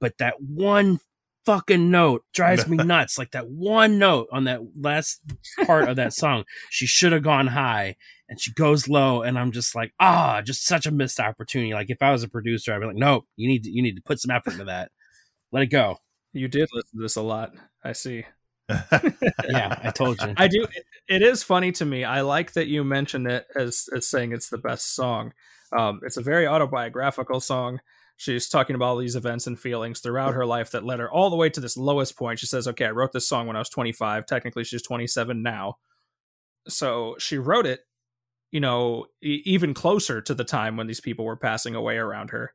But 0.00 0.18
that 0.18 0.34
one 0.40 1.00
fucking 1.46 1.90
note 1.90 2.24
drives 2.32 2.66
me 2.68 2.76
nuts. 2.84 3.18
Like 3.18 3.32
that 3.32 3.48
one 3.48 3.98
note 3.98 4.28
on 4.32 4.44
that 4.44 4.60
last 4.78 5.20
part 5.66 5.88
of 5.88 5.96
that 5.96 6.12
song, 6.14 6.44
she 6.70 6.86
should 6.86 7.12
have 7.12 7.22
gone 7.22 7.48
high 7.48 7.96
and 8.28 8.40
she 8.40 8.52
goes 8.54 8.88
low 8.88 9.20
and 9.20 9.38
i'm 9.38 9.52
just 9.52 9.74
like 9.74 9.92
ah 10.00 10.40
just 10.40 10.64
such 10.64 10.86
a 10.86 10.90
missed 10.90 11.20
opportunity 11.20 11.74
like 11.74 11.90
if 11.90 12.00
i 12.00 12.10
was 12.10 12.22
a 12.22 12.28
producer 12.28 12.72
i'd 12.72 12.80
be 12.80 12.86
like 12.86 12.96
nope 12.96 13.26
you 13.36 13.46
need 13.46 13.62
to 13.64 13.70
you 13.70 13.82
need 13.82 13.96
to 13.96 14.02
put 14.02 14.18
some 14.18 14.30
effort 14.30 14.54
into 14.54 14.64
that 14.64 14.90
let 15.52 15.62
it 15.62 15.66
go 15.66 15.98
You 16.32 16.48
did 16.48 16.68
listen 16.72 16.98
to 16.98 17.02
this 17.02 17.16
a 17.16 17.22
lot. 17.22 17.52
I 17.84 17.92
see. 17.92 18.24
Yeah 19.48 19.78
i 19.82 19.90
told 19.90 20.20
you 20.22 20.32
I 20.36 20.48
do. 20.48 20.66
It, 21.06 21.22
is 21.22 21.42
funny 21.42 21.70
to 21.72 21.84
me. 21.84 22.02
I 22.02 22.22
like 22.22 22.54
that 22.54 22.66
you 22.66 22.82
mentioned 22.82 23.26
it 23.26 23.46
as 23.54 23.88
as 23.94 24.06
saying 24.06 24.32
it's 24.32 24.48
the 24.48 24.58
best 24.58 24.94
song. 24.94 25.34
Um, 25.70 26.00
it's 26.02 26.16
a 26.16 26.22
very 26.22 26.46
autobiographical 26.46 27.40
song. 27.40 27.80
She's 28.16 28.48
talking 28.48 28.74
about 28.74 28.86
all 28.86 28.96
these 28.96 29.16
events 29.16 29.46
and 29.46 29.58
feelings 29.58 30.00
throughout 30.00 30.34
her 30.34 30.46
life 30.46 30.70
that 30.70 30.84
led 30.84 31.00
her 31.00 31.10
all 31.10 31.30
the 31.30 31.36
way 31.36 31.50
to 31.50 31.60
this 31.60 31.76
lowest 31.76 32.16
point. 32.16 32.38
She 32.38 32.46
says, 32.46 32.66
"Okay, 32.68 32.86
I 32.86 32.90
wrote 32.90 33.12
this 33.12 33.28
song 33.28 33.46
when 33.46 33.56
I 33.56 33.58
was 33.58 33.68
25. 33.68 34.24
Technically, 34.24 34.64
she's 34.64 34.82
27 34.82 35.42
now. 35.42 35.76
So 36.68 37.16
she 37.18 37.36
wrote 37.36 37.66
it, 37.66 37.80
you 38.50 38.60
know, 38.60 39.06
e- 39.22 39.42
even 39.44 39.74
closer 39.74 40.22
to 40.22 40.34
the 40.34 40.44
time 40.44 40.76
when 40.76 40.86
these 40.86 41.00
people 41.00 41.24
were 41.24 41.36
passing 41.36 41.74
away 41.74 41.96
around 41.96 42.30
her. 42.30 42.54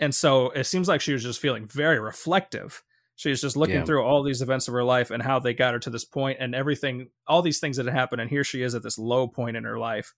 And 0.00 0.14
so 0.14 0.50
it 0.50 0.64
seems 0.64 0.88
like 0.88 1.00
she 1.00 1.12
was 1.12 1.22
just 1.22 1.40
feeling 1.40 1.66
very 1.66 2.00
reflective. 2.00 2.82
She 3.16 3.30
was 3.30 3.40
just 3.40 3.56
looking 3.56 3.76
Yeah. 3.76 3.84
through 3.84 4.02
all 4.04 4.22
these 4.22 4.42
events 4.42 4.68
of 4.68 4.74
her 4.74 4.84
life 4.84 5.10
and 5.10 5.22
how 5.22 5.38
they 5.38 5.54
got 5.54 5.72
her 5.72 5.80
to 5.80 5.90
this 5.90 6.04
point 6.04 6.38
and 6.40 6.54
everything, 6.54 7.08
all 7.26 7.42
these 7.42 7.58
things 7.60 7.76
that 7.78 7.86
had 7.86 7.94
happened. 7.94 8.20
And 8.20 8.30
here 8.30 8.44
she 8.44 8.62
is 8.62 8.74
at 8.74 8.82
this 8.82 8.98
low 8.98 9.26
point 9.26 9.56
in 9.56 9.64
her 9.64 9.78
life. 9.78 10.14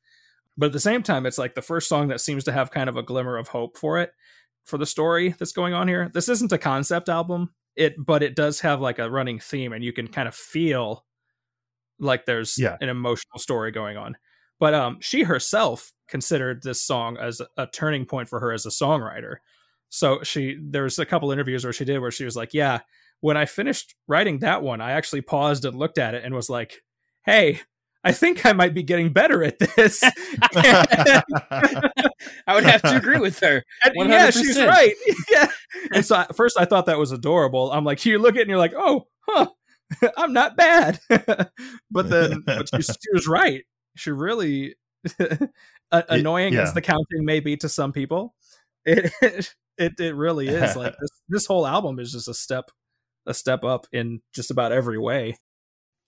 But 0.57 0.67
at 0.67 0.73
the 0.73 0.81
same 0.81 1.05
time, 1.05 1.25
it's 1.25 1.39
like 1.39 1.55
the 1.55 1.63
first 1.63 1.89
song 1.89 2.09
that 2.09 2.21
seems 2.21 2.43
to 2.45 2.53
have 2.53 2.73
kind 2.73 2.89
of 2.89 2.97
a 2.97 3.03
glimmer 3.03 3.37
of 3.37 3.49
hope 3.49 3.79
for 3.79 3.99
it, 4.01 4.13
for 4.65 4.77
the 4.79 4.87
story 4.87 5.35
that's 5.39 5.53
going 5.53 5.75
on 5.75 5.87
here. 5.87 6.11
This 6.13 6.29
isn't 6.29 6.51
a 6.53 6.59
concept 6.59 7.09
album, 7.09 7.55
it 7.77 7.95
but 8.05 8.25
it 8.25 8.35
does 8.35 8.61
have 8.61 8.81
like 8.81 8.99
a 8.99 9.09
running 9.09 9.39
theme, 9.39 9.73
and 9.73 9.85
you 9.85 9.93
can 9.93 10.09
kind 10.09 10.27
of 10.27 10.35
feel 10.35 11.05
like 12.01 12.27
there's 12.27 12.59
Yeah. 12.59 12.77
an 12.81 12.89
emotional 12.89 13.39
story 13.39 13.71
going 13.71 13.97
on. 13.97 14.17
But 14.59 14.75
um, 14.75 14.99
she 15.01 15.23
herself 15.23 15.93
considered 16.09 16.65
this 16.65 16.83
song 16.83 17.17
as 17.17 17.41
a 17.57 17.69
turning 17.69 18.05
point 18.07 18.29
for 18.29 18.41
her 18.41 18.53
as 18.53 18.67
a 18.67 18.71
songwriter. 18.71 19.37
So 19.91 20.23
she 20.23 20.59
there's 20.61 20.99
a 20.99 21.07
couple 21.07 21.33
interviews 21.33 21.65
where 21.65 21.73
she 21.73 21.85
did 21.85 21.99
where 21.99 22.11
she 22.11 22.25
was 22.25 22.37
like, 22.37 22.55
"Yeah, 22.55 22.81
when 23.21 23.37
I 23.37 23.47
finished 23.47 23.95
writing 24.07 24.41
that 24.41 24.63
one, 24.63 24.81
I 24.81 24.93
actually 24.93 25.23
paused 25.23 25.65
and 25.65 25.79
looked 25.79 25.99
at 25.99 26.15
it 26.15 26.25
and 26.25 26.35
was 26.35 26.51
like, 26.51 26.83
"Hey, 27.25 27.61
I 28.05 28.13
think 28.13 28.45
I 28.47 28.53
might 28.53 28.75
be 28.75 28.83
getting 28.83 29.13
better 29.13 29.43
at 29.43 29.59
this." 29.59 30.03
i 32.47 32.55
would 32.55 32.65
have 32.65 32.83
to 32.83 32.97
agree 32.97 33.19
with 33.19 33.39
her 33.41 33.65
And 33.85 34.11
yeah, 34.11 34.31
she's 34.31 34.59
right. 34.59 34.95
yeah. 35.31 35.49
And 35.93 36.05
so 36.05 36.17
at 36.17 36.37
first 36.37 36.59
I 36.59 36.65
thought 36.65 36.87
that 36.87 36.99
was 36.99 37.13
adorable. 37.13 37.73
I'm 37.73 37.85
like, 37.85 38.05
you 38.05 38.19
look 38.19 38.35
at 38.35 38.39
it 38.39 38.43
and 38.43 38.51
you're 38.51 38.59
like, 38.59 38.75
oh, 38.77 39.07
huh, 39.27 39.49
I'm 40.17 40.33
not 40.33 40.57
bad. 40.57 41.01
but 41.09 42.11
then 42.11 42.43
but 42.47 42.69
she, 42.75 42.83
she 42.83 43.13
was 43.13 43.27
right. 43.27 43.65
She 43.97 44.11
really, 44.11 44.77
annoying 45.91 46.55
yeah. 46.55 46.63
as 46.63 46.75
the 46.75 46.81
counting 46.81 47.25
may 47.25 47.41
be 47.41 47.57
to 47.59 47.69
some 47.69 47.93
people, 47.93 48.35
it 48.85 49.13
it, 49.23 49.55
it 49.79 49.99
it 50.01 50.15
really 50.15 50.49
is. 50.49 50.77
Like 50.77 50.95
this, 51.01 51.11
this 51.29 51.47
whole 51.47 51.67
album 51.67 51.99
is 51.99 52.13
just 52.13 52.29
a 52.29 52.35
step 52.35 52.71
a 53.27 53.35
step 53.35 53.65
up 53.65 53.87
in 53.93 54.21
just 54.33 54.51
about 54.51 54.73
every 54.73 54.99
way. 54.99 55.37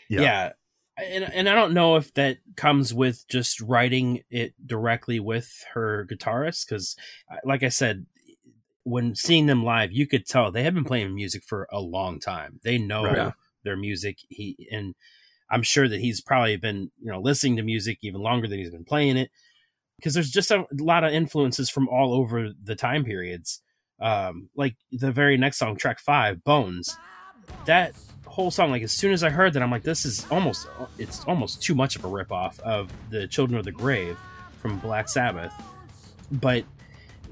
Yeah. 0.09 0.21
yeah, 0.23 0.53
And, 0.99 1.25
and 1.33 1.49
i 1.49 1.55
don't 1.55 1.73
know 1.73 1.95
if 1.95 2.13
that 2.15 2.39
comes 2.57 2.93
with 2.93 3.29
just 3.29 3.61
writing 3.61 4.23
it 4.29 4.55
directly 4.67 5.21
with 5.21 5.65
her 5.75 6.05
guitarist 6.11 6.67
because 6.67 6.97
uh, 7.31 7.37
like 7.45 7.63
i 7.63 7.69
said 7.69 8.07
when 8.83 9.15
seeing 9.15 9.47
them 9.47 9.63
live 9.65 9.93
you 9.93 10.07
could 10.09 10.27
tell 10.27 10.51
they 10.51 10.65
have 10.65 10.75
been 10.75 10.85
playing 10.85 11.15
music 11.15 11.45
for 11.45 11.69
a 11.71 11.79
long 11.81 12.19
time 12.19 12.59
they 12.65 12.77
know 12.77 13.05
Right. 13.05 13.33
Their 13.63 13.77
music 13.77 14.19
he 14.29 14.67
and 14.73 14.97
i'm 15.49 15.63
sure 15.63 15.87
that 15.89 16.01
he's 16.01 16.21
probably 16.21 16.57
been 16.57 16.91
you 17.01 17.13
know 17.13 17.21
listening 17.21 17.57
to 17.57 17.63
music 17.63 17.99
even 18.03 18.21
longer 18.21 18.49
than 18.49 18.59
he's 18.59 18.71
been 18.71 18.85
playing 18.85 19.17
it 19.17 19.31
because 20.01 20.15
there's 20.15 20.31
just 20.31 20.51
a 20.51 20.67
lot 20.73 21.05
of 21.05 21.13
influences 21.13 21.71
from 21.71 21.89
all 21.89 22.13
over 22.13 22.51
the 22.63 22.75
time 22.75 23.05
periods. 23.05 23.61
Um 24.01 24.49
like 24.57 24.77
the 24.91 25.13
very 25.13 25.37
next 25.37 25.59
song 25.59 25.77
track 25.77 25.99
five 25.99 26.43
bones. 26.43 26.97
That 27.67 27.93
whole 28.27 28.51
song 28.51 28.71
like 28.71 28.83
as 28.83 28.93
soon 28.93 29.13
as 29.13 29.25
i 29.25 29.29
heard 29.29 29.53
that 29.55 29.61
i'm 29.61 29.73
like 29.73 29.83
this 29.83 30.05
is 30.05 30.25
almost 30.31 30.69
it's 30.99 31.25
almost 31.25 31.61
too 31.61 31.75
much 31.75 31.97
of 31.97 32.05
a 32.05 32.09
ripoff 32.09 32.61
of 32.61 32.89
the 33.11 33.27
children 33.27 33.59
of 33.59 33.65
the 33.65 33.73
grave 33.73 34.17
from 34.61 34.79
black 34.79 35.09
sabbath. 35.09 35.53
But 36.31 36.65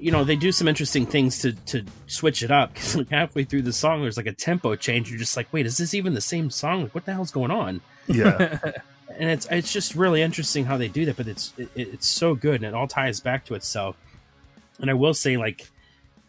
you 0.00 0.12
know 0.12 0.24
they 0.24 0.36
do 0.36 0.52
some 0.52 0.68
interesting 0.68 1.06
things 1.06 1.38
to 1.40 1.52
to 1.52 1.84
switch 2.06 2.42
it 2.42 2.50
up 2.50 2.72
because 2.72 2.96
like 2.96 3.10
halfway 3.10 3.44
through 3.44 3.62
the 3.62 3.72
song 3.72 4.02
there's 4.02 4.16
like 4.16 4.26
a 4.26 4.32
tempo 4.32 4.74
change. 4.76 5.10
You're 5.10 5.18
just 5.18 5.36
like 5.36 5.52
wait 5.52 5.66
is 5.66 5.76
this 5.76 5.94
even 5.94 6.14
the 6.14 6.20
same 6.20 6.50
song? 6.50 6.82
Like 6.82 6.94
what 6.94 7.04
the 7.04 7.12
hell's 7.12 7.30
going 7.30 7.50
on? 7.50 7.80
Yeah. 8.06 8.58
and 9.18 9.28
it's 9.30 9.46
it's 9.50 9.72
just 9.72 9.94
really 9.94 10.22
interesting 10.22 10.64
how 10.64 10.76
they 10.76 10.88
do 10.88 11.04
that 11.04 11.16
but 11.16 11.26
it's 11.28 11.52
it, 11.58 11.68
it's 11.74 12.06
so 12.08 12.34
good 12.34 12.56
and 12.56 12.64
it 12.64 12.74
all 12.74 12.86
ties 12.86 13.20
back 13.20 13.44
to 13.44 13.54
itself 13.54 13.96
and 14.80 14.90
i 14.90 14.94
will 14.94 15.14
say 15.14 15.36
like 15.36 15.68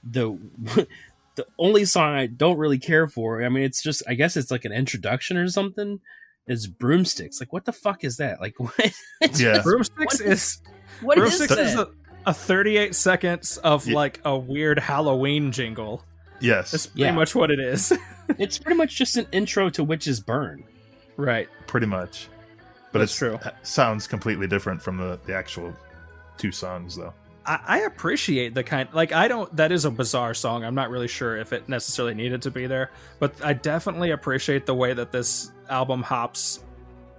the 0.04 0.38
the 1.36 1.45
only 1.58 1.86
song 1.86 2.13
i 2.13 2.25
don't 2.25 2.58
really 2.58 2.80
care 2.80 3.08
for 3.08 3.43
i 3.43 3.49
mean 3.49 3.63
it's 3.63 3.82
just 3.82 4.02
i 4.08 4.13
guess 4.13 4.36
it's 4.36 4.52
like 4.52 4.65
an 4.65 4.71
introduction 4.71 5.38
or 5.38 5.47
something 5.47 5.99
is 6.47 6.65
broomsticks 6.67 7.39
like 7.39 7.54
what 7.54 7.65
the 7.65 7.71
fuck 7.71 8.04
is 8.04 8.17
that 8.17 8.41
like 8.41 8.60
what 8.60 9.39
Yeah. 9.39 9.62
Broomsticks 9.62 10.19
What 10.19 10.21
is 10.21 10.62
what 11.02 11.17
is 11.17 11.21
Broomsticks 11.38 11.52
is 11.52 11.75
that 11.75 11.88
a, 12.25 12.30
a 12.32 12.34
38 12.34 12.95
seconds 12.95 13.58
of 13.58 13.88
Yeah. 13.88 13.95
like 13.95 14.19
a 14.25 14.38
weird 14.38 14.80
Halloween 14.80 15.52
jingle. 15.52 16.04
Yes. 16.41 16.71
That's 16.71 16.88
pretty 16.88 17.02
Yeah. 17.04 17.12
much 17.12 17.36
what 17.36 17.52
it 17.52 17.60
is. 17.60 17.93
it's 18.39 18.58
pretty 18.58 18.78
much 18.78 18.95
just 18.95 19.15
an 19.17 19.28
intro 19.32 19.69
to 19.71 19.84
witches 19.84 20.19
burn 20.19 20.63
right. 21.17 21.47
pretty 21.67 21.86
much. 21.86 22.28
But 22.91 23.02
it's 23.02 23.15
true. 23.15 23.36
it 23.45 23.56
sounds 23.63 24.08
completely 24.08 24.47
different 24.47 24.82
from 24.82 24.97
the, 24.97 25.19
the 25.25 25.36
actual 25.36 25.73
two 26.38 26.52
songs 26.52 26.95
though. 26.95 27.13
I, 27.45 27.60
I 27.67 27.80
appreciate 27.80 28.54
the 28.54 28.63
kind 28.63 28.89
like 28.93 29.12
I 29.12 29.28
don't 29.28 29.54
that 29.56 29.71
is 29.71 29.86
a 29.86 29.91
bizarre 29.91 30.34
song. 30.34 30.63
I'm 30.63 30.75
not 30.75 30.89
really 30.89 31.08
sure 31.08 31.38
if 31.38 31.54
it 31.54 31.69
necessarily 31.69 32.13
needed 32.13 32.41
to 32.43 32.52
be 32.52 32.67
there, 32.67 32.91
but 33.19 33.34
I 33.43 33.54
definitely 33.54 34.12
appreciate 34.12 34.65
the 34.65 34.75
way 34.75 34.93
that 34.93 35.12
this 35.12 35.52
album 35.69 36.02
hops 36.02 36.62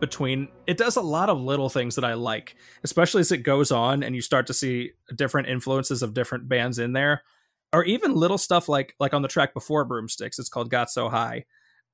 between 0.00 0.48
it 0.66 0.78
does 0.78 0.96
a 0.96 1.02
lot 1.02 1.28
of 1.28 1.40
little 1.40 1.68
things 1.68 1.94
that 1.94 2.04
I 2.04 2.14
like, 2.14 2.56
especially 2.82 3.20
as 3.20 3.32
it 3.32 3.38
goes 3.38 3.70
on 3.70 4.02
and 4.02 4.14
you 4.14 4.22
start 4.22 4.46
to 4.48 4.54
see 4.54 4.92
different 5.14 5.48
influences 5.48 6.02
of 6.02 6.14
different 6.14 6.48
bands 6.48 6.78
in 6.78 6.92
there. 6.92 7.22
Or 7.72 7.84
even 7.84 8.14
little 8.14 8.38
stuff 8.38 8.68
like 8.68 8.94
like 8.98 9.14
on 9.14 9.22
the 9.22 9.28
track 9.28 9.54
before 9.54 9.84
Broomsticks, 9.84 10.38
it's 10.38 10.48
called 10.48 10.70
Got 10.70 10.90
So 10.90 11.08
High. 11.08 11.44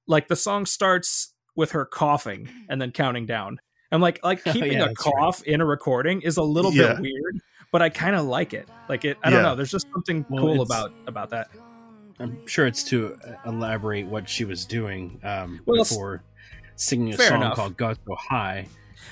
Like 0.07 0.29
the 0.29 0.37
song 0.37 0.65
starts 0.65 1.35
with 1.55 1.73
her 1.73 1.85
coughing 1.85 2.49
and 2.69 2.81
then 2.81 2.93
counting 2.93 3.27
down. 3.27 3.59
I'm 3.92 4.01
like 4.01 4.20
like 4.25 4.40
Oh, 4.46 4.53
keeping 4.53 4.72
yeah, 4.75 4.85
a 4.85 4.87
right. 4.88 4.96
cough 4.96 5.42
in 5.44 5.61
a 5.61 5.64
recording 5.66 6.22
is 6.22 6.37
a 6.37 6.42
little 6.42 6.72
Yeah. 6.72 6.94
bit 6.94 7.03
weird, 7.03 7.40
but 7.72 7.83
I 7.83 7.88
kind 7.88 8.16
of 8.16 8.27
like 8.27 8.53
it. 8.55 8.68
Like 8.88 9.05
it 9.05 9.16
I 9.22 9.31
don't 9.31 9.42
know, 9.42 9.55
there's 9.55 9.70
just 9.70 9.87
something 9.92 10.25
Well, 10.29 10.42
cool 10.42 10.62
about 10.62 10.92
about 11.07 11.31
that. 11.31 11.49
i'm 12.18 12.46
sure 12.46 12.66
it's 12.66 12.83
to 12.85 13.14
uh, 13.27 13.35
elaborate 13.51 14.07
what 14.07 14.27
she 14.29 14.44
was 14.46 14.64
doing 14.64 15.20
um 15.22 15.61
Well, 15.66 15.83
before 15.85 16.22
singing 16.77 17.12
a 17.12 17.16
song 17.18 17.42
enough. 17.42 17.57
called 17.57 17.77
got 17.77 17.99
so 18.07 18.14
high 18.14 18.66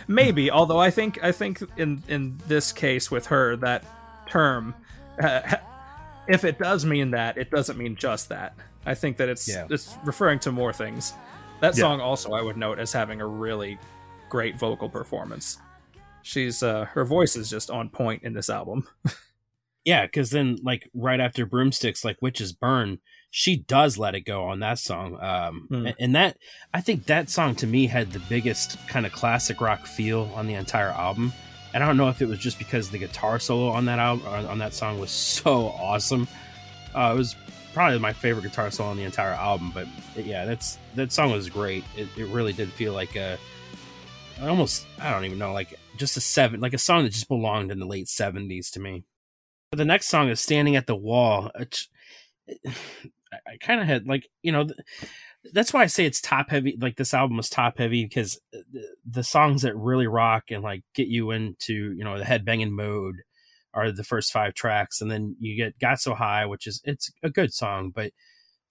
Maybe, 0.08 0.50
although 0.50 0.78
I 0.80 0.90
think 0.90 1.22
I 1.22 1.30
think 1.30 1.62
in 1.76 2.02
in 2.08 2.36
this 2.48 2.72
case 2.72 3.10
with 3.10 3.26
her 3.26 3.54
that 3.56 3.84
term 4.28 4.74
uh, 5.22 5.56
if 6.26 6.44
it 6.44 6.58
does 6.58 6.84
mean 6.84 7.10
that, 7.12 7.36
it 7.38 7.50
doesn't 7.50 7.78
mean 7.78 7.94
just 7.94 8.28
that. 8.30 8.54
I 8.86 8.94
think 8.94 9.18
that 9.18 9.28
it's 9.28 9.46
Yeah. 9.46 9.66
it's 9.70 9.96
referring 10.04 10.40
to 10.40 10.52
more 10.52 10.72
things. 10.72 11.12
That 11.60 11.76
song 11.76 12.00
also 12.00 12.32
I 12.32 12.42
would 12.42 12.56
note 12.56 12.78
as 12.80 12.92
having 12.92 13.20
a 13.20 13.26
really 13.26 13.78
great 14.34 14.58
vocal 14.58 14.88
performance. 14.88 15.58
She's 16.22 16.60
uh 16.60 16.86
her 16.86 17.04
voice 17.04 17.36
is 17.36 17.48
just 17.48 17.70
on 17.70 17.88
point 17.88 18.24
in 18.24 18.32
this 18.32 18.50
album. 18.50 18.88
Yeah, 19.86 20.06
because 20.06 20.30
then 20.30 20.56
like 20.62 20.88
right 20.94 21.20
after 21.20 21.44
Broomsticks, 21.44 22.06
like 22.06 22.16
Witches 22.22 22.54
Burn, 22.54 23.00
she 23.30 23.58
does 23.58 23.98
let 23.98 24.14
it 24.14 24.22
go 24.22 24.44
on 24.44 24.60
that 24.60 24.78
song. 24.78 25.18
Um, 25.20 25.66
Hmm. 25.68 25.88
and- 26.00 26.14
that 26.16 26.38
I 26.72 26.80
think 26.80 27.04
that 27.04 27.28
song 27.28 27.54
to 27.56 27.66
me 27.66 27.86
had 27.86 28.10
the 28.10 28.18
biggest 28.30 28.78
kind 28.88 29.04
of 29.04 29.12
classic 29.12 29.60
rock 29.60 29.84
feel 29.86 30.32
on 30.34 30.46
the 30.46 30.54
entire 30.54 30.88
album. 30.88 31.34
And 31.74 31.84
I 31.84 31.86
don't 31.86 31.98
know 31.98 32.08
if 32.08 32.22
it 32.22 32.28
was 32.28 32.38
just 32.38 32.56
because 32.58 32.88
the 32.88 32.96
guitar 32.98 33.38
solo 33.38 33.68
on 33.68 33.84
that 33.84 33.98
album 33.98 34.26
on 34.26 34.46
on 34.46 34.58
that 34.58 34.72
song 34.72 34.98
was 34.98 35.10
so 35.42 35.66
awesome. 35.68 36.26
Uh, 36.94 37.12
it 37.14 37.18
was 37.18 37.36
probably 37.74 37.98
my 37.98 38.14
favorite 38.14 38.44
guitar 38.44 38.70
solo 38.70 38.88
on 38.88 38.96
the 38.96 39.04
entire 39.04 39.34
album. 39.34 39.70
But 39.74 39.86
yeah, 40.16 40.46
that's 40.46 40.78
that 40.94 41.12
song 41.12 41.30
was 41.30 41.50
great. 41.50 41.84
It, 41.94 42.08
it 42.16 42.28
really 42.28 42.54
did 42.54 42.72
feel 42.72 42.94
like 42.94 43.16
a 43.16 43.36
almost 44.42 44.86
I 45.00 45.10
don't 45.10 45.24
even 45.24 45.38
know 45.38 45.52
like 45.52 45.78
just 45.96 46.16
a 46.16 46.20
seven, 46.20 46.60
like 46.60 46.74
a 46.74 46.78
song 46.78 47.04
that 47.04 47.12
just 47.12 47.28
belonged 47.28 47.70
in 47.70 47.78
the 47.78 47.86
late 47.86 48.08
seventies 48.08 48.70
to 48.72 48.80
me. 48.80 49.04
But 49.70 49.78
the 49.78 49.84
next 49.84 50.08
song 50.08 50.28
is 50.28 50.40
"Standing 50.40 50.76
at 50.76 50.86
the 50.86 50.96
Wall." 50.96 51.50
I, 52.48 53.36
I 53.46 53.56
kind 53.60 53.80
of 53.80 53.86
had 53.86 54.06
like 54.06 54.28
you 54.42 54.52
know. 54.52 54.68
that's 55.52 55.72
why 55.72 55.82
I 55.82 55.86
say 55.86 56.06
it's 56.06 56.20
top 56.20 56.50
heavy. 56.50 56.76
Like 56.80 56.96
this 56.96 57.14
album 57.14 57.36
was 57.36 57.50
top 57.50 57.78
heavy 57.78 58.04
because 58.04 58.40
the, 59.04 59.22
songs 59.24 59.62
that 59.62 59.76
really 59.76 60.06
rock 60.06 60.44
and 60.50 60.62
like 60.62 60.82
get 60.94 61.08
you 61.08 61.30
into 61.30 61.92
you 61.92 62.04
know 62.04 62.18
the 62.18 62.24
headbanging 62.24 62.70
mode 62.70 63.16
are 63.74 63.90
the 63.90 64.04
first 64.04 64.32
five 64.32 64.54
tracks, 64.54 65.00
and 65.00 65.10
then 65.10 65.36
you 65.38 65.56
get 65.56 65.78
"Got 65.78 66.00
So 66.00 66.14
High," 66.14 66.46
which 66.46 66.66
is 66.66 66.80
it's 66.84 67.10
a 67.22 67.30
good 67.30 67.52
song, 67.52 67.92
but 67.94 68.12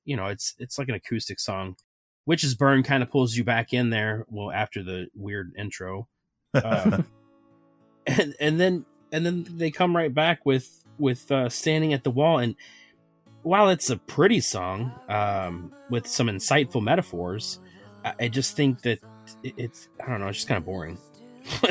you 0.06 0.16
know 0.16 0.28
it's 0.28 0.56
it's 0.58 0.78
like 0.78 0.90
an 0.90 0.96
acoustic 0.96 1.40
song. 1.40 1.76
Witches 2.26 2.56
Burn 2.56 2.84
kind 2.84 3.04
of 3.04 3.10
pulls 3.10 3.36
you 3.36 3.44
back 3.44 3.74
in 3.74 3.90
there. 3.90 4.26
Well, 4.30 4.52
after 4.52 4.84
the 4.84 5.08
weird 5.16 5.54
intro, 5.58 6.08
um, 6.54 7.06
and 8.08 8.36
and 8.40 8.60
then 8.60 8.86
and 9.12 9.26
then 9.26 9.46
they 9.50 9.72
come 9.72 9.96
right 9.96 10.14
back 10.14 10.46
with 10.46 10.84
with 10.98 11.32
uh, 11.32 11.50
standing 11.50 11.94
at 11.94 12.04
the 12.04 12.12
wall. 12.12 12.40
And 12.40 12.56
while 13.42 13.70
it's 13.70 13.90
a 13.90 13.98
pretty 13.98 14.40
song 14.40 14.92
um, 15.10 15.74
with 15.90 16.08
some 16.08 16.28
insightful 16.28 16.82
metaphors, 16.82 17.60
I, 18.06 18.14
I 18.22 18.28
just 18.28 18.56
think 18.56 18.82
that 18.82 19.00
it's 19.44 19.90
I 20.02 20.10
don't 20.10 20.20
know, 20.20 20.28
it's 20.28 20.40
just 20.40 20.48
kind 20.48 20.58
of 20.58 20.66
boring. 20.66 20.98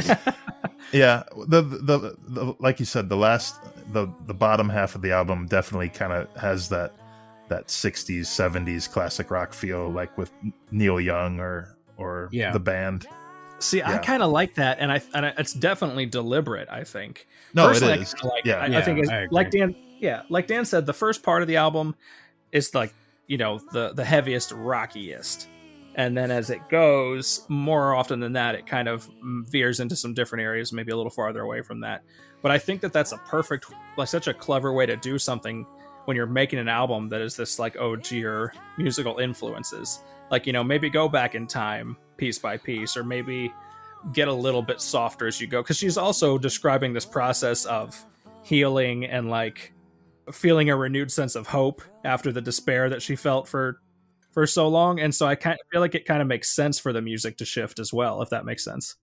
yeah, 0.92 1.22
the, 1.46 1.62
the, 1.62 2.16
the 2.28 2.54
like 2.58 2.78
you 2.78 2.84
said, 2.84 3.08
the 3.08 3.16
last 3.16 3.56
the 3.92 4.08
the 4.26 4.34
bottom 4.34 4.68
half 4.68 4.94
of 4.94 5.02
the 5.02 5.12
album 5.12 5.46
definitely 5.46 5.88
kind 5.88 6.12
of 6.12 6.28
has 6.36 6.68
that 6.68 6.92
that 7.52 7.68
60s 7.68 8.22
70s 8.26 8.90
classic 8.90 9.30
rock 9.30 9.52
feel 9.52 9.90
like 9.90 10.16
with 10.16 10.32
Neil 10.70 10.98
Young 10.98 11.38
or 11.40 11.76
or 11.98 12.28
Yeah. 12.32 12.50
the 12.52 12.58
band. 12.60 13.06
See, 13.58 13.80
I 13.82 13.98
kind 13.98 14.22
of 14.24 14.32
like 14.32 14.54
that, 14.56 14.78
and 14.80 14.90
I 14.90 15.00
and 15.14 15.26
I- 15.26 15.34
it's 15.38 15.52
definitely 15.52 16.06
deliberate. 16.06 16.68
I 16.70 16.82
think. 16.84 17.28
No, 17.54 17.68
Personally, 17.68 18.00
it 18.00 18.14
I 18.22 18.26
like 18.26 18.44
Yeah. 18.44 18.56
I, 18.56 18.78
I 18.78 18.82
think 18.82 18.98
it's, 19.00 19.08
I 19.10 19.28
like 19.30 19.50
Dan. 19.50 19.76
Yeah, 20.00 20.22
like 20.30 20.46
Dan 20.48 20.64
said, 20.64 20.86
the 20.86 20.92
first 20.94 21.22
part 21.22 21.42
of 21.42 21.48
the 21.48 21.56
album 21.56 21.94
is 22.50 22.74
like 22.74 22.92
you 23.28 23.38
know 23.38 23.60
the 23.72 23.92
the 23.92 24.04
heaviest, 24.04 24.50
rockiest, 24.52 25.46
and 25.94 26.16
then 26.16 26.30
as 26.32 26.50
it 26.50 26.68
goes, 26.70 27.44
more 27.48 27.94
often 27.94 28.18
than 28.18 28.32
that, 28.32 28.54
it 28.56 28.66
kind 28.66 28.88
of 28.88 29.08
mm, 29.22 29.48
veers 29.48 29.78
into 29.78 29.94
some 29.94 30.12
different 30.14 30.42
areas, 30.42 30.72
maybe 30.72 30.90
a 30.90 30.96
little 30.96 31.10
farther 31.10 31.42
away 31.42 31.62
from 31.62 31.80
that. 31.80 32.02
But 32.42 32.50
I 32.50 32.58
think 32.58 32.80
that 32.80 32.92
that's 32.92 33.12
a 33.12 33.18
perfect, 33.18 33.66
like 33.96 34.08
such 34.08 34.26
a 34.26 34.34
clever 34.34 34.72
way 34.72 34.86
to 34.86 34.96
do 34.96 35.18
something 35.20 35.64
when 36.04 36.16
you're 36.16 36.26
making 36.26 36.58
an 36.58 36.68
album 36.68 37.08
that 37.08 37.20
is 37.20 37.36
this 37.36 37.58
like 37.58 37.76
ode 37.76 38.02
to 38.04 38.16
your 38.16 38.52
musical 38.78 39.18
influences. 39.18 40.00
Like 40.30 40.46
you 40.46 40.52
know, 40.52 40.64
maybe 40.64 40.90
go 40.90 41.08
back 41.08 41.34
in 41.34 41.46
time 41.46 41.96
piece 42.16 42.38
by 42.38 42.56
piece, 42.56 42.96
or 42.96 43.04
maybe 43.04 43.52
get 44.12 44.28
a 44.28 44.32
little 44.32 44.62
bit 44.62 44.80
softer 44.80 45.26
as 45.26 45.40
you 45.40 45.46
go 45.46 45.62
because 45.62 45.76
she's 45.76 45.96
also 45.96 46.36
describing 46.38 46.92
this 46.92 47.06
process 47.06 47.64
of 47.66 48.04
healing 48.42 49.04
and 49.04 49.30
like 49.30 49.72
feeling 50.32 50.70
a 50.70 50.76
renewed 50.76 51.10
sense 51.10 51.36
of 51.36 51.46
hope 51.46 51.82
after 52.04 52.32
the 52.32 52.40
despair 52.40 52.88
that 52.90 53.00
she 53.00 53.14
felt 53.14 53.46
for 53.46 53.80
for 54.32 54.44
so 54.46 54.66
long 54.66 54.98
and 54.98 55.14
so 55.14 55.26
i 55.26 55.36
kind 55.36 55.54
of 55.54 55.66
feel 55.70 55.80
like 55.80 55.94
it 55.94 56.04
kind 56.04 56.20
of 56.20 56.26
makes 56.26 56.50
sense 56.50 56.80
for 56.80 56.92
the 56.92 57.00
music 57.00 57.36
to 57.36 57.44
shift 57.44 57.78
as 57.78 57.92
well 57.92 58.22
if 58.22 58.30
that 58.30 58.44
makes 58.44 58.64
sense 58.64 58.96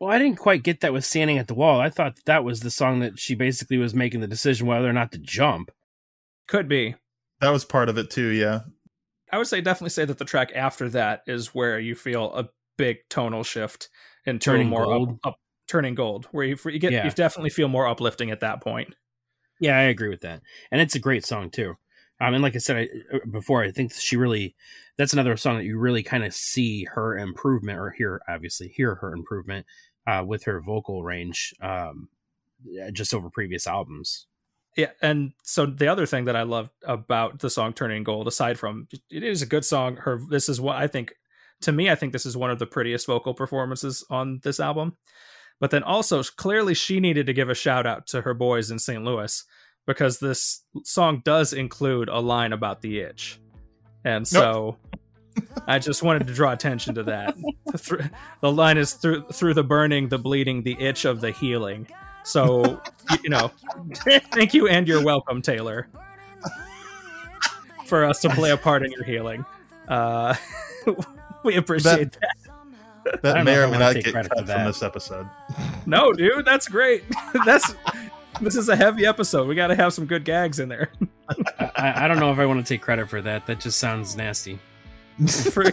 Well, 0.00 0.10
I 0.10 0.18
didn't 0.18 0.38
quite 0.38 0.64
get 0.64 0.80
that 0.80 0.92
with 0.92 1.04
standing 1.04 1.38
at 1.38 1.46
the 1.46 1.54
wall. 1.54 1.80
I 1.80 1.88
thought 1.88 2.16
that, 2.16 2.24
that 2.24 2.44
was 2.44 2.58
the 2.60 2.70
song 2.72 2.98
that 3.00 3.20
she 3.20 3.36
basically 3.36 3.78
was 3.78 3.94
making 3.94 4.20
the 4.20 4.26
decision 4.26 4.66
whether 4.66 4.88
or 4.90 4.92
not 4.92 5.12
to 5.12 5.18
jump. 5.18 5.70
Could 6.48 6.68
be 6.68 6.94
That 7.40 7.50
was 7.50 7.64
part 7.64 7.88
of 7.90 7.98
it 7.98 8.10
too, 8.10 8.28
yeah. 8.28 8.60
i 9.30 9.38
would 9.38 9.46
say 9.46 9.60
definitely 9.60 9.90
say 9.90 10.04
that 10.04 10.18
the 10.18 10.24
track 10.24 10.52
after 10.54 10.88
that 10.88 11.22
is 11.26 11.54
where 11.54 11.78
you 11.78 11.94
feel 11.94 12.32
a 12.34 12.48
big 12.76 12.98
tonal 13.08 13.42
shift 13.44 13.88
and 14.26 14.40
Turning 14.40 14.66
turning 14.66 14.68
more 14.68 14.84
gold? 14.84 15.10
up, 15.24 15.32
up 15.32 15.36
turning 15.68 15.94
gold 15.94 16.26
where 16.32 16.44
you, 16.44 16.56
you 16.66 16.78
get 16.78 16.92
Yeah. 16.92 17.04
you 17.04 17.10
definitely 17.10 17.50
feel 17.50 17.68
more 17.68 17.86
uplifting 17.86 18.30
at 18.30 18.40
that 18.40 18.60
point 18.60 18.94
Yeah, 19.60 19.78
I 19.78 19.82
agree 19.82 20.08
with 20.08 20.20
that, 20.22 20.42
and 20.70 20.80
it's 20.80 20.94
a 20.94 20.98
great 21.00 21.24
song 21.24 21.50
too. 21.50 21.74
Um, 22.20 22.34
and 22.34 22.42
like 22.42 22.54
I 22.54 22.58
said 22.58 22.76
I, 22.76 22.88
uh, 23.16 23.18
before, 23.30 23.62
I 23.62 23.70
think 23.70 23.92
she 23.94 24.16
really 24.16 24.54
that's 24.96 25.12
another 25.12 25.36
song 25.36 25.56
that 25.58 25.64
you 25.64 25.78
really 25.78 26.02
kind 26.02 26.24
of 26.24 26.34
see 26.34 26.84
her 26.84 27.16
improvement, 27.18 27.78
or 27.78 27.90
hear 27.90 28.20
obviously 28.28 28.68
hear 28.68 28.96
her 28.96 29.12
improvement 29.12 29.66
uh, 30.06 30.24
with 30.26 30.44
her 30.44 30.60
vocal 30.60 31.02
range, 31.04 31.54
um, 31.60 32.08
just 32.92 33.14
over 33.14 33.30
previous 33.30 33.66
albums. 33.66 34.26
Yeah, 34.76 34.90
and 35.02 35.32
so 35.42 35.66
the 35.66 35.88
other 35.88 36.06
thing 36.06 36.24
that 36.24 36.36
I 36.36 36.42
love 36.42 36.70
about 36.84 37.40
the 37.40 37.50
song 37.50 37.72
"Turning 37.72 38.04
Gold," 38.04 38.26
aside 38.26 38.58
from 38.58 38.88
it 39.10 39.22
is 39.22 39.42
a 39.42 39.46
good 39.46 39.64
song, 39.64 39.96
her 39.96 40.20
this 40.30 40.48
is 40.48 40.60
what 40.60 40.76
I 40.76 40.86
think. 40.86 41.14
To 41.62 41.72
me, 41.72 41.90
I 41.90 41.94
think 41.94 42.12
this 42.12 42.26
is 42.26 42.36
one 42.36 42.50
of 42.50 42.58
the 42.58 42.66
prettiest 42.66 43.06
vocal 43.06 43.34
performances 43.34 44.04
on 44.10 44.40
this 44.42 44.58
album. 44.58 44.96
But 45.60 45.70
then 45.70 45.84
also, 45.84 46.22
clearly, 46.24 46.74
she 46.74 46.98
needed 46.98 47.26
to 47.26 47.32
give 47.32 47.48
a 47.48 47.54
shout 47.54 47.86
out 47.86 48.08
to 48.08 48.22
her 48.22 48.34
boys 48.34 48.72
in 48.72 48.80
St. 48.80 49.04
Louis 49.04 49.44
because 49.86 50.18
this 50.18 50.64
song 50.82 51.22
does 51.24 51.52
include 51.52 52.08
a 52.08 52.18
line 52.18 52.52
about 52.52 52.80
the 52.80 53.00
itch, 53.00 53.38
and 54.04 54.26
so 54.26 54.78
I 55.66 55.78
just 55.78 56.02
wanted 56.02 56.26
to 56.26 56.34
draw 56.34 56.52
attention 56.52 56.94
to 56.96 57.02
that. 57.04 57.36
The 58.42 58.52
line 58.52 58.76
is 58.76 58.92
through 58.94 59.28
through 59.32 59.54
the 59.54 59.64
burning, 59.64 60.08
the 60.08 60.18
bleeding, 60.18 60.62
the 60.62 60.76
itch 60.78 61.06
of 61.06 61.22
the 61.22 61.30
healing. 61.30 61.88
So 62.24 62.80
you 63.22 63.30
know, 63.30 63.50
thank 64.32 64.54
you 64.54 64.68
and 64.68 64.86
you're 64.86 65.04
welcome, 65.04 65.42
Taylor, 65.42 65.88
for 67.86 68.04
us 68.04 68.20
to 68.20 68.30
play 68.30 68.50
a 68.50 68.56
part 68.56 68.84
in 68.84 68.90
your 68.92 69.04
healing. 69.04 69.44
Uh, 69.88 70.34
we 71.44 71.56
appreciate 71.56 72.12
that. 72.12 72.36
I 73.04 73.16
That 73.22 73.44
may 73.44 73.56
or 73.58 73.66
may 73.68 73.78
not 73.78 73.94
get 73.96 74.12
credit 74.12 74.28
cut 74.30 74.38
from 74.38 74.46
that. 74.46 74.66
this 74.66 74.82
episode. 74.82 75.28
No, 75.86 76.12
dude, 76.12 76.44
that's 76.44 76.68
great. 76.68 77.02
That's 77.44 77.74
this 78.40 78.56
is 78.56 78.68
a 78.68 78.76
heavy 78.76 79.04
episode. 79.04 79.46
We 79.48 79.54
got 79.56 79.66
to 79.66 79.74
have 79.76 79.92
some 79.92 80.06
good 80.06 80.24
gags 80.24 80.58
in 80.60 80.68
there. 80.68 80.90
I, 81.76 82.04
I 82.04 82.08
don't 82.08 82.18
know 82.20 82.32
if 82.32 82.38
I 82.38 82.46
want 82.46 82.64
to 82.64 82.74
take 82.74 82.80
credit 82.80 83.08
for 83.10 83.20
that. 83.22 83.46
That 83.46 83.60
just 83.60 83.78
sounds 83.78 84.16
nasty. 84.16 84.58
For- 85.50 85.72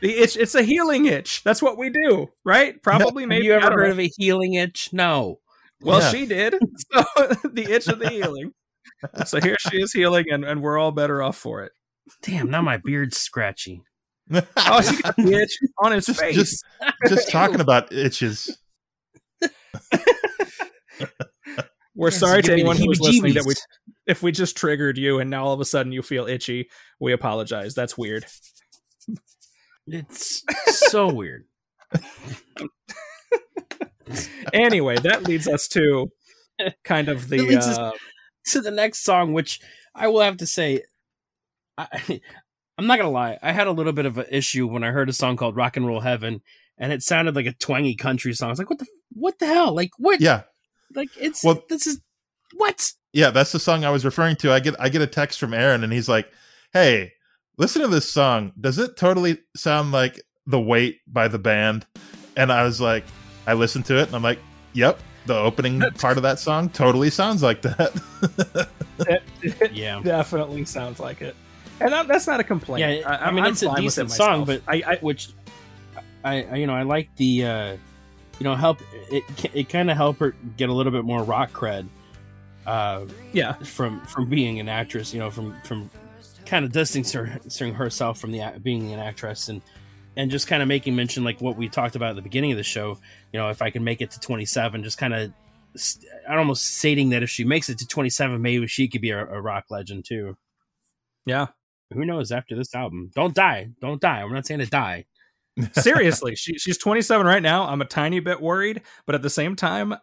the 0.00 0.16
itch, 0.18 0.36
it's 0.36 0.54
a 0.54 0.62
healing 0.62 1.06
itch. 1.06 1.42
That's 1.44 1.62
what 1.62 1.78
we 1.78 1.90
do, 1.90 2.28
right? 2.44 2.80
Probably, 2.82 3.22
Have 3.24 3.28
maybe. 3.28 3.46
you 3.46 3.52
ever 3.54 3.70
heard 3.70 3.86
know. 3.86 3.92
of 3.92 4.00
a 4.00 4.10
healing 4.16 4.54
itch? 4.54 4.90
No. 4.92 5.40
Well, 5.80 6.00
Yeah. 6.00 6.10
she 6.10 6.26
did. 6.26 6.54
So 6.92 7.02
the 7.52 7.66
itch 7.70 7.88
of 7.88 7.98
the 7.98 8.08
healing. 8.08 8.52
So 9.26 9.40
here 9.40 9.56
she 9.60 9.80
is 9.80 9.92
healing, 9.92 10.26
and, 10.30 10.44
and 10.44 10.62
we're 10.62 10.78
all 10.78 10.92
better 10.92 11.22
off 11.22 11.36
for 11.36 11.62
it. 11.64 11.72
Damn, 12.22 12.50
now 12.50 12.62
my 12.62 12.76
beard's 12.78 13.18
scratchy. 13.18 13.82
Oh, 14.32 14.80
she 14.82 15.00
got 15.02 15.16
the 15.16 15.32
itch 15.34 15.56
on 15.82 15.92
his 15.92 16.06
Just- 16.06 16.20
face. 16.20 16.34
just- 16.34 16.64
Just 17.08 17.30
talking 17.30 17.60
about 17.60 17.92
itches. 17.92 18.56
We're 21.94 22.10
sorry 22.10 22.42
to 22.42 22.48
give 22.48 22.56
me 22.56 22.62
the 22.62 22.68
anyone 22.70 22.76
who 22.76 22.88
was 22.88 23.00
listening 23.00 23.34
that 23.34 23.44
we, 23.46 23.54
if 24.06 24.22
we 24.22 24.30
just 24.30 24.54
triggered 24.56 24.98
you 24.98 25.18
and 25.18 25.30
now 25.30 25.44
all 25.46 25.52
of 25.54 25.60
a 25.60 25.64
sudden 25.64 25.92
you 25.92 26.02
feel 26.02 26.26
itchy. 26.26 26.68
We 27.00 27.12
apologize. 27.12 27.74
That's 27.74 27.96
weird. 27.96 28.26
It's 29.86 30.42
so 30.90 31.12
weird. 31.12 31.44
Anyway, 34.52 34.96
that 34.98 35.24
leads 35.24 35.48
us 35.48 35.66
to 35.68 36.10
kind 36.84 37.08
of 37.08 37.28
the 37.28 37.56
uh, 37.56 37.90
to 38.46 38.60
the 38.60 38.70
next 38.70 39.02
song, 39.04 39.32
which 39.32 39.60
I 39.94 40.08
will 40.08 40.20
have 40.20 40.36
to 40.38 40.46
say, 40.46 40.82
I, 41.76 41.86
I'm 42.78 42.86
not 42.86 42.98
gonna 42.98 43.10
lie, 43.10 43.38
I 43.42 43.52
had 43.52 43.66
a 43.66 43.72
little 43.72 43.92
bit 43.92 44.06
of 44.06 44.18
an 44.18 44.26
issue 44.30 44.66
when 44.66 44.84
I 44.84 44.90
heard 44.90 45.08
a 45.08 45.12
song 45.12 45.36
called 45.36 45.56
"Rock 45.56 45.76
and 45.76 45.86
Roll 45.86 46.00
Heaven," 46.00 46.40
and 46.78 46.92
it 46.92 47.02
sounded 47.02 47.34
like 47.34 47.46
a 47.46 47.52
twangy 47.52 47.94
country 47.96 48.32
song. 48.32 48.48
I 48.48 48.52
was 48.52 48.58
like, 48.58 48.70
"What 48.70 48.78
the, 48.78 48.86
what 49.12 49.38
the 49.38 49.46
hell? 49.46 49.74
Like, 49.74 49.90
what? 49.98 50.20
Yeah, 50.20 50.42
Like, 50.94 51.08
it's 51.18 51.42
Well- 51.42 51.62
this 51.68 51.86
is 51.86 52.00
what? 52.54 52.92
yeah, 53.12 53.30
that's 53.30 53.50
the 53.52 53.58
song 53.58 53.84
I 53.84 53.90
was 53.90 54.04
referring 54.04 54.36
to. 54.36 54.52
I 54.52 54.60
get 54.60 54.76
I 54.80 54.88
get 54.88 55.02
a 55.02 55.06
text 55.06 55.40
from 55.40 55.52
Aaron, 55.52 55.82
and 55.82 55.92
he's 55.92 56.08
like, 56.08 56.30
"Hey, 56.72 57.12
listen 57.58 57.82
to 57.82 57.88
this 57.88 58.10
song. 58.10 58.52
Does 58.60 58.78
it 58.78 58.96
totally 58.96 59.38
sound 59.54 59.92
like 59.92 60.22
The 60.46 60.60
Weight 60.60 61.00
by 61.06 61.28
the 61.28 61.38
band?" 61.38 61.86
And 62.36 62.52
I 62.52 62.64
was 62.64 62.80
like, 62.80 63.04
I 63.46 63.54
listened 63.54 63.86
to 63.86 63.98
it, 63.98 64.06
and 64.06 64.16
I'm 64.16 64.22
like, 64.22 64.38
"Yep." 64.74 65.00
The 65.26 65.36
opening 65.36 65.80
part 65.98 66.16
of 66.18 66.22
that 66.22 66.38
song 66.38 66.68
totally 66.70 67.10
sounds 67.10 67.42
like 67.42 67.62
that. 67.62 68.68
it 69.42 69.72
Yeah, 69.72 70.00
definitely 70.02 70.64
sounds 70.64 71.00
like 71.00 71.20
it. 71.20 71.34
And 71.80 71.92
that, 71.92 72.08
that's 72.08 72.26
not 72.26 72.40
a 72.40 72.44
complaint. 72.44 73.00
Yeah, 73.00 73.18
I 73.20 73.30
mean, 73.32 73.44
I'm 73.44 73.52
it's 73.52 73.62
a 73.62 73.66
fine 73.66 73.78
it 73.78 73.80
decent 73.82 74.10
song, 74.10 74.44
but 74.44 74.62
I, 74.68 74.82
I 74.86 74.96
which 74.96 75.30
I, 76.24 76.44
I 76.44 76.54
you 76.56 76.66
know 76.66 76.74
I 76.74 76.82
like 76.82 77.14
the 77.16 77.44
uh 77.44 77.76
you 78.38 78.44
know 78.44 78.54
help 78.54 78.80
it 79.10 79.24
it 79.54 79.68
kind 79.68 79.90
of 79.90 79.96
help 79.96 80.18
her 80.18 80.34
get 80.56 80.68
a 80.68 80.72
little 80.72 80.92
bit 80.92 81.04
more 81.04 81.22
rock 81.22 81.52
cred 81.52 81.86
uh 82.66 83.04
yeah, 83.32 83.52
from 83.54 84.00
from 84.06 84.28
being 84.28 84.58
an 84.58 84.68
actress 84.68 85.12
you 85.12 85.20
know 85.20 85.30
from 85.30 85.54
from 85.62 85.90
kind 86.46 86.64
of 86.64 86.72
distancing 86.72 87.74
herself 87.74 88.18
from 88.18 88.32
the 88.32 88.42
being 88.62 88.92
an 88.92 89.00
actress 89.00 89.48
and 89.48 89.62
and 90.16 90.30
just 90.30 90.46
kind 90.46 90.62
of 90.62 90.68
making 90.68 90.96
mention 90.96 91.24
like 91.24 91.40
what 91.40 91.56
we 91.56 91.68
talked 91.68 91.94
about 91.96 92.10
at 92.10 92.16
the 92.16 92.22
beginning 92.22 92.50
of 92.50 92.56
the 92.56 92.62
show 92.62 92.98
you 93.32 93.38
know 93.38 93.50
if 93.50 93.60
i 93.60 93.70
can 93.70 93.84
make 93.84 94.00
it 94.00 94.10
to 94.10 94.20
27 94.20 94.82
just 94.82 94.98
kind 94.98 95.12
of 95.12 95.32
i'm 96.28 96.38
almost 96.38 96.76
stating 96.78 97.10
that 97.10 97.22
if 97.22 97.30
she 97.30 97.44
makes 97.44 97.68
it 97.68 97.78
to 97.78 97.86
27 97.86 98.40
maybe 98.40 98.66
she 98.66 98.88
could 98.88 99.00
be 99.00 99.10
a, 99.10 99.26
a 99.26 99.40
rock 99.40 99.64
legend 99.70 100.04
too. 100.04 100.36
Yeah. 101.26 101.48
who 101.92 102.04
knows 102.04 102.30
after 102.30 102.54
this 102.54 102.74
album? 102.74 103.10
Don't 103.14 103.34
die. 103.34 103.70
Don't 103.80 104.00
die. 104.00 104.22
I'm 104.22 104.32
not 104.32 104.46
saying 104.46 104.60
to 104.60 104.66
die. 104.66 105.06
Seriously, 105.72 106.36
she, 106.36 106.56
she's 106.58 106.78
27 106.78 107.26
right 107.26 107.42
now. 107.42 107.66
I'm 107.66 107.82
a 107.82 107.86
tiny 107.86 108.20
bit 108.20 108.40
worried, 108.40 108.82
but 109.06 109.14
at 109.14 109.22
the 109.22 109.30
same 109.30 109.56
time, 109.56 109.94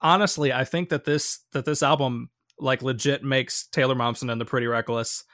honestly, 0.00 0.52
I 0.52 0.64
think 0.64 0.88
that 0.88 1.04
this 1.04 1.40
that 1.52 1.64
this 1.64 1.82
album 1.82 2.30
like 2.58 2.82
legit 2.82 3.22
makes 3.22 3.66
Taylor 3.66 3.94
Momsen 3.94 4.32
and 4.32 4.40
the 4.40 4.44
Pretty 4.44 4.66
Reckless 4.66 5.24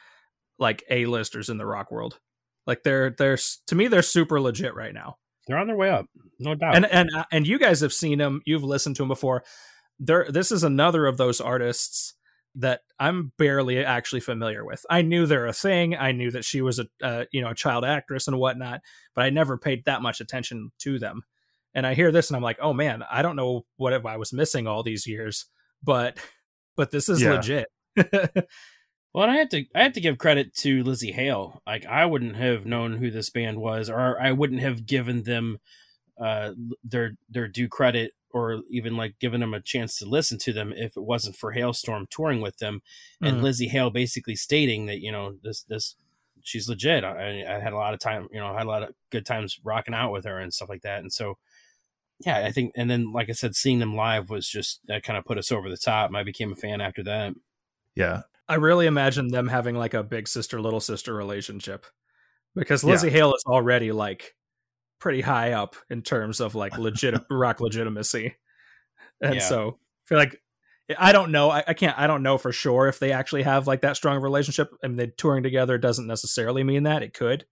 like 0.59 0.85
A-listers 0.91 1.49
in 1.49 1.59
the 1.59 1.67
rock 1.67 1.91
world. 1.91 2.19
Like 2.67 2.83
they're 2.83 3.11
they're 3.11 3.39
to 3.67 3.75
me 3.75 3.89
they're 3.89 4.03
super 4.03 4.41
legit 4.41 4.75
right 4.75 4.95
now. 4.95 5.17
They're 5.47 5.59
on 5.59 5.67
their 5.67 5.77
way 5.77 5.91
up, 5.91 6.07
no 6.39 6.55
doubt. 6.55 6.77
And 6.77 6.87
and 6.87 7.11
uh, 7.15 7.25
and 7.31 7.47
you 7.47 7.59
guys 7.59 7.81
have 7.81 7.93
seen 7.93 8.19
them. 8.19 8.41
You've 8.47 8.65
listened 8.65 8.97
to 8.97 9.03
them 9.03 9.09
before. 9.09 9.45
There, 9.99 10.27
this 10.29 10.51
is 10.51 10.65
another 10.65 11.07
of 11.07 11.19
those 11.19 11.41
artists 11.41 12.15
that 12.57 12.81
I'm 12.99 13.33
barely 13.37 13.85
actually 13.85 14.21
familiar 14.21 14.65
with. 14.65 14.85
I 14.89 15.03
knew 15.03 15.27
they're 15.27 15.47
a 15.47 15.53
thing. 15.53 15.97
I 15.97 16.13
knew 16.13 16.31
that 16.31 16.45
she 16.45 16.63
was 16.63 16.79
a 16.79 16.87
uh, 17.03 17.25
you 17.33 17.43
know 17.43 17.51
a 17.51 17.55
child 17.55 17.85
actress 17.85 18.27
and 18.27 18.39
whatnot, 18.39 18.81
but 19.15 19.25
I 19.25 19.31
never 19.31 19.59
paid 19.59 19.85
that 19.85 20.01
much 20.03 20.21
attention 20.21 20.71
to 20.81 20.99
them. 20.99 21.23
And 21.75 21.87
I 21.87 21.95
hear 21.95 22.11
this 22.13 22.31
and 22.31 22.37
I'm 22.37 22.43
like, 22.43 22.59
oh 22.63 22.73
man, 22.73 23.03
I 23.11 23.21
don't 23.23 23.37
know 23.37 23.67
what 23.77 23.93
if 23.93 24.07
I 24.07 24.17
was 24.17 24.33
missing 24.33 24.67
all 24.67 24.83
these 24.83 25.07
years, 25.07 25.45
but 25.83 26.17
but 26.77 26.91
this 26.91 27.09
is 27.11 27.21
Yeah. 27.21 27.33
legit. 27.33 27.69
Well, 29.15 29.25
and 29.25 29.33
I 29.33 29.37
have 29.37 29.49
to 29.51 29.65
I 29.75 29.83
have 29.85 29.93
to 29.95 30.01
give 30.01 30.19
credit 30.19 30.55
to 30.57 30.83
Lzzy 30.83 31.15
Hale. 31.15 31.63
Like 31.67 31.87
I 31.87 32.05
wouldn't 32.07 32.37
have 32.37 32.67
known 32.67 32.97
who 32.99 33.11
this 33.11 33.31
band 33.31 33.61
was, 33.61 33.89
or 33.89 34.21
I 34.21 34.33
wouldn't 34.33 34.61
have 34.61 34.87
given 34.87 35.23
them 35.23 35.59
uh 36.21 36.53
their 36.85 37.17
their 37.29 37.49
due 37.49 37.69
credit, 37.69 38.13
or 38.33 38.63
even 38.71 38.97
like 38.97 39.19
given 39.21 39.41
them 39.41 39.55
a 39.55 39.61
chance 39.63 39.99
to 39.99 40.07
listen 40.07 40.39
to 40.41 40.53
them 40.53 40.73
if 40.75 40.97
it 40.97 41.05
wasn't 41.05 41.37
for 41.37 41.55
Halestorm 41.55 42.09
touring 42.11 42.41
with 42.41 42.59
them, 42.59 42.83
and 43.23 43.39
Mhm. 43.39 43.43
Lzzy 43.43 43.69
Hale 43.69 43.91
basically 43.91 44.37
stating 44.37 44.87
that 44.87 45.01
you 45.01 45.13
know 45.13 45.39
this 45.43 45.63
this 45.65 45.97
she's 46.43 46.69
legit. 46.69 47.05
I, 47.05 47.45
I 47.57 47.61
had 47.61 47.73
a 47.73 47.77
lot 47.77 47.95
of 47.95 48.01
time, 48.01 48.29
you 48.33 48.41
know, 48.41 48.49
I 48.49 48.59
had 48.59 48.67
a 48.67 48.71
lot 48.71 48.83
of 48.85 48.95
good 49.11 49.27
times 49.27 49.61
rocking 49.65 49.95
out 49.95 50.13
with 50.13 50.25
her 50.27 50.39
and 50.41 50.53
stuff 50.55 50.69
like 50.71 50.83
that, 50.83 51.01
and 51.01 51.13
so. 51.13 51.39
Yeah, 52.25 52.39
I 52.47 52.53
think, 52.53 52.73
and 52.77 52.91
then 52.91 53.13
like 53.13 53.31
I 53.31 53.33
said, 53.33 53.57
seeing 53.57 53.81
them 53.81 53.97
live 53.97 54.31
was 54.31 54.49
just 54.49 54.81
that 54.87 55.03
kind 55.05 55.19
of 55.19 55.25
put 55.25 55.39
us 55.39 55.53
over 55.53 55.69
the 55.71 55.77
top. 55.77 56.09
and 56.11 56.17
I 56.17 56.23
became 56.23 56.53
a 56.53 56.57
fan 56.57 56.81
after 56.81 57.03
that. 57.05 57.35
Yeah. 57.95 58.23
I 58.49 58.57
really 58.57 58.87
imagine 58.87 59.29
them 59.29 59.49
having 59.49 59.75
like 59.75 59.95
a 59.95 60.03
big 60.03 60.29
sister 60.29 60.61
little 60.61 60.81
sister 60.81 61.15
relationship 61.15 61.87
because 62.55 62.85
Yeah. 62.85 62.95
Lzzy 62.95 63.11
Hale 63.11 63.35
is 63.35 63.43
already 63.47 63.93
like 63.93 64.35
pretty 65.01 65.21
high 65.23 65.53
up 65.53 65.77
in 65.91 66.03
terms 66.03 66.41
of 66.41 66.55
like 66.55 66.77
legit 66.79 67.15
rock 67.31 67.61
legitimacy, 67.61 68.37
and 69.21 69.37
Yeah. 69.37 69.41
so 69.41 69.69
I 69.69 70.09
feel 70.09 70.19
like 70.19 70.41
I 70.99 71.13
don't 71.13 71.33
know. 71.33 71.49
I, 71.51 71.65
I 71.69 71.73
can't. 71.75 71.99
I 71.99 72.07
don't 72.07 72.23
know 72.23 72.37
for 72.37 72.53
sure 72.53 72.89
if 72.89 72.99
they 72.99 73.11
actually 73.13 73.43
have 73.45 73.67
like 73.67 73.81
that 73.81 73.97
strong 73.97 74.21
relationship. 74.21 74.69
I 74.85 74.89
mean, 74.89 74.97
they 74.97 75.07
touring 75.07 75.43
together 75.43 75.79
doesn't 75.79 76.07
necessarily 76.07 76.63
mean 76.63 76.83
that 76.83 77.03
it 77.03 77.15
could, 77.15 77.47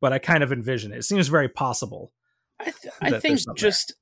but 0.00 0.14
I 0.14 0.18
kind 0.18 0.42
of 0.42 0.50
envision 0.50 0.90
it. 0.92 0.98
It 0.98 1.04
seems 1.04 1.28
very 1.28 1.48
possible. 1.50 2.12
I 2.58 2.64
th- 2.64 2.94
I 3.02 3.20
think 3.20 3.38
there. 3.44 3.54
just 3.54 3.92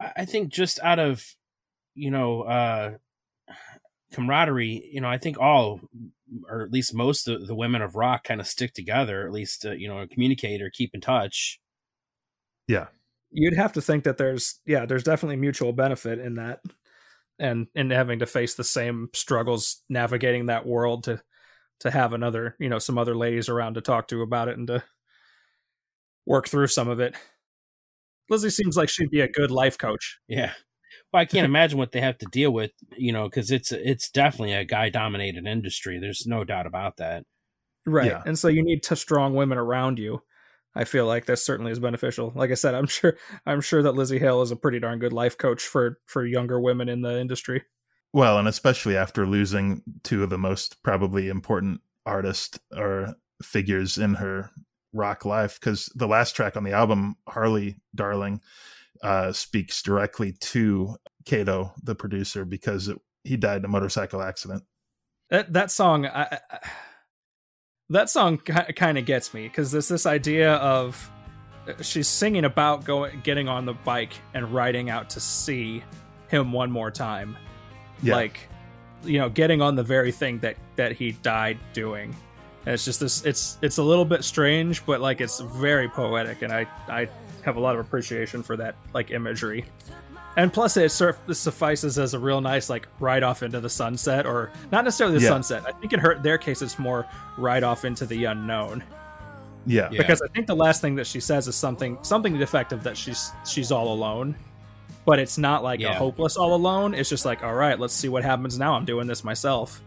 I 0.00 0.24
think 0.24 0.50
just 0.50 0.80
out 0.82 0.98
of 0.98 1.22
you 1.94 2.10
know 2.10 2.40
uh 2.42 2.92
camaraderie, 4.12 4.88
you 4.92 5.00
know, 5.00 5.08
I 5.08 5.18
think 5.18 5.38
all 5.38 5.80
or 6.48 6.62
at 6.62 6.72
least 6.72 6.94
most 6.94 7.28
of 7.28 7.46
the 7.46 7.54
women 7.54 7.82
of 7.82 7.96
rock 7.96 8.24
kind 8.24 8.40
of 8.40 8.46
stick 8.46 8.72
together, 8.74 9.26
at 9.26 9.32
least 9.32 9.66
uh, 9.66 9.72
you 9.72 9.88
know, 9.88 10.06
communicate 10.10 10.62
or 10.62 10.70
keep 10.70 10.94
in 10.94 11.00
touch. 11.00 11.60
Yeah. 12.68 12.86
You'd 13.30 13.56
have 13.56 13.72
to 13.72 13.82
think 13.82 14.04
that 14.04 14.18
there's 14.18 14.60
yeah, 14.66 14.86
there's 14.86 15.04
definitely 15.04 15.36
mutual 15.36 15.72
benefit 15.72 16.18
in 16.18 16.34
that, 16.34 16.60
and 17.38 17.66
in 17.74 17.90
having 17.90 18.18
to 18.18 18.26
face 18.26 18.54
the 18.54 18.64
same 18.64 19.08
struggles 19.14 19.82
navigating 19.88 20.46
that 20.46 20.66
world 20.66 21.04
to 21.04 21.22
to 21.80 21.90
have 21.90 22.12
another 22.12 22.56
you 22.60 22.68
know 22.68 22.78
some 22.78 22.98
other 22.98 23.16
ladies 23.16 23.48
around 23.48 23.74
to 23.74 23.80
talk 23.80 24.08
to 24.08 24.22
about 24.22 24.48
it 24.48 24.58
and 24.58 24.68
to 24.68 24.84
work 26.26 26.46
through 26.46 26.66
some 26.66 26.88
of 26.88 27.00
it. 27.00 27.16
Lzzy 28.30 28.52
seems 28.52 28.76
like 28.76 28.88
she'd 28.88 29.10
be 29.10 29.20
a 29.20 29.28
good 29.28 29.50
life 29.50 29.78
coach. 29.78 30.18
Yeah. 30.28 30.52
Well, 31.12 31.22
I 31.22 31.24
can't 31.24 31.44
imagine 31.52 31.78
what 31.78 31.92
they 31.92 32.00
have 32.00 32.18
to 32.18 32.26
deal 32.26 32.50
with, 32.50 32.72
you 32.96 33.12
know, 33.12 33.28
because 33.28 33.50
it's 33.50 33.72
it's 33.72 34.10
definitely 34.10 34.54
a 34.54 34.64
guy 34.64 34.88
dominated 34.88 35.46
industry. 35.46 35.98
There's 35.98 36.26
no 36.26 36.44
doubt 36.44 36.66
about 36.66 36.96
that. 36.98 37.24
Right. 37.86 38.06
Yeah. 38.06 38.22
And 38.24 38.38
so 38.38 38.48
you 38.48 38.62
need 38.62 38.82
to 38.84 38.96
strong 38.96 39.34
women 39.34 39.58
around 39.58 39.98
you. 39.98 40.22
I 40.74 40.84
feel 40.84 41.06
like 41.06 41.26
that 41.26 41.38
certainly 41.38 41.72
is 41.72 41.80
beneficial. 41.80 42.32
Like 42.34 42.50
I 42.50 42.54
said, 42.54 42.74
I'm 42.74 42.86
sure 42.88 43.16
I'm 43.46 43.60
sure 43.60 43.82
that 43.82 43.94
Lzzy 43.94 44.18
Hale 44.18 44.42
is 44.42 44.50
a 44.50 44.56
pretty 44.56 44.80
darn 44.80 44.98
good 44.98 45.12
life 45.12 45.36
coach 45.36 45.62
for 45.62 45.98
for 46.06 46.24
younger 46.24 46.60
women 46.60 46.88
in 46.88 47.02
the 47.02 47.18
industry. 47.20 47.64
Well, 48.12 48.38
and 48.38 48.46
especially 48.46 48.96
after 48.96 49.26
losing 49.26 49.82
two 50.02 50.22
of 50.22 50.30
the 50.30 50.38
most 50.38 50.82
probably 50.82 51.28
important 51.28 51.80
artists 52.04 52.58
or 52.76 53.14
figures 53.42 53.96
in 53.96 54.14
her 54.14 54.50
rock 54.92 55.24
life, 55.24 55.58
because 55.58 55.86
the 55.94 56.06
last 56.06 56.36
track 56.36 56.54
on 56.56 56.64
the 56.64 56.72
album, 56.72 57.16
Harley 57.26 57.76
Darling, 57.94 58.42
uh, 59.02 59.32
speaks 59.32 59.82
directly 59.82 60.32
to 60.40 60.96
Kato, 61.24 61.72
the 61.82 61.94
producer, 61.94 62.44
because 62.44 62.88
it, 62.88 62.98
he 63.24 63.36
died 63.36 63.58
in 63.58 63.64
a 63.64 63.68
motorcycle 63.68 64.22
accident. 64.22 64.62
That 65.30 65.52
that 65.52 65.70
song 65.70 66.06
I, 66.06 66.38
I, 66.50 66.58
that 67.88 68.10
song 68.10 68.38
kind 68.38 68.98
of 68.98 69.04
gets 69.06 69.32
me 69.32 69.48
cuz 69.48 69.70
this 69.70 69.88
this 69.88 70.04
idea 70.04 70.54
of 70.56 71.10
uh, 71.66 71.82
she's 71.82 72.08
singing 72.08 72.44
about 72.44 72.84
going 72.84 73.20
getting 73.22 73.48
on 73.48 73.64
the 73.64 73.72
bike 73.72 74.14
and 74.34 74.52
riding 74.52 74.90
out 74.90 75.08
to 75.10 75.20
see 75.20 75.82
him 76.28 76.52
one 76.52 76.70
more 76.70 76.90
time. 76.90 77.36
Yeah. 78.02 78.16
Like 78.16 78.48
you 79.04 79.18
know, 79.18 79.28
getting 79.28 79.60
on 79.60 79.74
the 79.74 79.82
very 79.82 80.12
thing 80.12 80.38
that 80.40 80.56
that 80.76 80.92
he 80.92 81.12
died 81.12 81.58
doing. 81.72 82.14
And 82.66 82.74
it's 82.74 82.84
just 82.84 83.00
this 83.00 83.24
it's 83.24 83.58
it's 83.62 83.78
a 83.78 83.82
little 83.82 84.04
bit 84.04 84.22
strange, 84.22 84.84
but 84.86 85.00
like 85.00 85.20
it's 85.20 85.40
very 85.40 85.88
poetic 85.88 86.42
and 86.42 86.52
I 86.52 86.66
I 86.88 87.08
have 87.42 87.56
a 87.56 87.60
lot 87.60 87.74
of 87.74 87.80
appreciation 87.84 88.42
for 88.42 88.56
that 88.56 88.74
like 88.94 89.10
imagery. 89.10 89.64
And 90.36 90.50
plus, 90.50 90.76
it 90.78 90.90
surf- 90.90 91.18
suffices 91.32 91.98
as 91.98 92.14
a 92.14 92.18
real 92.18 92.40
nice 92.40 92.70
like 92.70 92.88
ride 93.00 93.22
off 93.22 93.42
into 93.42 93.60
the 93.60 93.68
sunset, 93.68 94.24
or 94.24 94.50
not 94.70 94.84
necessarily 94.84 95.18
the 95.18 95.22
Yeah. 95.24 95.28
sunset. 95.28 95.62
I 95.66 95.72
think 95.72 95.92
in 95.92 96.00
her 96.00 96.18
their 96.18 96.38
case, 96.38 96.62
it's 96.62 96.78
more 96.78 97.06
ride 97.36 97.62
off 97.64 97.84
into 97.84 98.06
the 98.06 98.24
unknown. 98.24 98.82
yeah. 99.66 99.88
Yeah. 99.92 99.98
Because 99.98 100.22
I 100.22 100.28
think 100.28 100.46
the 100.46 100.56
last 100.56 100.80
thing 100.80 100.94
that 100.96 101.06
she 101.06 101.20
says 101.20 101.46
is 101.48 101.54
something 101.54 101.98
something 102.02 102.38
defective 102.38 102.82
that 102.84 102.96
she's 102.96 103.30
she's 103.46 103.70
all 103.70 103.92
alone, 103.92 104.34
but 105.04 105.18
it's 105.18 105.36
not 105.36 105.62
like 105.62 105.80
a 105.82 105.92
hopeless 105.92 106.36
all 106.38 106.54
alone. 106.54 106.94
It's 106.94 107.10
just 107.10 107.24
like, 107.26 107.44
all 107.44 107.54
right, 107.54 107.78
let's 107.78 107.92
see 107.94 108.08
what 108.08 108.24
happens 108.24 108.58
now. 108.58 108.72
I'm 108.74 108.84
doing 108.86 109.06
this 109.06 109.22
myself. 109.24 109.82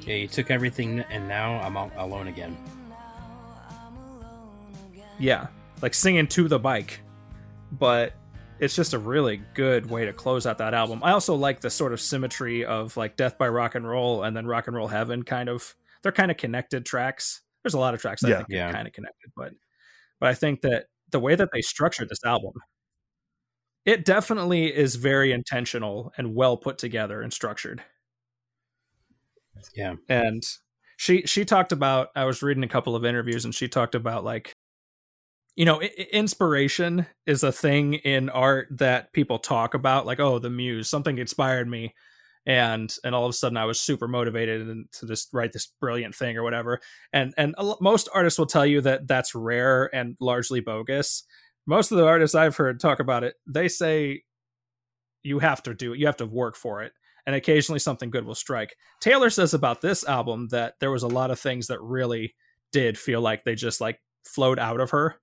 Yeah, 0.00 0.14
you 0.14 0.28
took 0.28 0.50
everything, 0.50 1.00
and 1.10 1.26
now 1.28 1.60
I'm 1.60 1.76
all 1.76 1.90
alone 1.96 2.28
again. 2.28 2.56
Yeah, 5.18 5.46
like 5.82 5.94
singing 5.94 6.26
to 6.28 6.48
the 6.48 6.58
bike, 6.58 7.00
but 7.72 8.14
it's 8.60 8.76
just 8.76 8.94
a 8.94 8.98
really 8.98 9.42
good 9.54 9.90
way 9.90 10.04
to 10.06 10.12
close 10.12 10.46
out 10.46 10.58
that 10.58 10.72
album. 10.74 11.00
I 11.02 11.10
also 11.10 11.34
like 11.34 11.60
the 11.60 11.70
sort 11.70 11.92
of 11.92 12.00
symmetry 12.00 12.64
of 12.64 12.96
like 12.96 13.16
Death 13.16 13.36
by 13.36 13.48
Rock 13.48 13.74
and 13.74 13.86
Roll 13.86 14.22
and 14.22 14.36
then 14.36 14.46
Rock 14.46 14.68
and 14.68 14.76
Roll 14.76 14.86
Heaven. 14.88 15.24
Kind 15.24 15.48
of, 15.48 15.74
they're 16.02 16.12
kind 16.12 16.30
of 16.30 16.36
connected 16.36 16.86
tracks. 16.86 17.42
There's 17.64 17.74
a 17.74 17.78
lot 17.80 17.94
of 17.94 18.00
tracks 18.00 18.22
I 18.24 18.28
Yeah. 18.28 18.36
think 18.38 18.48
Yeah. 18.50 18.68
are 18.70 18.72
kind 18.72 18.86
of 18.86 18.94
connected, 18.94 19.32
but 19.36 19.52
but 20.20 20.28
I 20.28 20.34
think 20.34 20.60
that 20.60 20.86
the 21.10 21.18
way 21.18 21.34
that 21.34 21.48
they 21.52 21.60
structured 21.62 22.08
this 22.08 22.24
album, 22.24 22.52
it 23.84 24.04
definitely 24.04 24.72
is 24.74 24.94
very 24.94 25.32
intentional 25.32 26.12
and 26.16 26.34
well 26.36 26.56
put 26.56 26.78
together 26.78 27.20
and 27.20 27.32
structured. 27.32 27.82
Yeah. 29.74 29.96
and 30.08 30.42
she 30.96 31.22
she 31.26 31.44
talked 31.44 31.72
about 31.72 32.08
i 32.16 32.24
was 32.24 32.42
reading 32.42 32.64
a 32.64 32.68
couple 32.68 32.96
of 32.96 33.04
interviews 33.04 33.44
and 33.44 33.54
she 33.54 33.68
talked 33.68 33.94
about 33.94 34.24
like 34.24 34.51
you 35.56 35.64
know 35.64 35.80
inspiration 35.80 37.06
is 37.26 37.42
a 37.42 37.52
thing 37.52 37.94
in 37.94 38.28
art 38.30 38.68
that 38.70 39.12
people 39.12 39.38
talk 39.38 39.74
about 39.74 40.06
like 40.06 40.20
oh 40.20 40.38
the 40.38 40.50
muse 40.50 40.88
something 40.88 41.18
inspired 41.18 41.68
me. 41.68 41.94
And 42.44 42.92
and 43.04 43.14
all 43.14 43.24
of 43.24 43.30
a 43.30 43.34
sudden 43.34 43.56
i 43.56 43.64
was 43.64 43.80
super 43.80 44.08
motivated 44.08 44.62
and 44.62 44.86
to 44.94 45.06
just 45.06 45.28
write 45.32 45.52
this 45.52 45.66
brilliant 45.80 46.14
thing 46.14 46.36
or 46.36 46.42
whatever. 46.42 46.80
And 47.12 47.34
and 47.36 47.54
most 47.80 48.08
artists 48.12 48.38
will 48.38 48.46
tell 48.46 48.66
you 48.66 48.80
that 48.80 49.06
that's 49.06 49.34
rare 49.34 49.94
and 49.94 50.16
largely 50.20 50.60
bogus. 50.60 51.24
Most 51.66 51.92
of 51.92 51.98
the 51.98 52.06
artists 52.06 52.34
i've 52.34 52.56
heard 52.56 52.80
talk 52.80 52.98
about 53.00 53.24
it 53.24 53.34
they 53.46 53.68
say 53.68 54.22
you 55.22 55.38
have 55.38 55.62
to 55.62 55.74
do 55.74 55.92
it 55.92 56.00
you 56.00 56.06
have 56.06 56.16
to 56.16 56.26
work 56.26 56.56
for 56.56 56.82
it 56.82 56.92
and 57.26 57.36
occasionally 57.36 57.78
something 57.78 58.10
good 58.10 58.24
will 58.24 58.34
strike. 58.34 58.76
Taylor 59.00 59.30
says 59.30 59.54
about 59.54 59.80
this 59.80 60.04
album 60.06 60.48
that 60.48 60.74
there 60.80 60.90
was 60.90 61.02
a 61.02 61.08
lot 61.08 61.30
of 61.30 61.38
things 61.38 61.68
that 61.68 61.80
really 61.80 62.34
did 62.72 62.98
feel 62.98 63.20
like 63.20 63.44
they 63.44 63.54
just 63.54 63.80
like 63.80 64.00
flowed 64.24 64.58
out 64.58 64.80
of 64.80 64.90
her. 64.90 65.16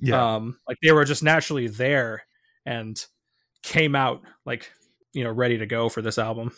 Yeah. 0.00 0.34
Um 0.36 0.58
like 0.68 0.78
they 0.82 0.92
were 0.92 1.04
just 1.04 1.22
naturally 1.22 1.68
there 1.68 2.24
and 2.66 3.02
came 3.62 3.94
out 3.94 4.22
like, 4.44 4.70
you 5.12 5.24
know, 5.24 5.30
ready 5.32 5.58
to 5.58 5.66
go 5.66 5.88
for 5.88 6.02
this 6.02 6.18
album. 6.18 6.52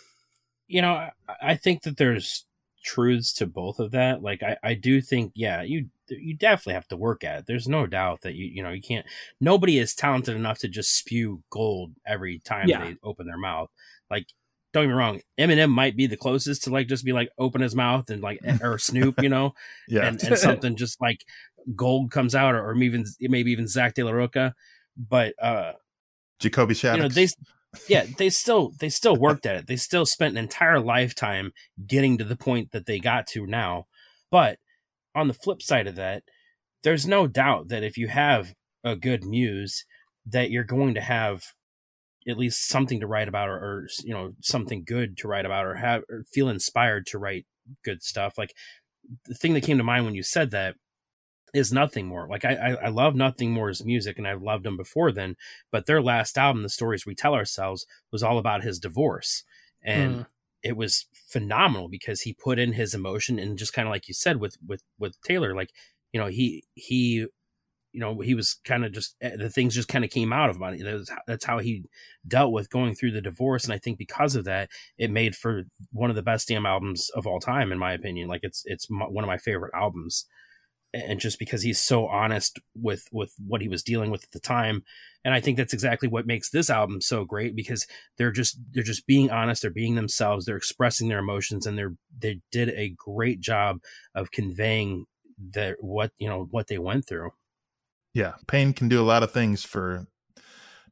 you 0.68 0.82
know, 0.82 0.92
I, 0.94 1.10
I 1.42 1.54
think 1.56 1.82
that 1.82 1.96
there's 1.96 2.44
truths 2.84 3.32
to 3.34 3.46
both 3.46 3.78
of 3.78 3.90
that. 3.90 4.22
Like, 4.22 4.42
I, 4.42 4.56
I 4.62 4.74
do 4.74 5.00
think, 5.00 5.32
yeah, 5.34 5.62
you 5.62 5.86
you 6.08 6.34
definitely 6.34 6.74
have 6.74 6.88
to 6.88 6.96
work 6.96 7.22
at 7.24 7.40
it. 7.40 7.46
There's 7.46 7.68
no 7.68 7.86
doubt 7.86 8.22
that 8.22 8.34
you 8.34 8.46
you 8.46 8.62
know 8.62 8.70
you 8.70 8.82
can't. 8.82 9.06
Nobody 9.40 9.78
is 9.78 9.94
talented 9.94 10.34
enough 10.36 10.58
to 10.60 10.68
just 10.68 10.96
spew 10.96 11.42
gold 11.50 11.92
every 12.06 12.40
time 12.40 12.68
Yeah. 12.68 12.84
they 12.84 12.96
open 13.02 13.26
their 13.26 13.38
mouth. 13.38 13.70
Like, 14.10 14.26
don't 14.72 14.84
get 14.84 14.88
me 14.88 14.94
wrong, 14.94 15.20
Eminem 15.38 15.70
might 15.70 15.96
be 15.96 16.06
the 16.06 16.16
closest 16.16 16.64
to 16.64 16.70
like 16.70 16.88
just 16.88 17.04
be 17.04 17.12
like 17.12 17.30
open 17.38 17.60
his 17.60 17.74
mouth 17.76 18.08
and 18.10 18.22
like 18.22 18.40
or 18.62 18.78
Snoop, 18.78 19.20
you 19.22 19.28
know, 19.28 19.54
yeah. 19.88 20.06
and, 20.06 20.22
and 20.22 20.38
something 20.38 20.74
just 20.76 21.00
like 21.00 21.24
Gold 21.76 22.10
comes 22.10 22.34
out, 22.34 22.54
or, 22.54 22.70
or 22.70 22.74
even 22.76 23.04
maybe 23.20 23.52
even 23.52 23.68
Zach 23.68 23.94
de 23.94 24.02
la 24.02 24.10
Rocha. 24.10 24.54
But 24.96 25.34
uh, 25.42 25.72
Jacoby 26.40 26.74
Shaddix. 26.74 26.96
you 26.96 27.02
know 27.02 27.08
they 27.08 27.28
yeah 27.88 28.06
they 28.18 28.30
still 28.30 28.72
they 28.80 28.88
still 28.88 29.14
worked 29.14 29.46
at 29.46 29.54
it 29.54 29.66
they 29.68 29.76
still 29.76 30.04
spent 30.04 30.32
an 30.32 30.42
entire 30.42 30.80
lifetime 30.80 31.52
getting 31.86 32.18
to 32.18 32.24
the 32.24 32.36
point 32.36 32.72
that 32.72 32.86
they 32.86 32.98
got 32.98 33.26
to 33.28 33.46
now 33.46 33.84
but 34.30 34.58
on 35.14 35.28
the 35.28 35.34
flip 35.34 35.62
side 35.62 35.86
of 35.86 35.94
that 35.94 36.24
there's 36.82 37.06
no 37.06 37.28
doubt 37.28 37.68
that 37.68 37.84
if 37.84 37.96
you 37.96 38.08
have 38.08 38.54
a 38.82 38.96
good 38.96 39.22
muse 39.22 39.84
that 40.26 40.50
you're 40.50 40.64
going 40.64 40.94
to 40.94 41.00
have 41.00 41.44
at 42.28 42.38
least 42.38 42.66
something 42.66 43.00
to 43.00 43.06
write 43.06 43.28
about 43.28 43.48
or, 43.48 43.56
or 43.56 43.86
you 44.02 44.12
know 44.12 44.32
something 44.40 44.82
good 44.84 45.16
to 45.16 45.28
write 45.28 45.46
about 45.46 45.64
or 45.64 45.76
have 45.76 46.02
or 46.10 46.24
feel 46.32 46.48
inspired 46.48 47.06
to 47.06 47.18
write 47.18 47.46
good 47.84 48.02
stuff 48.02 48.36
like 48.36 48.52
the 49.26 49.34
thing 49.34 49.54
that 49.54 49.62
came 49.62 49.78
to 49.78 49.84
mind 49.84 50.04
when 50.04 50.14
you 50.14 50.22
said 50.22 50.50
that 50.50 50.74
is 51.54 51.72
nothing 51.72 52.06
more. 52.06 52.26
Like 52.28 52.44
I, 52.44 52.54
I 52.54 52.70
i 52.86 52.88
love 52.88 53.14
nothing 53.14 53.50
more 53.50 53.60
more's 53.60 53.84
music 53.84 54.16
and 54.16 54.26
i've 54.26 54.42
loved 54.42 54.64
him 54.66 54.76
before 54.76 55.12
then 55.12 55.36
but 55.70 55.84
their 55.84 56.00
last 56.00 56.38
album 56.38 56.62
the 56.62 56.70
stories 56.70 57.04
we 57.04 57.14
tell 57.14 57.34
ourselves 57.34 57.84
was 58.10 58.22
all 58.22 58.38
about 58.38 58.62
his 58.62 58.78
divorce. 58.78 59.44
And 59.82 60.20
Mm. 60.20 60.26
it 60.62 60.76
was 60.76 61.06
phenomenal 61.28 61.88
because 61.88 62.22
he 62.22 62.32
put 62.34 62.58
in 62.58 62.72
his 62.74 62.94
emotion 62.94 63.38
and 63.38 63.58
just 63.58 63.72
kind 63.72 63.86
of 63.88 63.92
like 63.92 64.08
you 64.08 64.14
said 64.14 64.38
with 64.40 64.56
with 64.66 64.82
with 64.98 65.20
taylor 65.22 65.54
like 65.54 65.70
you 66.12 66.20
know 66.20 66.26
he 66.26 66.64
he 66.74 67.26
you 67.92 68.00
know 68.00 68.20
he 68.20 68.34
was 68.34 68.54
kind 68.64 68.84
of 68.84 68.92
just 68.92 69.16
eh, 69.20 69.36
the 69.36 69.50
things 69.50 69.74
just 69.74 69.88
kind 69.88 70.04
of 70.04 70.10
came 70.10 70.32
out 70.32 70.50
of 70.50 70.56
him. 70.60 70.78
That's, 70.82 71.10
that's 71.26 71.44
how 71.44 71.58
he 71.58 71.84
dealt 72.26 72.52
with 72.52 72.70
going 72.70 72.94
through 72.94 73.12
the 73.12 73.20
divorce 73.20 73.64
and 73.64 73.72
i 73.72 73.78
think 73.78 73.98
because 73.98 74.36
of 74.36 74.44
that 74.44 74.70
it 74.98 75.10
made 75.10 75.34
for 75.34 75.64
one 75.92 76.10
of 76.10 76.16
the 76.16 76.22
best 76.22 76.48
damn 76.48 76.66
albums 76.66 77.10
of 77.14 77.26
all 77.26 77.40
time 77.40 77.72
in 77.72 77.78
my 77.78 77.92
opinion. 77.92 78.28
Like 78.28 78.40
it's 78.44 78.62
it's 78.66 78.88
my, 78.90 79.06
one 79.06 79.24
of 79.24 79.28
my 79.28 79.38
favorite 79.38 79.72
albums 79.74 80.26
and 80.92 81.20
just 81.20 81.38
because 81.38 81.62
he's 81.62 81.80
so 81.80 82.06
honest 82.06 82.58
with 82.74 83.06
with 83.12 83.32
what 83.46 83.60
he 83.60 83.68
was 83.68 83.82
dealing 83.82 84.10
with 84.10 84.24
at 84.24 84.30
the 84.32 84.40
time. 84.40 84.82
And 85.22 85.34
i 85.34 85.40
think 85.40 85.58
that's 85.58 85.74
exactly 85.74 86.08
what 86.08 86.26
makes 86.26 86.48
this 86.48 86.70
album 86.70 87.02
so 87.02 87.26
great 87.26 87.54
because 87.54 87.86
they're 88.16 88.32
just 88.32 88.58
they're 88.72 88.82
just 88.82 89.06
being 89.06 89.30
honest 89.30 89.60
they're 89.60 89.70
being 89.70 89.94
themselves 89.94 90.46
they're 90.46 90.56
expressing 90.56 91.08
their 91.08 91.18
emotions 91.18 91.66
and 91.66 91.76
they're 91.76 91.94
they 92.18 92.40
did 92.50 92.70
a 92.70 92.94
great 92.96 93.40
job 93.40 93.80
of 94.14 94.30
conveying 94.30 95.04
that 95.52 95.76
what 95.80 96.12
you 96.18 96.28
know 96.28 96.46
what 96.50 96.68
they 96.68 96.78
went 96.78 97.06
through. 97.06 97.30
Yeah, 98.14 98.34
pain 98.46 98.72
can 98.72 98.88
do 98.88 99.00
a 99.00 99.04
lot 99.04 99.22
of 99.22 99.30
things 99.30 99.64
for 99.64 100.06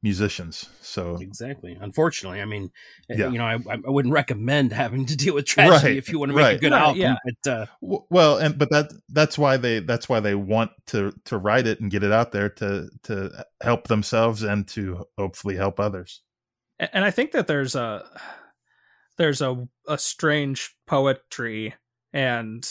musicians. 0.03 0.69
So 0.81 1.17
exactly 1.21 1.77
unfortunately 1.81 2.41
i 2.41 2.45
mean 2.45 2.71
eh, 3.11 3.15
Yeah. 3.19 3.29
you 3.31 3.39
know 3.39 3.45
I, 3.45 3.55
I 3.69 3.91
wouldn't 3.91 4.15
recommend 4.15 4.73
having 4.73 5.07
to 5.07 5.17
deal 5.17 5.35
with 5.35 5.45
tragedy 5.47 5.89
Right, 5.89 5.97
if 5.97 6.09
you 6.11 6.19
want 6.19 6.31
to 6.31 6.37
make 6.37 6.57
a 6.57 6.61
good 6.61 6.73
Right, 6.73 6.81
album 6.81 7.01
yeah. 7.01 7.15
but 7.43 7.53
uh 7.53 7.67
well 8.11 8.39
and 8.39 8.57
but 8.59 8.71
that 8.71 8.93
that's 9.09 9.37
why 9.37 9.57
they 9.57 9.81
that's 9.81 10.09
why 10.09 10.21
they 10.21 10.35
want 10.35 10.71
to 10.89 11.13
to 11.25 11.37
write 11.39 11.67
it 11.67 11.81
and 11.81 11.91
get 11.91 12.03
it 12.03 12.13
out 12.13 12.33
there 12.33 12.49
to 12.49 12.89
to 13.05 13.45
help 13.63 13.89
themselves 13.89 14.43
and 14.43 14.67
to 14.69 15.05
hopefully 15.19 15.57
help 15.57 15.81
others 15.81 16.23
and 16.79 17.05
I 17.05 17.11
think 17.11 17.33
that 17.33 17.49
there's 17.49 17.75
a 17.75 18.05
there's 19.17 19.43
a 19.43 19.67
a 19.89 19.99
strange 19.99 20.77
poetry 20.87 21.75
and 22.13 22.69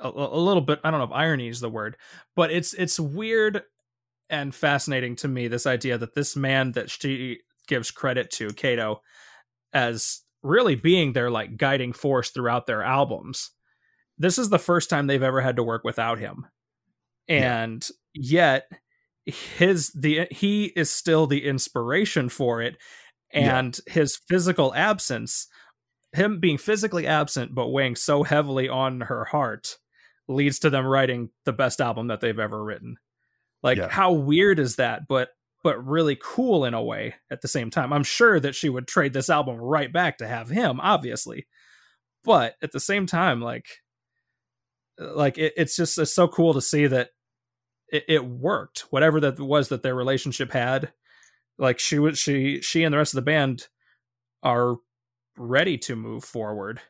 a, 0.00 0.08
a 0.08 0.40
little 0.40 0.62
bit 0.62 0.80
I 0.82 0.90
don't 0.90 1.00
know 1.00 1.04
if 1.04 1.12
irony 1.12 1.48
is 1.48 1.60
the 1.60 1.68
word, 1.68 1.96
but 2.34 2.50
it's 2.50 2.72
it's 2.74 2.98
weird 2.98 3.62
and 4.30 4.54
fascinating 4.54 5.16
to 5.16 5.28
me 5.28 5.48
this 5.48 5.66
idea 5.66 5.98
that 5.98 6.14
this 6.14 6.36
man 6.36 6.72
that 6.72 6.90
she 6.90 7.40
gives 7.66 7.90
credit 7.90 8.30
to 8.32 8.50
Kato 8.50 9.02
as 9.72 10.22
really 10.42 10.74
being 10.74 11.12
their 11.12 11.30
like 11.30 11.56
guiding 11.56 11.92
force 11.92 12.30
throughout 12.30 12.66
their 12.66 12.82
albums. 12.82 13.50
This 14.18 14.38
is 14.38 14.50
the 14.50 14.58
first 14.58 14.90
time 14.90 15.06
they've 15.06 15.22
ever 15.22 15.40
had 15.40 15.56
to 15.56 15.62
work 15.62 15.84
without 15.84 16.18
him. 16.18 16.46
Yeah. 17.28 17.62
And 17.62 17.88
yet 18.14 18.70
his 19.26 19.90
the 19.90 20.26
he 20.30 20.66
is 20.76 20.90
still 20.90 21.26
the 21.26 21.44
inspiration 21.46 22.28
for 22.28 22.62
it 22.62 22.76
Yeah. 23.32 23.58
and 23.58 23.78
his 23.86 24.16
physical 24.28 24.74
absence 24.74 25.46
him 26.12 26.40
being 26.40 26.58
physically 26.58 27.06
absent 27.06 27.54
but 27.54 27.68
weighing 27.68 27.94
so 27.94 28.24
heavily 28.24 28.68
on 28.68 29.02
her 29.02 29.26
heart 29.26 29.76
leads 30.26 30.58
to 30.60 30.70
them 30.70 30.86
writing 30.86 31.28
the 31.44 31.52
best 31.52 31.80
album 31.80 32.08
that 32.08 32.20
they've 32.20 32.38
ever 32.40 32.64
written 32.64 32.96
like 33.62 33.78
Yeah. 33.78 33.88
how 33.88 34.12
weird 34.12 34.58
is 34.58 34.76
that 34.76 35.06
but 35.08 35.30
but 35.62 35.84
really 35.86 36.16
cool 36.22 36.64
in 36.64 36.72
a 36.72 36.82
way 36.82 37.14
at 37.30 37.42
the 37.42 37.48
same 37.48 37.70
time. 37.70 37.92
I'm 37.92 38.02
sure 38.02 38.40
that 38.40 38.54
she 38.54 38.70
would 38.70 38.88
trade 38.88 39.12
this 39.12 39.28
album 39.28 39.56
right 39.56 39.92
back 39.92 40.18
to 40.18 40.26
have 40.26 40.48
him 40.48 40.80
obviously. 40.80 41.46
But 42.24 42.54
at 42.62 42.72
the 42.72 42.80
same 42.80 43.06
time 43.06 43.40
like 43.40 43.66
uh, 45.00 45.14
like 45.14 45.38
it, 45.38 45.52
it's 45.56 45.76
just 45.76 45.98
it's 45.98 46.14
so 46.14 46.28
cool 46.28 46.54
to 46.54 46.60
see 46.62 46.86
that 46.86 47.10
it, 47.92 48.04
it 48.08 48.24
worked. 48.24 48.86
Whatever 48.90 49.20
that 49.20 49.38
was 49.38 49.68
that 49.68 49.82
their 49.82 49.94
relationship 49.94 50.52
had 50.52 50.92
like 51.58 51.78
she 51.78 51.98
was 51.98 52.18
she 52.18 52.60
she 52.62 52.82
and 52.84 52.92
the 52.94 52.98
rest 52.98 53.12
of 53.12 53.16
the 53.16 53.22
band 53.30 53.68
are 54.42 54.76
ready 55.36 55.76
to 55.78 55.96
move 55.96 56.24
forward 56.24 56.80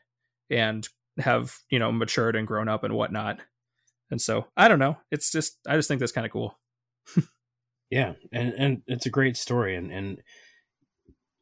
and 0.49 0.87
have 1.17 1.57
you 1.69 1.79
know 1.79 1.91
matured 1.91 2.35
and 2.37 2.47
grown 2.47 2.69
up 2.69 2.83
and 2.85 2.93
whatnot. 2.93 3.39
And 4.09 4.21
so 4.21 4.47
i 4.55 4.67
don't 4.69 4.79
know. 4.79 4.97
It's 5.11 5.29
just 5.31 5.57
i 5.67 5.75
just 5.75 5.87
think 5.89 5.99
that's 5.99 6.11
kind 6.13 6.25
of 6.25 6.31
cool 6.31 6.57
yeah 7.89 8.13
and 8.31 8.53
and 8.53 8.81
it's 8.87 9.05
a 9.05 9.11
great 9.11 9.37
story 9.37 9.75
and 9.75 9.91
and 9.91 10.21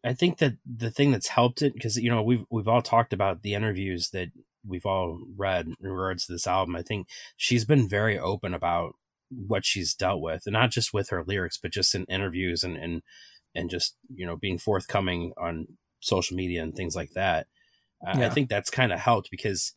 i 0.04 0.14
think 0.14 0.38
that 0.38 0.54
the 0.66 0.92
thing 0.92 1.12
that's 1.12 1.28
helped 1.28 1.62
it 1.62 1.74
because 1.74 1.98
you 1.98 2.10
know 2.10 2.22
we've 2.22 2.46
we've 2.50 2.68
all 2.68 2.82
talked 2.82 3.14
about 3.14 3.42
the 3.42 3.54
interviews 3.54 4.10
that 4.12 4.30
we've 4.66 4.86
all 4.86 5.20
read 5.36 5.68
in 5.68 5.76
regards 5.90 6.26
to 6.26 6.32
this 6.32 6.48
album. 6.48 6.76
I 6.76 6.82
think 6.82 7.08
she's 7.38 7.66
been 7.66 7.88
very 7.88 8.18
open 8.20 8.54
about 8.54 8.96
what 9.30 9.66
she's 9.66 9.94
dealt 9.94 10.22
with 10.22 10.44
and 10.46 10.54
not 10.54 10.72
just 10.72 10.92
with 10.92 11.10
her 11.10 11.24
lyrics 11.24 11.60
but 11.62 11.72
just 11.72 11.94
in 11.94 12.04
interviews 12.06 12.64
and 12.64 12.76
and 12.76 13.04
and 13.54 13.70
just 13.70 13.96
you 14.14 14.26
know 14.26 14.36
being 14.36 14.58
forthcoming 14.58 15.34
on 15.38 15.68
social 16.00 16.36
media 16.36 16.62
and 16.64 16.76
things 16.76 16.96
like 16.96 17.12
that. 17.12 17.48
Uh, 18.06 18.22
i 18.22 18.30
think 18.30 18.50
that's 18.50 18.70
kind 18.70 18.94
of 18.94 19.00
helped 19.00 19.30
because 19.30 19.74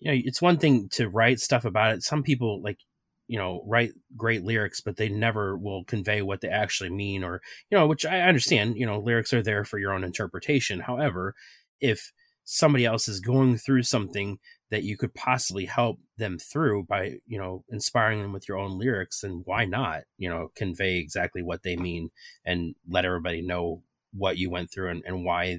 you 0.00 0.10
know 0.10 0.18
it's 0.24 0.40
one 0.40 0.56
thing 0.56 0.88
to 0.90 1.08
write 1.08 1.40
stuff 1.40 1.64
about 1.64 1.92
it. 1.92 2.02
Some 2.02 2.22
people 2.22 2.62
like 2.62 2.78
you 3.26 3.38
know 3.38 3.62
write 3.66 3.92
great 4.16 4.44
lyrics 4.44 4.80
but 4.80 4.96
they 4.96 5.08
never 5.08 5.56
will 5.56 5.84
convey 5.84 6.22
what 6.22 6.40
they 6.40 6.48
actually 6.48 6.90
mean 6.90 7.24
or 7.24 7.40
you 7.70 7.78
know 7.78 7.86
which 7.86 8.04
i 8.04 8.20
understand 8.20 8.76
you 8.76 8.86
know 8.86 8.98
lyrics 8.98 9.32
are 9.32 9.42
there 9.42 9.64
for 9.64 9.78
your 9.78 9.92
own 9.92 10.04
interpretation 10.04 10.80
however 10.80 11.34
if 11.80 12.12
somebody 12.44 12.84
else 12.84 13.08
is 13.08 13.20
going 13.20 13.56
through 13.56 13.82
something 13.82 14.38
that 14.70 14.82
you 14.82 14.96
could 14.96 15.14
possibly 15.14 15.66
help 15.66 15.98
them 16.18 16.38
through 16.38 16.84
by 16.84 17.14
you 17.26 17.38
know 17.38 17.64
inspiring 17.70 18.20
them 18.20 18.32
with 18.32 18.48
your 18.48 18.58
own 18.58 18.78
lyrics 18.78 19.20
then 19.20 19.42
why 19.44 19.64
not 19.64 20.02
you 20.18 20.28
know 20.28 20.50
convey 20.54 20.98
exactly 20.98 21.42
what 21.42 21.62
they 21.62 21.76
mean 21.76 22.10
and 22.44 22.74
let 22.88 23.04
everybody 23.04 23.40
know 23.40 23.82
what 24.12 24.36
you 24.36 24.50
went 24.50 24.70
through 24.70 24.90
and, 24.90 25.02
and 25.06 25.24
why 25.24 25.58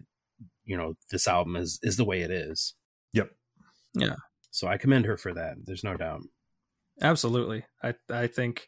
you 0.63 0.78
know 0.78 0.93
this 1.11 1.28
album 1.28 1.55
is 1.55 1.80
is 1.82 1.97
the 1.97 2.05
way 2.05 2.22
it 2.22 2.32
is 2.32 2.76
Yep. 3.13 3.30
Yeah. 3.95 4.16
so 4.51 4.68
i 4.68 4.78
commend 4.78 5.05
her 5.05 5.18
for 5.18 5.34
that 5.34 5.55
there's 5.66 5.84
no 5.84 5.97
doubt 5.97 6.22
Absolutely. 7.01 7.65
I 7.83 7.95
I 8.09 8.27
think 8.27 8.67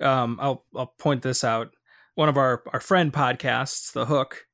um 0.00 0.38
I'll 0.40 0.64
I'll 0.76 0.94
point 0.98 1.22
this 1.22 1.44
out. 1.44 1.70
One 2.14 2.28
of 2.28 2.36
our 2.36 2.62
our 2.72 2.80
friend 2.80 3.12
podcasts, 3.12 3.92
The 3.92 4.06
Hook, 4.06 4.46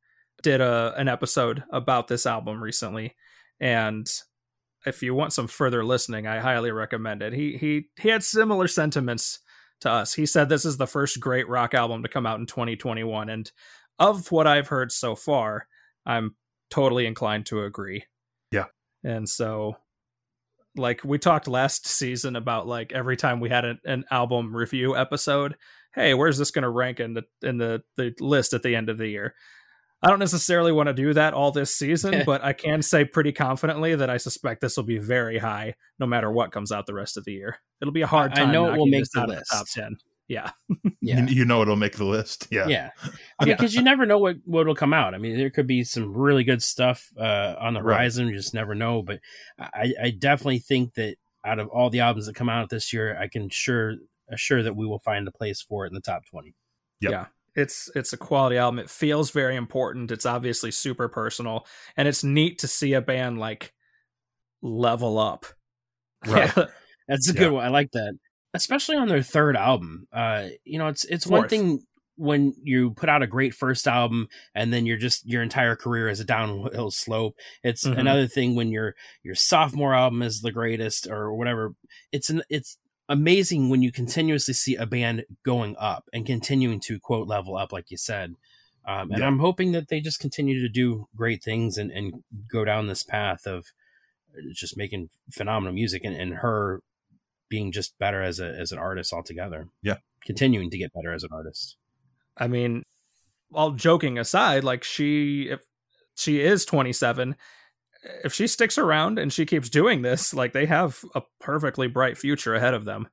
did 0.43 0.61
a 0.61 0.95
an 0.97 1.09
episode 1.09 1.65
about 1.73 2.09
this 2.09 2.27
album 2.27 2.63
recently 2.63 3.15
and 3.61 4.09
if 4.87 5.03
you 5.03 5.13
want 5.13 5.33
some 5.33 5.49
further 5.49 5.85
listening, 5.85 6.27
I 6.27 6.39
highly 6.39 6.71
recommend 6.71 7.23
it. 7.23 7.33
He 7.33 7.57
he 7.57 7.89
he 8.01 8.09
had 8.09 8.23
similar 8.23 8.69
sentiments 8.69 9.41
to 9.81 9.91
us. 9.91 10.15
He 10.15 10.27
said 10.27 10.49
this 10.49 10.65
is 10.65 10.77
the 10.77 10.87
first 10.87 11.21
great 11.21 11.49
rock 11.49 11.75
album 11.75 12.03
to 12.03 12.09
come 12.09 12.27
out 12.27 12.41
in 12.41 12.47
2021 12.47 13.29
and 13.29 13.51
of 13.99 14.31
what 14.31 14.47
I've 14.47 14.69
heard 14.69 14.93
so 14.93 15.17
far, 15.17 15.67
I'm 16.07 16.37
totally 16.71 17.07
inclined 17.07 17.47
to 17.47 17.65
agree. 17.65 18.05
Yeah. 18.53 18.67
And 19.03 19.29
so 19.29 19.77
like 20.77 21.03
we 21.05 21.19
talked 21.19 21.49
last 21.49 21.87
season 21.87 22.37
about 22.37 22.67
like 22.67 22.93
every 22.93 23.17
time 23.17 23.41
we 23.41 23.49
had 23.49 23.65
an, 23.65 23.79
an 23.85 24.05
album 24.11 24.55
review 24.55 24.97
episode 24.97 25.57
hey 25.95 26.15
where's 26.15 26.39
this 26.39 26.51
going 26.51 26.63
to 26.63 26.69
rank 26.69 27.01
in 27.01 27.15
the 27.15 27.23
in 27.43 27.59
the 27.59 27.83
the 27.97 28.15
list 28.21 28.53
at 28.53 28.63
the 28.63 28.77
end 28.77 28.89
of 28.89 28.99
the 28.99 29.09
year 29.09 29.35
i 30.03 30.09
don't 30.09 30.19
necessarily 30.19 30.71
want 30.71 30.87
to 30.87 30.93
do 30.93 31.13
that 31.13 31.35
all 31.35 31.51
this 31.51 31.75
season 31.75 32.23
but 32.27 32.45
i 32.45 32.53
can 32.53 32.83
say 32.83 33.05
pretty 33.05 33.33
confidently 33.33 33.95
that 33.95 34.11
i 34.11 34.17
suspect 34.17 34.61
this 34.61 34.77
will 34.77 34.85
be 34.85 34.99
very 34.99 35.39
high 35.39 35.75
no 35.99 36.07
matter 36.07 36.31
what 36.31 36.53
comes 36.53 36.71
out 36.71 36.87
the 36.87 36.95
rest 36.95 37.17
of 37.17 37.25
the 37.25 37.33
year 37.33 37.59
it'll 37.81 37.93
be 37.93 38.03
a 38.03 38.07
hard 38.07 38.35
time. 38.35 38.49
I 38.49 38.53
know 38.53 38.73
it 38.73 38.77
will 38.77 38.87
make 38.87 39.05
the 39.13 39.27
list. 39.27 39.51
top 39.51 39.67
10 39.69 39.97
yeah 40.29 40.51
yeah 41.01 41.21
you, 41.27 41.37
you 41.37 41.45
know 41.45 41.63
it'll 41.63 41.75
make 41.77 41.97
the 41.97 42.05
list 42.05 42.47
yeah 42.51 42.67
yeah, 42.69 42.91
I 43.03 43.07
mean, 43.45 43.49
Yeah. 43.49 43.55
because 43.57 43.75
you 43.75 43.83
never 43.83 44.05
know 44.07 44.19
what 44.19 44.37
what 44.45 44.67
will 44.67 44.75
come 44.75 44.93
out. 44.93 45.15
I 45.15 45.19
mean, 45.19 45.37
there 45.37 45.51
could 45.51 45.67
be 45.67 45.85
some 45.85 46.13
really 46.13 46.45
good 46.45 46.63
stuff 46.63 47.09
uh, 47.19 47.55
on 47.59 47.73
the 47.75 47.83
Right. 47.83 47.97
horizon. 47.97 48.29
You 48.29 48.35
just 48.35 48.53
never 48.55 48.75
know. 48.75 49.03
But 49.03 49.21
I, 49.59 49.95
I 50.03 50.11
definitely 50.11 50.59
think 50.59 50.95
that 50.95 51.17
out 51.45 51.59
of 51.59 51.69
all 51.69 51.89
the 51.91 52.01
albums 52.01 52.27
that 52.27 52.35
come 52.35 52.49
out 52.51 52.69
this 52.69 52.93
year, 52.93 53.17
I 53.19 53.29
can 53.29 53.49
sure 53.49 53.95
assure 54.29 54.63
that 54.63 54.77
we 54.77 54.87
will 54.87 54.99
find 54.99 55.27
a 55.27 55.33
place 55.33 55.63
for 55.63 55.85
it 55.85 55.89
in 55.89 55.95
the 55.95 56.01
top 56.01 56.27
twenty. 56.27 56.55
Yep. 57.01 57.13
yeah 57.13 57.27
it's 57.55 57.91
it's 57.95 58.13
a 58.13 58.17
quality 58.19 58.57
album 58.59 58.79
it 58.79 58.91
feels 58.91 59.31
very 59.31 59.57
important 59.57 60.11
it's 60.11 60.27
obviously 60.27 60.71
super 60.71 61.09
personal 61.09 61.67
and 61.97 62.07
it's 62.07 62.23
neat 62.23 62.59
to 62.59 62.69
see 62.69 62.93
a 62.93 63.01
band 63.01 63.39
like 63.39 63.73
level 64.63 65.19
up 65.19 65.47
Right. 66.27 66.53
That's 67.09 67.31
a 67.31 67.33
Yeah. 67.33 67.39
good 67.41 67.53
one. 67.53 67.65
I 67.65 67.69
like 67.69 67.91
that. 67.93 68.19
Especially 68.55 68.97
on 68.97 69.09
their 69.09 69.23
third 69.23 69.57
album. 69.57 70.07
Uh, 70.13 70.49
you 70.65 70.79
know, 70.79 70.89
it's 70.89 71.05
it's 71.05 71.27
one 71.27 71.43
Fourth. 71.43 71.51
thing 71.51 71.81
when 72.17 72.53
you 72.63 72.91
put 72.93 73.09
out 73.09 73.23
a 73.23 73.29
great 73.29 73.55
first 73.55 73.87
album 73.87 74.27
and 74.55 74.73
then 74.73 74.85
you're 74.87 74.97
just 74.97 75.25
your 75.25 75.41
entire 75.43 75.77
career 75.77 76.09
is 76.09 76.19
a 76.19 76.25
downhill 76.25 76.91
slope. 76.91 77.35
It's 77.63 77.85
Mhm. 77.87 77.99
another 77.99 78.27
thing 78.27 78.57
when 78.57 78.71
your 78.71 78.95
your 79.23 79.37
sophomore 79.37 79.95
album 79.95 80.23
is 80.23 80.41
the 80.41 80.51
greatest 80.53 81.07
or 81.07 81.33
whatever. 81.35 81.75
It's 82.11 82.29
an 82.29 82.43
it's 82.51 82.77
amazing 83.09 83.69
when 83.71 83.83
you 83.83 83.93
continuously 83.93 84.53
see 84.55 84.75
a 84.75 84.85
band 84.85 85.25
going 85.45 85.77
up 85.79 86.05
and 86.13 86.27
continuing 86.27 86.81
to 86.81 86.99
quote 86.99 87.29
level 87.29 87.57
up, 87.57 87.73
like 87.73 87.91
you 87.91 87.97
said. 87.97 88.35
Um, 88.87 89.11
and 89.13 89.21
Yeah. 89.21 89.27
I'm 89.29 89.39
hoping 89.39 89.73
that 89.73 89.89
they 89.89 90.01
just 90.01 90.19
continue 90.19 90.61
to 90.61 90.69
do 90.69 91.07
great 91.15 91.43
things 91.43 91.79
and, 91.79 91.91
and 91.91 92.23
go 92.51 92.65
down 92.65 92.87
this 92.87 93.03
path 93.05 93.47
of 93.47 93.67
just 94.53 94.77
making 94.77 95.09
phenomenal 95.31 95.73
music 95.75 96.05
and, 96.05 96.15
and 96.17 96.35
her 96.35 96.83
being 97.49 97.73
just 97.73 97.99
better 97.99 98.23
as 98.23 98.41
a 98.41 98.49
as 98.49 98.73
an 98.73 98.79
artist 98.79 99.13
altogether. 99.13 99.69
Yeah. 99.83 99.97
Continuing 100.25 100.71
to 100.71 100.79
get 100.79 100.93
better 100.93 101.13
as 101.13 101.23
an 101.25 101.31
artist. 101.33 101.77
I 102.37 102.49
mean, 102.49 102.85
all 103.53 103.73
joking 103.73 104.19
aside, 104.19 104.65
like 104.65 104.85
she, 104.85 105.49
if 105.51 105.61
she 106.17 106.41
is 106.41 106.65
27, 106.65 107.35
if 108.25 108.33
she 108.33 108.47
sticks 108.47 108.79
around 108.79 109.19
and 109.19 109.33
she 109.33 109.47
keeps 109.47 109.69
doing 109.69 110.03
this, 110.03 110.35
like 110.35 110.53
they 110.53 110.67
have 110.67 111.03
a 111.15 111.23
perfectly 111.41 111.89
bright 111.89 112.19
future 112.19 112.55
ahead 112.55 112.75
of 112.75 112.85
them. 112.85 113.09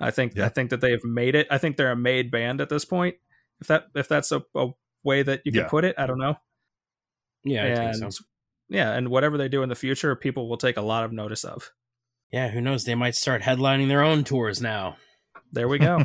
I 0.00 0.10
think 0.10 0.34
Yeah. 0.34 0.46
I 0.46 0.48
think 0.48 0.70
that 0.70 0.80
they 0.80 0.90
have 0.90 1.04
made 1.04 1.34
it. 1.34 1.46
I 1.50 1.58
think 1.58 1.76
they're 1.76 1.92
a 1.92 1.96
made 1.96 2.30
band 2.30 2.60
at 2.60 2.68
this 2.68 2.84
point. 2.84 3.16
If 3.60 3.66
that 3.68 3.84
if 3.94 4.08
that's 4.08 4.32
a, 4.32 4.42
a 4.54 4.68
way 5.04 5.22
that 5.22 5.42
you 5.44 5.52
can 5.52 5.62
Yeah. 5.62 5.68
put 5.68 5.84
it, 5.84 5.94
I 5.98 6.06
don't 6.06 6.18
know. 6.18 6.36
Yeah, 7.44 7.62
I 7.62 7.66
and 7.66 7.96
think 7.98 8.12
so. 8.12 8.24
yeah, 8.68 8.92
and 8.92 9.08
whatever 9.08 9.38
they 9.38 9.48
do 9.48 9.62
in 9.62 9.68
the 9.68 9.74
future, 9.74 10.14
people 10.16 10.48
will 10.48 10.56
take 10.58 10.76
a 10.76 10.82
lot 10.82 11.04
of 11.04 11.12
notice 11.12 11.44
of. 11.44 11.70
Yeah, 12.32 12.48
who 12.48 12.60
knows? 12.60 12.84
They 12.84 12.94
might 12.94 13.14
start 13.16 13.42
headlining 13.42 13.88
their 13.88 14.02
own 14.02 14.24
tours 14.24 14.60
now. 14.60 14.96
There 15.52 15.68
we 15.68 15.78
go. 15.78 16.04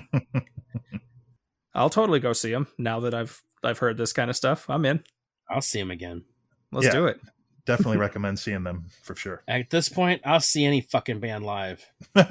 I'll 1.76 1.90
totally 1.90 2.20
go 2.20 2.34
see 2.34 2.52
them 2.52 2.68
now 2.78 3.02
that 3.02 3.14
I've 3.14 3.42
I've 3.64 3.80
heard 3.80 3.98
this 3.98 4.14
kind 4.14 4.30
of 4.30 4.36
stuff. 4.36 4.70
I'm 4.70 4.86
in. 4.86 5.04
I'll 5.50 5.62
see 5.62 5.80
them 5.80 5.92
again. 5.92 6.24
Let's 6.72 6.88
Yeah. 6.88 6.92
do 6.94 7.06
it. 7.08 7.20
Definitely 7.66 7.98
recommend 8.08 8.40
seeing 8.40 8.64
them 8.64 8.86
for 9.04 9.16
sure. 9.16 9.44
At 9.48 9.70
this 9.70 9.90
point, 9.90 10.22
I'll 10.26 10.40
see 10.40 10.66
any 10.66 10.82
fucking 10.82 11.20
band 11.20 11.46
live. 11.46 11.86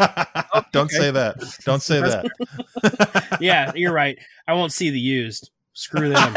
Oh, 0.57 0.63
don't 0.73 0.91
say 0.91 1.11
that. 1.11 1.37
Don't 1.65 1.83
say 1.83 2.01
that. 2.01 3.39
Yeah, 3.41 3.73
you're 3.75 3.93
right. 3.93 4.17
I 4.47 4.55
won't 4.55 4.73
see 4.73 4.91
the 4.91 5.01
used. 5.01 5.51
Screw 5.73 6.09
them. 6.11 6.33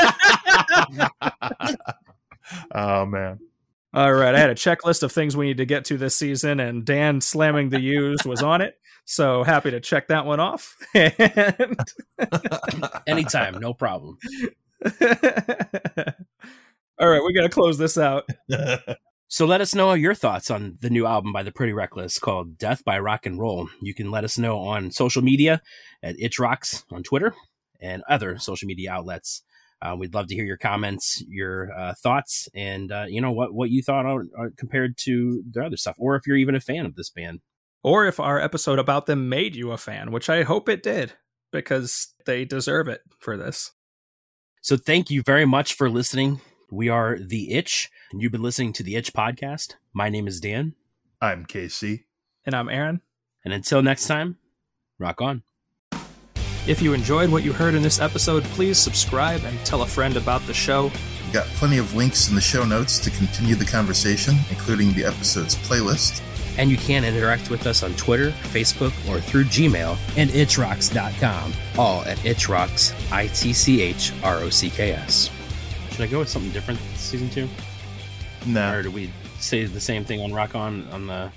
oh 2.74 3.05
man. 3.05 3.39
All 3.98 4.14
right, 4.14 4.36
I 4.36 4.38
had 4.38 4.52
a 4.52 4.56
checklist 4.56 5.02
of 5.02 5.12
things 5.12 5.36
we 5.36 5.48
need 5.48 5.58
to 5.58 5.66
get 5.66 5.86
to 5.86 5.98
this 5.98 6.16
season, 6.16 6.60
and 6.60 6.86
Dan 6.86 7.20
slamming 7.20 7.70
the 7.70 7.82
used 7.82 8.26
was 8.28 8.43
on 8.43 8.62
it. 8.62 8.78
So 9.06 9.43
happy 9.43 9.72
to 9.72 9.80
check 9.80 10.10
that 10.10 10.24
one 10.24 10.39
off. 10.39 10.76
And 10.93 11.76
Anytime, 13.08 13.60
no 13.60 13.74
problem. 13.74 14.20
all 17.00 17.10
right, 17.10 17.24
we 17.24 17.34
got 17.34 17.41
to 17.41 17.50
close 17.50 17.80
this 17.80 17.98
out. 17.98 18.30
So 19.30 19.45
let 19.45 19.60
us 19.60 19.76
know 19.76 19.91
your 19.93 20.16
thoughts 20.16 20.50
on 20.50 20.78
the 20.80 20.89
new 20.89 21.06
album 21.06 21.34
by 21.34 21.43
the 21.43 21.52
Pretty 21.52 21.74
Reckless 21.74 22.18
called 22.18 22.58
Death 22.58 22.86
by 22.86 22.98
Rock 22.98 23.26
and 23.26 23.38
Roll. 23.38 23.68
You 23.82 23.93
can 23.93 24.10
let 24.10 24.24
us 24.24 24.38
know 24.38 24.60
on 24.60 24.89
social 24.89 25.22
media 25.22 25.62
at 26.02 26.18
Itch 26.18 26.39
Rocks 26.39 26.86
on 26.91 27.04
Twitter 27.04 27.36
and 27.82 28.04
other 28.08 28.38
social 28.38 28.68
media 28.68 28.93
outlets. 28.93 29.43
Uh, 29.82 29.95
we'd 29.97 30.13
love 30.13 30.28
to 30.28 30.36
hear 30.36 30.45
your 30.45 30.57
comments, 30.57 31.23
your 31.28 31.71
uh, 31.78 31.93
thoughts, 32.01 32.49
and 32.55 32.91
uh, 32.91 33.05
you 33.07 33.21
know 33.21 33.32
what 33.32 33.53
what 33.53 33.69
you 33.69 33.82
thought 33.84 34.05
on, 34.05 34.30
on 34.38 34.53
compared 34.57 34.97
to 34.97 35.43
their 35.51 35.63
other 35.63 35.78
stuff, 35.78 35.95
or 35.99 36.15
if 36.15 36.25
you're 36.25 36.38
even 36.38 36.55
a 36.55 36.59
fan 36.59 36.86
of 36.86 36.95
this 36.95 37.09
band. 37.09 37.41
Or 37.84 38.05
if 38.05 38.19
our 38.19 38.39
episode 38.39 38.80
about 38.80 39.05
them 39.05 39.30
made 39.30 39.55
you 39.55 39.71
a 39.71 39.78
fan, 39.78 40.11
which 40.11 40.30
I 40.30 40.43
hope 40.43 40.67
it 40.67 40.84
did, 40.84 41.13
because 41.51 42.13
they 42.25 42.43
deserve 42.43 42.88
it 42.88 43.01
for 43.19 43.38
this. 43.38 43.71
So 44.61 44.75
thank 44.75 45.09
you 45.09 45.21
very 45.21 45.45
much 45.45 45.73
for 45.73 45.89
listening. 45.89 46.41
We 46.69 46.89
are 46.89 47.17
The 47.17 47.53
Itch, 47.53 47.89
and 48.11 48.21
you've 48.21 48.34
been 48.34 48.41
listening 48.41 48.73
to 48.73 48.84
The 48.84 48.95
Itch 48.95 49.13
Podcast. 49.13 49.75
My 49.93 50.09
name 50.09 50.28
is 50.28 50.41
Dan, 50.41 50.73
I'm 51.21 51.45
Casey. 51.45 52.07
And 52.45 52.55
I'm 52.55 52.67
Aaron. 52.67 53.01
and 53.45 53.53
until 53.53 53.82
next 53.82 54.07
time, 54.07 54.38
rock 54.99 55.21
on. 55.21 55.43
If 56.68 56.82
you 56.82 56.91
enjoyed 56.91 57.30
what 57.30 57.43
you 57.43 57.53
heard 57.53 57.76
in 57.76 57.82
this 57.82 58.01
episode, 58.01 58.43
please 58.43 58.78
subscribe 58.78 59.41
and 59.45 59.57
tell 59.59 59.84
a 59.84 59.88
friend 59.88 60.18
about 60.18 60.45
the 60.47 60.53
show. 60.53 60.91
We've 61.24 61.32
got 61.32 61.45
plenty 61.55 61.78
of 61.78 61.95
links 61.95 62.28
in 62.28 62.36
the 62.36 62.41
show 62.41 62.65
notes 62.65 62.99
to 62.99 63.09
continue 63.09 63.55
the 63.55 63.63
conversation, 63.63 64.36
including 64.49 64.91
the 64.91 65.05
episode's 65.05 65.55
playlist. 65.55 66.22
And 66.57 66.70
you 66.70 66.76
can 66.76 67.05
interact 67.05 67.49
with 67.49 67.65
us 67.68 67.84
on 67.84 67.93
Twitter, 67.93 68.32
Facebook, 68.32 68.91
or 69.09 69.22
through 69.22 69.45
Gmail 69.45 69.97
and 70.18 70.30
itchrocks.com. 70.32 71.53
All 71.78 72.01
at 72.01 72.18
itchrocks, 72.20 72.93
I 73.13 73.28
T 73.28 73.53
C 73.53 73.82
H 73.82 74.11
R 74.22 74.38
O 74.38 74.49
C 74.49 74.70
K 74.70 74.91
S. 74.91 75.30
Should 75.91 76.01
I 76.01 76.07
go 76.07 76.20
with 76.20 76.30
something 76.30 76.51
different 76.51 76.82
season 76.95 77.30
two? 77.30 77.47
No. 78.45 78.74
Or 78.74 78.84
do 78.84 78.91
we 78.91 79.09
say 79.39 79.63
the 79.63 79.80
same 79.80 80.03
thing 80.03 80.20
on 80.20 80.34
Rock 80.34 80.53
On 80.53 80.86
on 80.89 81.07
the. 81.07 81.32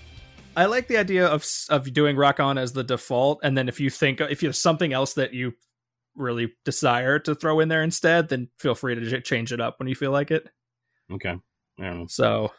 I 0.57 0.67
like 0.67 0.89
the 0.89 0.99
idea 0.99 1.27
of 1.27 1.47
of 1.69 1.93
doing 1.93 2.17
rock 2.17 2.41
on 2.41 2.59
as 2.59 2.73
the 2.73 2.85
default, 2.85 3.41
and 3.43 3.57
then 3.57 3.69
if 3.69 3.81
you 3.81 3.91
think 3.91 4.21
if 4.21 4.43
you 4.43 4.49
have 4.49 4.57
something 4.57 4.93
else 4.93 5.15
that 5.15 5.33
you 5.33 5.55
really 6.17 6.53
desire 6.65 7.19
to 7.21 7.35
throw 7.35 7.61
in 7.61 7.69
there 7.69 7.83
instead, 7.83 8.29
then 8.29 8.49
feel 8.59 8.75
free 8.75 8.95
to 8.95 9.01
j- 9.09 9.21
change 9.21 9.53
it 9.53 9.61
up 9.61 9.79
when 9.79 9.89
you 9.89 9.95
feel 9.95 10.11
like 10.11 10.31
it. 10.31 10.49
Okay. 11.11 11.37
I 11.81 12.05
So, 12.09 12.53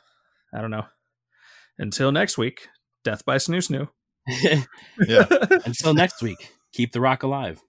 I 0.53 0.61
don't 0.61 0.71
know. 0.71 0.85
Until 1.77 2.11
next 2.11 2.37
week, 2.37 2.69
death 3.03 3.25
by 3.25 3.37
snoo 3.37 3.57
snoo. 3.67 3.89
Yeah. 5.07 5.25
Until 5.65 5.93
next 5.93 6.21
week, 6.21 6.51
keep 6.71 6.91
the 6.91 7.01
rock 7.01 7.23
alive. 7.23 7.61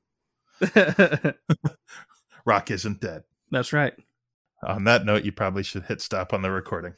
Rock 2.44 2.70
isn't 2.70 3.00
dead. 3.00 3.22
That's 3.50 3.72
right. 3.72 3.94
On 4.64 4.84
that 4.84 5.04
note, 5.04 5.24
you 5.24 5.32
probably 5.32 5.62
should 5.62 5.84
hit 5.84 6.00
stop 6.00 6.32
on 6.32 6.42
the 6.42 6.50
recording. 6.50 6.94